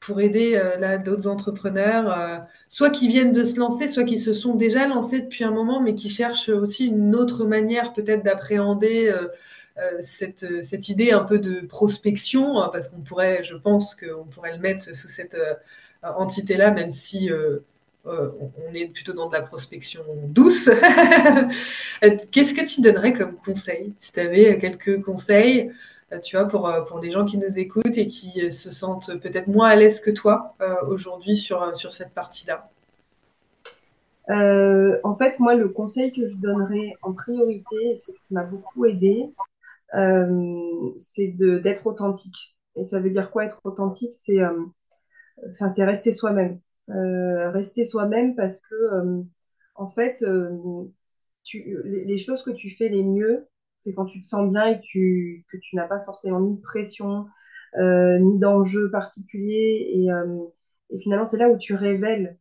pour 0.00 0.20
aider 0.20 0.60
là 0.78 0.96
d'autres 0.96 1.28
entrepreneurs, 1.28 2.42
soit 2.68 2.90
qui 2.90 3.08
viennent 3.08 3.34
de 3.34 3.44
se 3.44 3.58
lancer, 3.58 3.86
soit 3.86 4.04
qui 4.04 4.18
se 4.18 4.32
sont 4.32 4.54
déjà 4.54 4.88
lancés 4.88 5.20
depuis 5.20 5.44
un 5.44 5.50
moment, 5.50 5.80
mais 5.80 5.94
qui 5.94 6.08
cherchent 6.08 6.48
aussi 6.48 6.86
une 6.86 7.14
autre 7.14 7.44
manière 7.44 7.92
peut-être 7.92 8.24
d'appréhender 8.24 9.12
euh, 9.80 9.98
cette, 10.00 10.64
cette, 10.64 10.88
idée 10.88 11.12
un 11.12 11.22
peu 11.24 11.38
de 11.38 11.60
prospection, 11.60 12.60
hein, 12.60 12.70
parce 12.72 12.88
qu'on 12.88 13.00
pourrait, 13.00 13.42
je 13.44 13.54
pense 13.54 13.94
qu'on 13.94 14.24
pourrait 14.24 14.52
le 14.52 14.58
mettre 14.58 14.94
sous 14.94 15.08
cette 15.08 15.34
euh, 15.34 15.54
entité-là, 16.02 16.70
même 16.70 16.90
si 16.90 17.30
euh, 17.30 17.60
on 18.04 18.74
est 18.74 18.86
plutôt 18.88 19.12
dans 19.12 19.28
de 19.28 19.32
la 19.32 19.42
prospection 19.42 20.02
douce. 20.24 20.68
Qu'est-ce 22.32 22.52
que 22.52 22.66
tu 22.66 22.80
donnerais 22.82 23.12
comme 23.12 23.36
conseil 23.36 23.94
Si 24.00 24.12
tu 24.12 24.20
avais 24.20 24.58
quelques 24.58 25.02
conseils, 25.02 25.70
tu 26.22 26.36
vois, 26.36 26.46
pour, 26.46 26.70
pour 26.88 26.98
les 26.98 27.10
gens 27.10 27.24
qui 27.24 27.38
nous 27.38 27.58
écoutent 27.58 27.96
et 27.96 28.08
qui 28.08 28.50
se 28.50 28.70
sentent 28.70 29.18
peut-être 29.20 29.46
moins 29.46 29.68
à 29.68 29.76
l'aise 29.76 30.00
que 30.00 30.10
toi 30.10 30.56
aujourd'hui 30.88 31.36
sur, 31.36 31.76
sur 31.76 31.92
cette 31.92 32.12
partie-là 32.14 32.68
en 34.32 35.16
fait, 35.16 35.38
moi, 35.38 35.54
le 35.54 35.68
conseil 35.68 36.12
que 36.12 36.26
je 36.26 36.36
donnerais 36.36 36.94
en 37.02 37.12
priorité, 37.12 37.96
c'est 37.96 38.12
ce 38.12 38.20
qui 38.20 38.34
m'a 38.34 38.44
beaucoup 38.44 38.84
aidé, 38.84 39.32
euh, 39.94 40.92
c'est 40.96 41.28
d'être 41.28 41.86
authentique. 41.86 42.56
Et 42.76 42.84
ça 42.84 43.00
veut 43.00 43.10
dire 43.10 43.30
quoi 43.30 43.44
être 43.44 43.60
authentique? 43.64 44.12
C'est 44.12 44.40
euh, 44.40 44.64
rester 45.60 46.12
soi-même. 46.12 46.60
Euh, 46.90 47.50
rester 47.50 47.84
soi-même 47.84 48.34
parce 48.34 48.60
que, 48.62 49.24
en 49.74 49.88
fait, 49.88 50.24
les, 51.52 52.18
choses 52.18 52.42
que 52.42 52.50
tu 52.50 52.70
fais 52.70 52.88
les 52.88 53.02
mieux, 53.02 53.46
c'est 53.82 53.94
quand 53.94 54.06
tu 54.06 54.20
te 54.20 54.26
sens 54.26 54.50
bien 54.50 54.66
et 54.68 54.80
tu, 54.80 55.46
que 55.50 55.56
tu 55.58 55.76
n'as 55.76 55.86
pas 55.86 56.00
forcément 56.00 56.40
ni 56.40 56.56
de 56.56 56.60
pression, 56.60 57.26
ni 57.78 58.38
d'enjeu 58.38 58.90
particulier. 58.90 59.90
Et, 59.94 60.08
et 60.90 60.98
finalement, 61.00 61.26
c'est 61.26 61.38
là 61.38 61.48
où 61.48 61.56
tu 61.56 61.74
révèles 61.74 62.38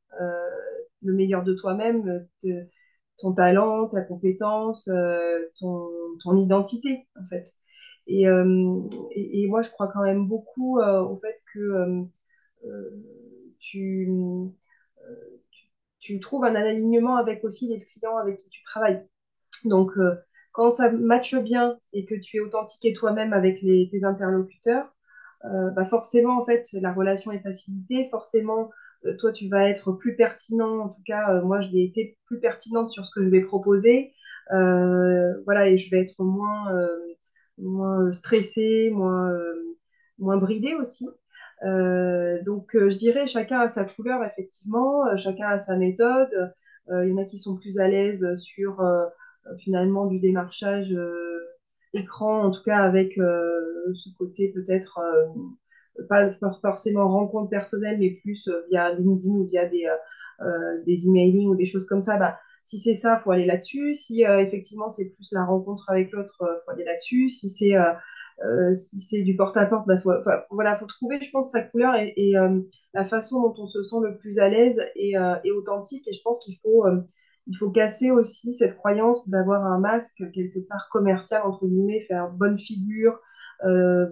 le 1.01 1.13
meilleur 1.13 1.43
de 1.43 1.53
toi-même, 1.53 2.25
ton 3.19 3.33
talent, 3.33 3.87
ta 3.87 4.01
compétence, 4.01 4.87
euh, 4.87 5.47
ton, 5.59 5.89
ton, 6.23 6.37
identité, 6.37 7.07
en 7.19 7.27
fait. 7.29 7.43
Et, 8.07 8.27
euh, 8.27 8.81
et, 9.11 9.47
moi, 9.47 9.61
je 9.61 9.69
crois 9.69 9.87
quand 9.87 10.03
même 10.03 10.27
beaucoup 10.27 10.79
euh, 10.79 11.01
au 11.01 11.17
fait 11.19 11.35
que 11.53 12.05
tu, 13.59 14.09
tu, 15.99 16.19
trouves 16.19 16.43
un 16.43 16.55
alignement 16.55 17.17
avec 17.17 17.43
aussi 17.43 17.67
les 17.67 17.83
clients 17.83 18.17
avec 18.17 18.37
qui 18.37 18.49
tu 18.49 18.61
travailles. 18.63 19.05
Donc, 19.65 19.91
quand 20.59 20.71
ça 20.71 20.91
matche 20.91 21.35
bien 21.35 21.77
et 21.93 22.05
que 22.05 22.15
tu 22.15 22.37
es 22.37 22.39
authentique 22.41 22.83
et 22.85 22.91
toi-même 22.91 23.31
avec 23.31 23.61
tes 23.61 24.03
interlocuteurs, 24.03 24.93
bah 25.43 25.85
forcément, 25.85 26.41
en 26.41 26.45
fait, 26.45 26.67
la 26.73 26.91
relation 26.91 27.31
est 27.31 27.39
facilitée. 27.39 28.09
Forcément, 28.11 28.69
toi, 29.19 29.31
tu 29.31 29.47
vas 29.47 29.69
être 29.69 29.93
plus 29.93 30.17
pertinent. 30.17 30.79
En 30.79 30.89
tout 30.89 31.01
cas, 31.05 31.41
moi, 31.41 31.61
je 31.61 31.71
vais 31.71 31.83
été 31.83 32.17
plus 32.25 32.41
pertinente 32.41 32.91
sur 32.91 33.05
ce 33.05 33.11
que 33.15 33.23
je 33.23 33.29
vais 33.29 33.41
proposer. 33.41 34.13
voilà, 34.49 35.69
et 35.69 35.77
je 35.77 35.89
vais 35.91 36.01
être 36.01 36.21
moins, 36.23 36.67
moins 37.57 38.11
stressée, 38.11 38.89
moins, 38.93 39.31
moins 40.17 40.37
bridée 40.37 40.75
aussi. 40.75 41.07
Euh, 41.63 42.41
donc, 42.43 42.75
euh, 42.75 42.89
je 42.89 42.97
dirais, 42.97 43.27
chacun 43.27 43.59
a 43.59 43.67
sa 43.67 43.85
couleur, 43.85 44.23
effectivement, 44.23 45.05
euh, 45.07 45.17
chacun 45.17 45.47
a 45.49 45.57
sa 45.57 45.75
méthode. 45.75 46.53
Il 46.91 47.09
y 47.09 47.13
en 47.13 47.17
a 47.17 47.25
qui 47.25 47.37
sont 47.37 47.55
plus 47.55 47.77
à 47.77 47.87
l'aise 47.87 48.35
sur 48.35 48.83
finalement 49.57 50.05
du 50.05 50.19
démarchage 50.19 50.95
écran, 51.93 52.43
en 52.43 52.51
tout 52.51 52.63
cas 52.63 52.77
avec 52.77 53.15
ce 53.15 54.09
côté 54.17 54.51
peut-être 54.53 54.99
pas 56.07 56.31
forcément 56.61 57.07
rencontre 57.09 57.49
personnelle, 57.49 57.97
mais 57.99 58.11
plus 58.11 58.47
via 58.69 58.93
LinkedIn 58.93 59.33
ou 59.33 59.47
via 59.47 59.65
des, 59.67 59.87
des 60.85 61.07
emailing 61.07 61.49
ou 61.49 61.55
des 61.55 61.65
choses 61.65 61.87
comme 61.87 62.01
ça. 62.01 62.17
Bah, 62.17 62.37
si 62.63 62.77
c'est 62.77 62.93
ça, 62.93 63.15
faut 63.15 63.31
aller 63.31 63.45
là-dessus. 63.45 63.93
Si 63.95 64.21
effectivement 64.23 64.89
c'est 64.89 65.09
plus 65.09 65.29
la 65.31 65.45
rencontre 65.45 65.89
avec 65.89 66.11
l'autre, 66.11 66.37
faut 66.65 66.71
aller 66.71 66.85
là-dessus. 66.85 67.29
Si 67.29 67.49
c'est 67.49 67.75
euh, 68.45 68.73
si 68.73 68.99
c'est 68.99 69.21
du 69.21 69.35
porte-à-porte, 69.35 69.87
bah, 69.87 69.97
faut, 69.97 70.11
voilà, 70.49 70.77
faut 70.77 70.85
trouver, 70.85 71.19
je 71.21 71.29
pense, 71.31 71.51
sa 71.51 71.61
couleur 71.63 71.95
et, 71.95 72.37
euh, 72.37 72.59
la 72.93 73.03
façon 73.03 73.41
dont 73.41 73.53
on 73.57 73.67
se 73.67 73.83
sent 73.83 73.97
le 74.01 74.17
plus 74.17 74.39
à 74.39 74.49
l'aise 74.49 74.81
et, 74.95 75.17
euh, 75.17 75.35
authentique. 75.55 76.07
Et 76.07 76.13
je 76.13 76.21
pense 76.23 76.43
qu'il 76.43 76.55
faut, 76.61 76.85
il 77.49 77.57
faut 77.57 77.69
casser 77.69 78.11
aussi 78.11 78.53
cette 78.53 78.77
croyance 78.77 79.29
d'avoir 79.29 79.65
un 79.65 79.79
masque 79.79 80.23
quelque 80.33 80.59
part 80.59 80.87
commercial, 80.91 81.41
entre 81.45 81.67
guillemets, 81.67 81.99
faire 82.01 82.31
bonne 82.31 82.57
figure, 82.57 83.19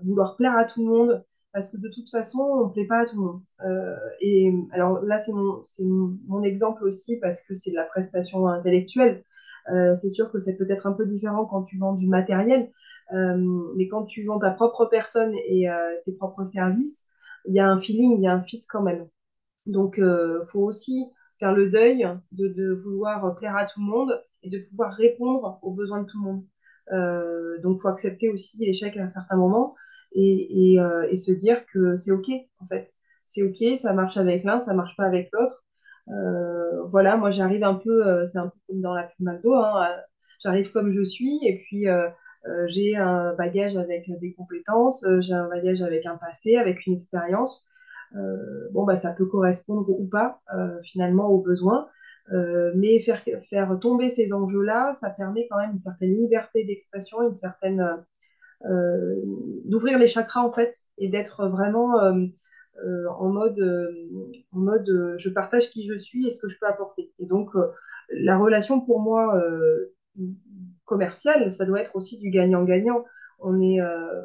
vouloir 0.03 0.35
plaire 0.35 0.57
à 0.57 0.65
tout 0.65 0.81
le 0.81 0.87
monde. 0.87 1.23
Parce 1.53 1.71
que 1.71 1.77
de 1.77 1.89
toute 1.89 2.09
façon, 2.09 2.39
on 2.39 2.67
ne 2.67 2.73
plaît 2.73 2.85
pas 2.85 2.99
à 3.01 3.05
tout 3.05 3.15
le 3.15 3.21
monde. 3.21 3.41
et 4.21 4.53
alors 4.71 5.01
là, 5.01 5.17
c'est 5.19 5.31
mon, 5.31 5.61
mon, 6.27 6.43
exemple 6.43 6.83
aussi 6.83 7.17
parce 7.19 7.41
que 7.43 7.55
c'est 7.55 7.71
de 7.71 7.75
la 7.75 7.85
prestation 7.85 8.47
intellectuelle. 8.47 9.23
c'est 9.95 10.09
sûr 10.09 10.31
que 10.31 10.39
c'est 10.39 10.57
peut-être 10.57 10.87
un 10.87 10.93
peu 10.93 11.05
différent 11.05 11.45
quand 11.45 11.63
tu 11.63 11.77
vends 11.77 11.93
du 11.93 12.07
matériel, 12.07 12.69
euh, 13.13 13.73
mais 13.75 13.87
quand 13.87 14.05
tu 14.05 14.25
vends 14.25 14.39
ta 14.39 14.51
propre 14.51 14.85
personne 14.85 15.33
et 15.47 15.69
euh, 15.69 15.95
tes 16.05 16.13
propres 16.13 16.43
services, 16.43 17.07
il 17.45 17.55
y 17.55 17.59
a 17.59 17.67
un 17.67 17.79
feeling, 17.79 18.17
il 18.17 18.23
y 18.23 18.27
a 18.27 18.33
un 18.33 18.43
fit 18.43 18.61
quand 18.69 18.81
même. 18.81 19.07
Donc, 19.65 19.95
il 19.97 20.03
euh, 20.03 20.45
faut 20.47 20.61
aussi 20.61 21.05
faire 21.39 21.53
le 21.53 21.69
deuil 21.69 22.07
de, 22.31 22.73
vouloir 22.73 23.35
plaire 23.35 23.55
à 23.55 23.65
tout 23.65 23.79
le 23.79 23.85
monde 23.85 24.23
et 24.43 24.49
de 24.49 24.59
pouvoir 24.59 24.93
répondre 24.93 25.59
aux 25.61 25.71
besoins 25.71 26.01
de 26.01 26.07
tout 26.07 26.17
le 26.19 26.23
monde. 26.23 26.43
Euh, 26.93 27.59
donc, 27.59 27.79
faut 27.79 27.89
accepter 27.89 28.29
aussi 28.29 28.57
l'échec 28.59 28.95
à 28.97 29.03
un 29.03 29.07
certain 29.07 29.35
moment 29.35 29.75
et, 30.13 30.77
euh, 30.79 31.15
se 31.15 31.31
dire 31.31 31.65
que 31.67 31.95
c'est 31.95 32.11
OK, 32.11 32.29
en 32.59 32.67
fait. 32.67 32.91
C'est 33.25 33.43
OK, 33.43 33.77
ça 33.77 33.93
marche 33.93 34.17
avec 34.17 34.43
l'un, 34.43 34.57
ça 34.59 34.73
marche 34.73 34.95
pas 34.95 35.05
avec 35.05 35.29
l'autre. 35.33 35.65
Euh, 36.09 36.83
voilà, 36.85 37.17
moi, 37.17 37.29
j'arrive 37.29 37.63
un 37.63 37.75
peu, 37.75 38.25
c'est 38.25 38.37
un 38.39 38.47
peu 38.47 38.57
comme 38.67 38.81
dans 38.81 38.93
la 38.93 39.03
pub 39.03 39.25
McDo, 39.27 39.53
hein, 39.55 39.89
j'arrive 40.41 40.71
comme 40.71 40.91
je 40.91 41.03
suis 41.03 41.39
et 41.45 41.57
puis 41.59 41.87
euh, 42.47 42.65
j'ai 42.67 42.95
un 42.95 43.33
bagage 43.33 43.75
avec 43.77 44.09
des 44.19 44.33
compétences, 44.33 45.03
euh, 45.03 45.19
j'ai 45.21 45.33
un 45.33 45.49
bagage 45.49 45.81
avec 45.81 46.05
un 46.05 46.17
passé, 46.17 46.55
avec 46.57 46.85
une 46.85 46.93
expérience. 46.93 47.67
Euh, 48.15 48.69
bon, 48.71 48.85
bah, 48.85 48.95
ça 48.95 49.13
peut 49.13 49.25
correspondre 49.25 49.89
ou 49.89 50.07
pas 50.07 50.41
finalement 50.83 51.29
aux 51.29 51.41
besoins. 51.41 51.87
mais 52.75 52.99
faire, 52.99 53.23
faire 53.49 53.77
tomber 53.79 54.09
ces 54.09 54.33
enjeux-là, 54.33 54.93
ça 54.93 55.09
permet 55.09 55.47
quand 55.49 55.57
même 55.57 55.71
une 55.71 55.79
certaine 55.79 56.15
liberté 56.15 56.63
d'expression, 56.63 57.21
une 57.21 57.33
certaine 57.33 57.85
d'ouvrir 59.65 59.99
les 59.99 60.07
chakras 60.07 60.41
en 60.41 60.51
fait 60.51 60.75
et 60.97 61.09
d'être 61.09 61.47
vraiment 61.47 61.93
en 61.99 63.29
mode 63.29 63.59
en 64.51 64.59
mode 64.59 65.15
je 65.17 65.29
partage 65.29 65.69
qui 65.69 65.85
je 65.85 65.97
suis 65.97 66.25
et 66.25 66.29
ce 66.29 66.41
que 66.41 66.47
je 66.47 66.57
peux 66.59 66.67
apporter. 66.67 67.11
Et 67.19 67.25
donc 67.25 67.51
la 68.09 68.37
relation 68.37 68.81
pour 68.81 68.99
moi 68.99 69.39
commercial, 70.87 71.51
ça 71.51 71.65
doit 71.65 71.81
être 71.81 71.95
aussi 71.95 72.17
du 72.17 72.31
gagnant-gagnant. 72.31 73.05
On 73.39 73.61
est, 73.61 73.79
euh, 73.79 74.21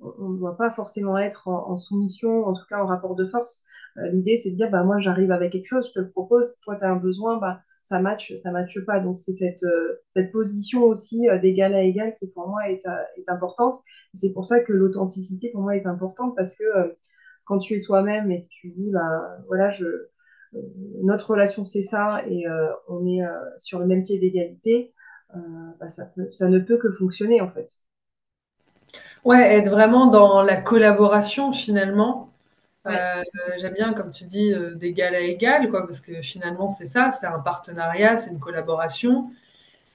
on 0.00 0.30
ne 0.30 0.38
doit 0.38 0.56
pas 0.56 0.70
forcément 0.70 1.18
être 1.18 1.48
en, 1.48 1.78
soumission, 1.78 2.46
en 2.46 2.54
tout 2.54 2.64
cas 2.68 2.82
en 2.82 2.86
rapport 2.86 3.14
de 3.14 3.26
force. 3.26 3.64
Euh, 3.98 4.08
l'idée, 4.08 4.36
c'est 4.36 4.50
de 4.50 4.56
dire, 4.56 4.70
bah, 4.70 4.82
moi, 4.82 4.98
j'arrive 4.98 5.30
avec 5.30 5.52
quelque 5.52 5.66
chose, 5.66 5.88
je 5.88 6.00
te 6.00 6.04
le 6.04 6.10
propose, 6.10 6.58
toi, 6.60 6.76
tu 6.76 6.84
as 6.84 6.90
un 6.90 6.96
besoin, 6.96 7.38
bah, 7.38 7.60
ça 7.82 8.00
match, 8.00 8.34
ça 8.36 8.50
matche 8.52 8.78
pas. 8.86 9.00
Donc, 9.00 9.18
c'est 9.18 9.32
cette, 9.32 9.62
euh, 9.64 10.22
position 10.32 10.84
aussi 10.84 11.26
d'égal 11.42 11.74
à 11.74 11.82
égal 11.82 12.14
qui, 12.18 12.28
pour 12.28 12.48
moi, 12.48 12.68
est, 12.68 12.82
importante. 13.28 13.76
C'est 14.14 14.32
pour 14.32 14.46
ça 14.46 14.60
que 14.60 14.72
l'authenticité, 14.72 15.50
pour 15.50 15.62
moi, 15.62 15.76
est 15.76 15.86
importante 15.86 16.34
parce 16.36 16.56
que 16.56 16.64
quand 17.44 17.58
tu 17.58 17.74
es 17.76 17.82
toi-même 17.82 18.30
et 18.30 18.44
que 18.44 18.48
tu 18.50 18.70
dis, 18.70 18.90
bah, 18.90 19.38
voilà, 19.48 19.70
notre 21.02 21.30
relation, 21.30 21.64
c'est 21.64 21.82
ça 21.82 22.22
et 22.28 22.44
on 22.88 23.06
est 23.06 23.22
sur 23.58 23.78
le 23.78 23.86
même 23.86 24.02
pied 24.02 24.18
d'égalité, 24.18 24.92
euh, 25.36 25.88
ça, 26.32 26.48
ne 26.48 26.58
peut 26.58 26.78
que 26.78 26.90
fonctionner 26.90 27.40
en 27.40 27.50
fait. 27.50 27.70
Ouais, 29.24 29.54
être 29.56 29.68
vraiment 29.70 30.06
dans 30.06 30.42
la 30.42 30.56
collaboration 30.56 31.52
finalement. 31.52 32.30
Euh, 32.86 33.22
j'aime 33.58 33.74
bien, 33.74 33.92
comme 33.92 34.10
tu 34.10 34.24
dis, 34.24 34.52
euh, 34.52 34.74
d'égal 34.74 35.14
à 35.14 35.20
égal, 35.20 35.68
quoi, 35.70 35.86
parce 35.86 36.00
que 36.00 36.22
finalement, 36.22 36.70
c'est 36.70 36.86
ça, 36.86 37.10
c'est 37.12 37.26
un 37.26 37.38
partenariat, 37.38 38.16
c'est 38.16 38.30
une 38.30 38.40
collaboration. 38.40 39.30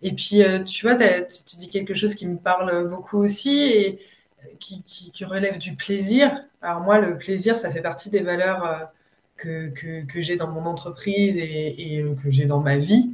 Et 0.01 0.13
puis, 0.13 0.43
tu 0.65 0.85
vois, 0.87 0.95
tu 0.95 1.55
dis 1.57 1.69
quelque 1.69 1.95
chose 1.95 2.15
qui 2.15 2.27
me 2.27 2.37
parle 2.37 2.87
beaucoup 2.89 3.17
aussi 3.17 3.57
et 3.63 3.99
qui, 4.59 5.25
relève 5.25 5.57
du 5.57 5.75
plaisir. 5.75 6.43
Alors 6.61 6.81
moi, 6.81 6.99
le 6.99 7.17
plaisir, 7.17 7.57
ça 7.57 7.71
fait 7.71 7.81
partie 7.81 8.09
des 8.11 8.21
valeurs 8.21 8.91
que, 9.37 9.69
que, 9.69 10.21
j'ai 10.21 10.35
dans 10.35 10.47
mon 10.49 10.65
entreprise 10.65 11.37
et, 11.37 11.97
et 11.97 12.05
que 12.23 12.29
j'ai 12.29 12.45
dans 12.45 12.59
ma 12.59 12.77
vie. 12.77 13.11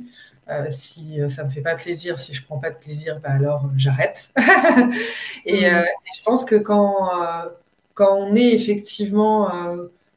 Euh, 0.51 0.67
si 0.69 1.21
euh, 1.21 1.29
ça 1.29 1.45
me 1.45 1.49
fait 1.49 1.61
pas 1.61 1.75
plaisir, 1.75 2.19
si 2.19 2.33
je 2.33 2.43
prends 2.43 2.59
pas 2.59 2.71
de 2.71 2.75
plaisir, 2.75 3.19
bah 3.21 3.29
alors 3.31 3.65
euh, 3.65 3.69
j'arrête. 3.77 4.31
et, 5.45 5.71
mmh. 5.71 5.75
et, 5.75 6.15
je 6.17 6.23
pense 6.23 6.43
que 6.43 6.55
quand, 6.55 7.09
quand 7.93 8.17
on 8.17 8.35
est 8.35 8.51
effectivement 8.53 9.49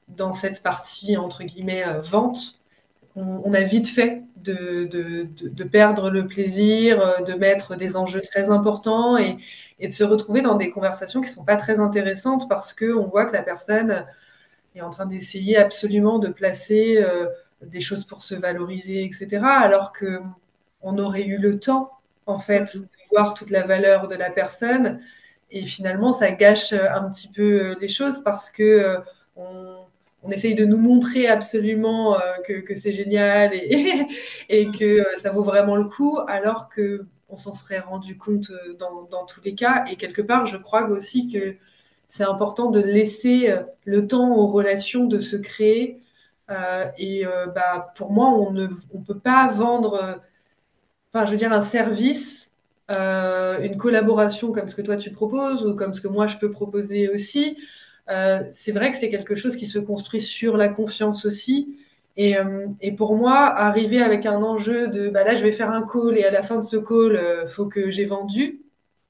dans 0.08 0.32
cette 0.32 0.62
partie 0.62 1.16
entre 1.16 1.44
guillemets 1.44 1.84
vente, 2.02 2.60
on, 3.16 3.54
a 3.54 3.60
vite 3.60 3.86
fait 3.86 4.24
de, 4.36 4.86
de, 4.86 5.28
de, 5.48 5.64
perdre 5.64 6.10
le 6.10 6.26
plaisir, 6.26 7.22
de 7.24 7.34
mettre 7.34 7.76
des 7.76 7.96
enjeux 7.96 8.20
très 8.20 8.50
importants 8.50 9.16
et, 9.16 9.38
et, 9.78 9.86
de 9.86 9.92
se 9.92 10.02
retrouver 10.02 10.42
dans 10.42 10.56
des 10.56 10.70
conversations 10.70 11.20
qui 11.20 11.28
sont 11.28 11.44
pas 11.44 11.56
très 11.56 11.78
intéressantes 11.78 12.48
parce 12.48 12.74
que 12.74 12.92
on 12.92 13.06
voit 13.06 13.26
que 13.26 13.32
la 13.32 13.42
personne 13.42 14.04
est 14.74 14.80
en 14.80 14.90
train 14.90 15.06
d'essayer 15.06 15.56
absolument 15.56 16.18
de 16.18 16.28
placer 16.28 17.04
des 17.70 17.80
choses 17.80 18.04
pour 18.04 18.22
se 18.22 18.34
valoriser, 18.34 19.04
etc. 19.04 19.42
Alors 19.44 19.92
que 19.92 20.20
on 20.82 20.98
aurait 20.98 21.24
eu 21.24 21.38
le 21.38 21.58
temps, 21.58 21.90
en 22.26 22.38
fait, 22.38 22.76
de 22.76 22.86
voir 23.10 23.34
toute 23.34 23.50
la 23.50 23.62
valeur 23.66 24.06
de 24.06 24.14
la 24.14 24.30
personne. 24.30 25.00
Et 25.50 25.64
finalement, 25.64 26.12
ça 26.12 26.30
gâche 26.32 26.72
un 26.72 27.08
petit 27.10 27.28
peu 27.28 27.42
euh, 27.62 27.74
les 27.80 27.88
choses 27.88 28.22
parce 28.22 28.50
que 28.50 28.62
euh, 28.62 28.98
on, 29.36 30.30
essaye 30.30 30.54
de 30.54 30.64
nous 30.64 30.78
montrer 30.78 31.28
absolument 31.28 32.18
euh, 32.18 32.20
que, 32.46 32.74
c'est 32.74 32.92
génial 32.92 33.54
et, 33.54 34.06
et, 34.48 34.70
que 34.70 35.04
ça 35.22 35.30
vaut 35.30 35.42
vraiment 35.42 35.76
le 35.76 35.84
coup, 35.84 36.18
alors 36.28 36.68
que 36.68 37.06
on 37.28 37.36
s'en 37.36 37.52
serait 37.52 37.80
rendu 37.80 38.16
compte 38.16 38.52
dans, 38.78 39.02
dans, 39.02 39.24
tous 39.26 39.40
les 39.42 39.54
cas. 39.54 39.84
Et 39.90 39.96
quelque 39.96 40.22
part, 40.22 40.46
je 40.46 40.56
crois 40.56 40.88
aussi 40.88 41.28
que 41.28 41.56
c'est 42.08 42.24
important 42.24 42.70
de 42.70 42.80
laisser 42.80 43.54
le 43.84 44.06
temps 44.06 44.36
aux 44.36 44.46
relations 44.46 45.04
de 45.04 45.18
se 45.18 45.36
créer 45.36 46.00
euh, 46.00 46.03
et 46.48 47.26
euh, 47.26 47.46
bah, 47.46 47.92
pour 47.96 48.12
moi, 48.12 48.28
on 48.28 48.50
ne 48.50 48.68
on 48.92 49.00
peut 49.00 49.18
pas 49.18 49.48
vendre, 49.48 49.94
euh, 49.94 50.14
enfin, 51.12 51.26
je 51.26 51.32
veux 51.32 51.36
dire, 51.36 51.52
un 51.52 51.62
service, 51.62 52.50
une 52.88 53.76
collaboration 53.78 54.52
comme 54.52 54.68
ce 54.68 54.74
que 54.74 54.82
toi 54.82 54.96
tu 54.96 55.10
proposes 55.10 55.64
ou 55.64 55.74
comme 55.74 55.94
ce 55.94 56.02
que 56.02 56.08
moi 56.08 56.26
je 56.26 56.36
peux 56.36 56.50
proposer 56.50 57.08
aussi. 57.08 57.56
c'est 58.06 58.72
vrai 58.72 58.90
que 58.90 58.96
c'est 58.98 59.10
quelque 59.10 59.34
chose 59.34 59.56
qui 59.56 59.66
se 59.66 59.78
construit 59.78 60.20
sur 60.20 60.56
la 60.56 60.68
confiance 60.68 61.24
aussi. 61.24 61.78
Et, 62.16 62.36
et, 62.80 62.92
pour 62.92 63.16
moi, 63.16 63.46
arriver 63.46 64.00
avec 64.00 64.24
un 64.26 64.40
enjeu 64.42 64.88
de 64.88 65.08
bah 65.10 65.24
là, 65.24 65.34
je 65.34 65.42
vais 65.42 65.50
faire 65.50 65.70
un 65.70 65.82
call 65.82 66.16
et 66.16 66.24
à 66.24 66.30
la 66.30 66.42
fin 66.42 66.58
de 66.58 66.64
ce 66.64 66.76
call, 66.76 67.18
il 67.44 67.48
faut 67.48 67.66
que 67.66 67.90
j'ai 67.90 68.04
vendu, 68.04 68.60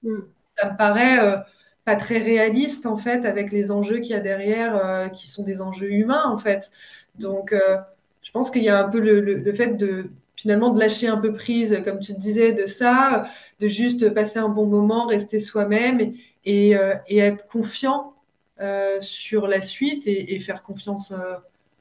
mm. 0.04 0.20
ça 0.56 0.70
me 0.70 0.76
paraît 0.76 1.44
pas 1.84 1.96
très 1.96 2.18
réaliste 2.18 2.86
en 2.86 2.96
fait 2.96 3.26
avec 3.26 3.52
les 3.52 3.70
enjeux 3.70 3.98
qu'il 3.98 4.12
y 4.12 4.14
a 4.14 4.20
derrière, 4.20 5.10
qui 5.12 5.28
sont 5.28 5.42
des 5.42 5.60
enjeux 5.62 5.90
humains 5.90 6.24
en 6.26 6.38
fait. 6.38 6.70
Donc, 7.18 7.52
euh, 7.52 7.78
je 8.22 8.30
pense 8.30 8.50
qu'il 8.50 8.64
y 8.64 8.68
a 8.68 8.84
un 8.84 8.88
peu 8.88 9.00
le, 9.00 9.52
fait 9.52 9.74
de 9.76 10.06
finalement 10.36 10.70
de 10.70 10.80
lâcher 10.80 11.06
un 11.06 11.16
peu 11.16 11.32
prise, 11.32 11.80
comme 11.84 12.00
tu 12.00 12.12
disais, 12.12 12.52
de 12.52 12.66
ça, 12.66 13.26
de 13.60 13.68
juste 13.68 14.12
passer 14.12 14.38
un 14.38 14.48
bon 14.48 14.66
moment, 14.66 15.06
rester 15.06 15.40
soi-même 15.40 16.14
et, 16.44 16.76
euh, 16.76 16.94
être 17.08 17.46
confiant 17.46 18.14
euh, 18.60 19.00
sur 19.00 19.46
la 19.46 19.60
suite 19.60 20.06
et, 20.06 20.38
faire 20.40 20.62
confiance 20.62 21.12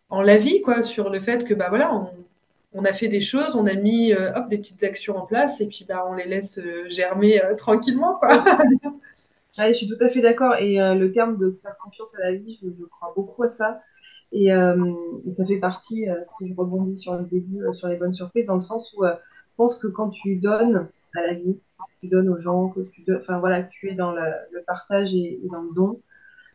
en 0.09 0.21
la 0.21 0.37
vie, 0.37 0.61
quoi, 0.61 0.83
sur 0.83 1.09
le 1.09 1.19
fait 1.19 1.43
que 1.43 1.55
bah 1.55 1.67
voilà, 1.69 1.91
on 2.73 2.85
a 2.85 2.93
fait 2.93 3.07
des 3.07 3.21
choses, 3.21 3.55
on 3.55 3.65
a 3.65 3.73
mis 3.73 4.13
hop, 4.13 4.49
des 4.49 4.57
petites 4.57 4.83
actions 4.83 5.17
en 5.17 5.25
place 5.25 5.59
et 5.61 5.65
puis 5.65 5.85
bah, 5.87 6.05
on 6.07 6.13
les 6.13 6.25
laisse 6.25 6.59
germer 6.89 7.41
tranquillement. 7.57 8.15
Quoi. 8.19 8.43
je 9.57 9.73
suis 9.73 9.87
tout 9.87 9.97
à 9.99 10.09
fait 10.09 10.21
d'accord. 10.21 10.55
Et 10.57 10.75
le 10.75 11.11
terme 11.11 11.37
de 11.37 11.57
faire 11.63 11.75
confiance 11.83 12.15
à 12.19 12.25
la 12.25 12.33
vie, 12.33 12.59
je, 12.61 12.85
crois 12.85 13.11
beaucoup 13.15 13.41
à 13.41 13.47
ça. 13.47 13.81
Et, 14.33 14.49
ça 15.29 15.45
fait 15.45 15.57
partie, 15.57 16.05
si 16.27 16.47
je 16.47 16.55
rebondis 16.55 16.97
sur 16.97 17.15
le 17.15 17.23
début, 17.23 17.61
sur 17.73 17.87
les 17.87 17.97
bonnes 17.97 18.15
surprises, 18.15 18.45
dans 18.45 18.55
le 18.55 18.61
sens 18.61 18.93
où 18.97 19.05
je 19.05 19.55
pense 19.57 19.77
que 19.77 19.87
quand 19.87 20.09
tu 20.09 20.35
donnes 20.37 20.87
à 21.15 21.21
la 21.21 21.33
vie, 21.33 21.57
tu 22.03 22.09
donnes 22.09 22.29
aux 22.29 22.39
gens, 22.39 22.69
que 22.69 22.81
tu, 22.81 23.05
voilà, 23.39 23.63
tu 23.63 23.89
es 23.89 23.95
dans 23.95 24.11
le, 24.11 24.21
partage 24.67 25.13
et, 25.15 25.39
dans 25.51 25.61
le 25.61 25.73
don, 25.73 26.01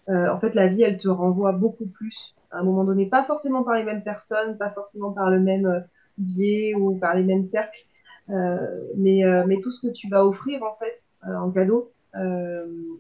euh, 0.08 0.28
en 0.30 0.38
fait, 0.38 0.54
la 0.54 0.66
vie, 0.66 0.82
elle 0.82 0.98
te 0.98 1.08
renvoie 1.08 1.52
beaucoup 1.52 1.86
plus. 1.86 2.34
À 2.50 2.58
un 2.58 2.62
moment 2.62 2.84
donné, 2.84 3.06
pas 3.06 3.22
forcément 3.22 3.62
par 3.62 3.74
les 3.74 3.84
mêmes 3.84 4.02
personnes, 4.02 4.56
pas 4.58 4.70
forcément 4.70 5.12
par 5.12 5.30
le 5.30 5.40
même 5.40 5.66
euh, 5.66 5.80
biais 6.18 6.74
ou 6.74 6.96
par 6.96 7.14
les 7.14 7.22
mêmes 7.22 7.44
cercles, 7.44 7.86
euh, 8.30 8.58
mais, 8.96 9.22
mais 9.46 9.60
tout 9.62 9.70
ce 9.70 9.86
que 9.86 9.92
tu 9.92 10.08
vas 10.08 10.26
offrir, 10.26 10.62
en 10.62 10.76
fait, 10.76 11.12
en 11.26 11.50
cadeau, 11.50 11.90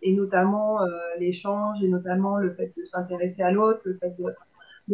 et 0.02 0.14
notamment 0.14 0.78
l'échange, 1.18 1.82
et 1.82 1.88
notamment 1.88 2.38
le 2.38 2.52
fait 2.54 2.72
de 2.76 2.84
s'intéresser 2.84 3.42
à 3.42 3.50
l'autre, 3.50 3.80
le 3.84 3.94
fait 3.94 4.14
de, 4.18 4.24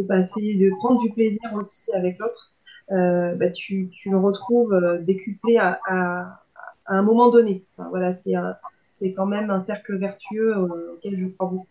passer, 0.03 0.55
de 0.55 0.71
prendre 0.77 1.01
du 1.01 1.11
plaisir 1.13 1.53
aussi 1.55 1.85
avec 1.93 2.19
l'autre, 2.19 2.53
bah, 2.91 3.51
tu, 3.51 3.91
le 4.07 4.19
retrouves 4.19 4.99
décuplé 5.03 5.57
à, 5.59 6.41
un 6.87 7.03
moment 7.03 7.31
donné. 7.31 7.65
voilà, 7.79 8.13
c'est 8.13 9.13
quand 9.13 9.27
même 9.27 9.51
un 9.51 9.61
cercle 9.61 9.97
vertueux 9.97 10.57
euh, 10.57 10.95
auquel 10.95 11.17
je 11.17 11.27
crois 11.27 11.49
beaucoup. 11.49 11.67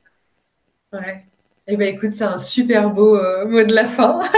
Eh 1.68 1.78
bien, 1.78 1.88
écoute, 1.88 2.12
c'est 2.14 2.24
un 2.24 2.38
super 2.38 2.90
beau 2.90 3.16
euh, 3.16 3.46
mot 3.46 3.64
de 3.64 3.74
la 3.74 3.88
fin. 3.88 4.22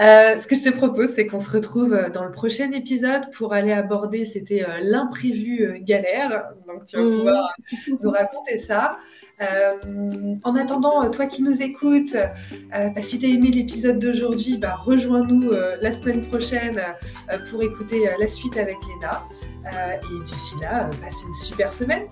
Euh, 0.00 0.40
ce 0.40 0.46
que 0.46 0.54
je 0.54 0.62
te 0.62 0.70
propose, 0.70 1.08
c'est 1.08 1.26
qu'on 1.26 1.40
se 1.40 1.50
retrouve 1.50 2.10
dans 2.14 2.24
le 2.24 2.30
prochain 2.30 2.70
épisode 2.70 3.32
pour 3.32 3.52
aller 3.52 3.72
aborder, 3.72 4.24
c'était 4.24 4.64
l'imprévu 4.80 5.80
galère. 5.80 6.44
Donc, 6.68 6.86
tu 6.86 6.96
vas 6.98 7.02
mmh. 7.02 7.16
pouvoir 7.16 7.52
nous 8.00 8.10
raconter 8.12 8.58
ça. 8.58 8.96
Euh, 9.40 10.34
en 10.42 10.56
attendant, 10.56 11.04
euh, 11.04 11.10
toi 11.10 11.26
qui 11.26 11.42
nous 11.42 11.62
écoutes, 11.62 12.16
euh, 12.16 12.88
bah, 12.90 13.02
si 13.02 13.18
tu 13.18 13.26
as 13.26 13.28
aimé 13.28 13.50
l'épisode 13.50 13.98
d'aujourd'hui, 13.98 14.58
bah, 14.58 14.74
rejoins-nous 14.74 15.50
la 15.80 15.92
semaine 15.92 16.22
prochaine 16.22 16.80
pour 17.50 17.62
écouter 17.62 18.10
la 18.18 18.28
suite 18.28 18.56
avec 18.56 18.76
Léna. 18.88 19.24
et 19.66 20.24
d'ici 20.24 20.54
là, 20.60 20.90
passe 21.02 21.22
une 21.26 21.34
super 21.34 21.72
semaine. 21.72 22.04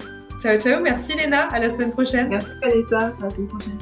Ciao, 0.47 0.61
ciao. 0.61 0.80
Merci 0.80 1.16
Léna. 1.16 1.49
À 1.49 1.59
la 1.59 1.68
semaine 1.70 1.90
prochaine. 1.90 2.28
Merci 2.28 2.51
Vanessa. 2.62 2.99
À 3.18 3.24
la 3.24 3.30
semaine 3.30 3.49
prochaine. 3.49 3.78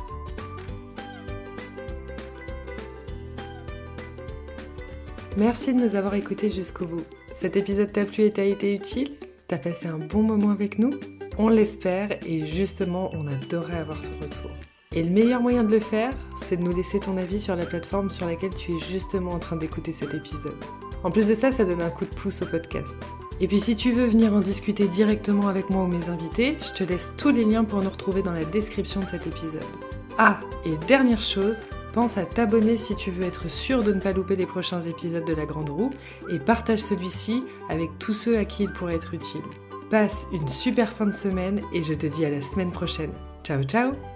Merci 5.37 5.75
de 5.75 5.81
nous 5.81 5.95
avoir 5.95 6.15
écoutés 6.15 6.49
jusqu'au 6.49 6.87
bout. 6.87 7.05
Cet 7.37 7.59
épisode 7.59 7.93
t'a 7.93 8.07
plu 8.07 8.25
et 8.25 8.31
t'a 8.31 8.45
été 8.45 8.75
utile? 8.75 9.11
T'as 9.47 9.59
passé 9.59 9.89
un 9.89 9.99
bon 9.99 10.23
moment 10.23 10.53
avec 10.53 10.79
nous? 10.79 10.93
On 11.37 11.51
l'espère 11.51 12.13
et 12.27 12.47
justement, 12.47 13.11
on 13.13 13.27
adorerait 13.27 13.81
avoir 13.81 14.01
ton 14.01 14.13
retour. 14.23 14.51
Et 14.93 15.03
le 15.03 15.11
meilleur 15.11 15.43
moyen 15.43 15.65
de 15.65 15.71
le 15.71 15.81
faire, 15.81 16.13
c'est 16.41 16.57
de 16.57 16.63
nous 16.63 16.75
laisser 16.75 16.99
ton 16.99 17.19
avis 17.19 17.43
sur 17.43 17.57
la 17.57 17.67
plateforme 17.67 18.09
sur 18.09 18.25
laquelle 18.25 18.55
tu 18.55 18.73
es 18.73 18.79
justement 18.79 19.33
en 19.33 19.39
train 19.39 19.57
d'écouter 19.57 19.93
cet 19.93 20.15
épisode. 20.15 20.57
En 21.03 21.11
plus 21.11 21.29
de 21.29 21.35
ça, 21.35 21.53
ça 21.53 21.67
donne 21.67 21.83
un 21.83 21.91
coup 21.91 22.07
de 22.07 22.15
pouce 22.15 22.41
au 22.41 22.47
podcast. 22.47 22.95
Et 23.41 23.49
puis 23.49 23.61
si 23.61 23.77
tu 23.77 23.91
veux 23.91 24.07
venir 24.07 24.33
en 24.35 24.41
discuter 24.41 24.89
directement 24.89 25.49
avec 25.49 25.71
moi 25.71 25.85
ou 25.85 25.89
mes 25.89 26.09
invités, 26.09 26.57
je 26.63 26.73
te 26.73 26.85
laisse 26.85 27.13
tous 27.17 27.31
les 27.31 27.45
liens 27.45 27.65
pour 27.65 27.83
nous 27.83 27.91
retrouver 27.91 28.23
dans 28.23 28.33
la 28.33 28.45
description 28.45 29.01
de 29.01 29.07
cet 29.07 29.27
épisode. 29.27 29.63
Ah, 30.19 30.39
et 30.65 30.77
dernière 30.87 31.21
chose, 31.21 31.59
pense 31.93 32.19
à 32.19 32.25
t'abonner 32.25 32.77
si 32.77 32.95
tu 32.97 33.11
veux 33.11 33.25
être 33.25 33.49
sûr 33.49 33.83
de 33.83 33.93
ne 33.93 34.01
pas 34.01 34.13
louper 34.13 34.37
les 34.37 34.47
prochains 34.47 34.83
épisodes 34.83 35.25
de 35.25 35.35
La 35.35 35.47
Grande 35.47 35.71
Roue 35.71 35.91
et 36.31 36.39
partage 36.39 36.81
celui-ci 36.81 37.45
avec 37.69 37.99
tous 37.99 38.15
ceux 38.15 38.37
à 38.37 38.45
qui 38.45 38.65
il 38.65 38.73
pourrait 38.73 38.97
être 38.97 39.15
utile. 39.15 39.43
Passe 39.91 40.27
une 40.33 40.49
super 40.49 40.93
fin 40.93 41.07
de 41.07 41.13
semaine 41.13 41.61
et 41.73 41.83
je 41.83 41.95
te 41.95 42.07
dis 42.07 42.25
à 42.25 42.31
la 42.31 42.43
semaine 42.43 42.73
prochaine. 42.73 43.13
Ciao 43.45 43.63
ciao 43.63 44.14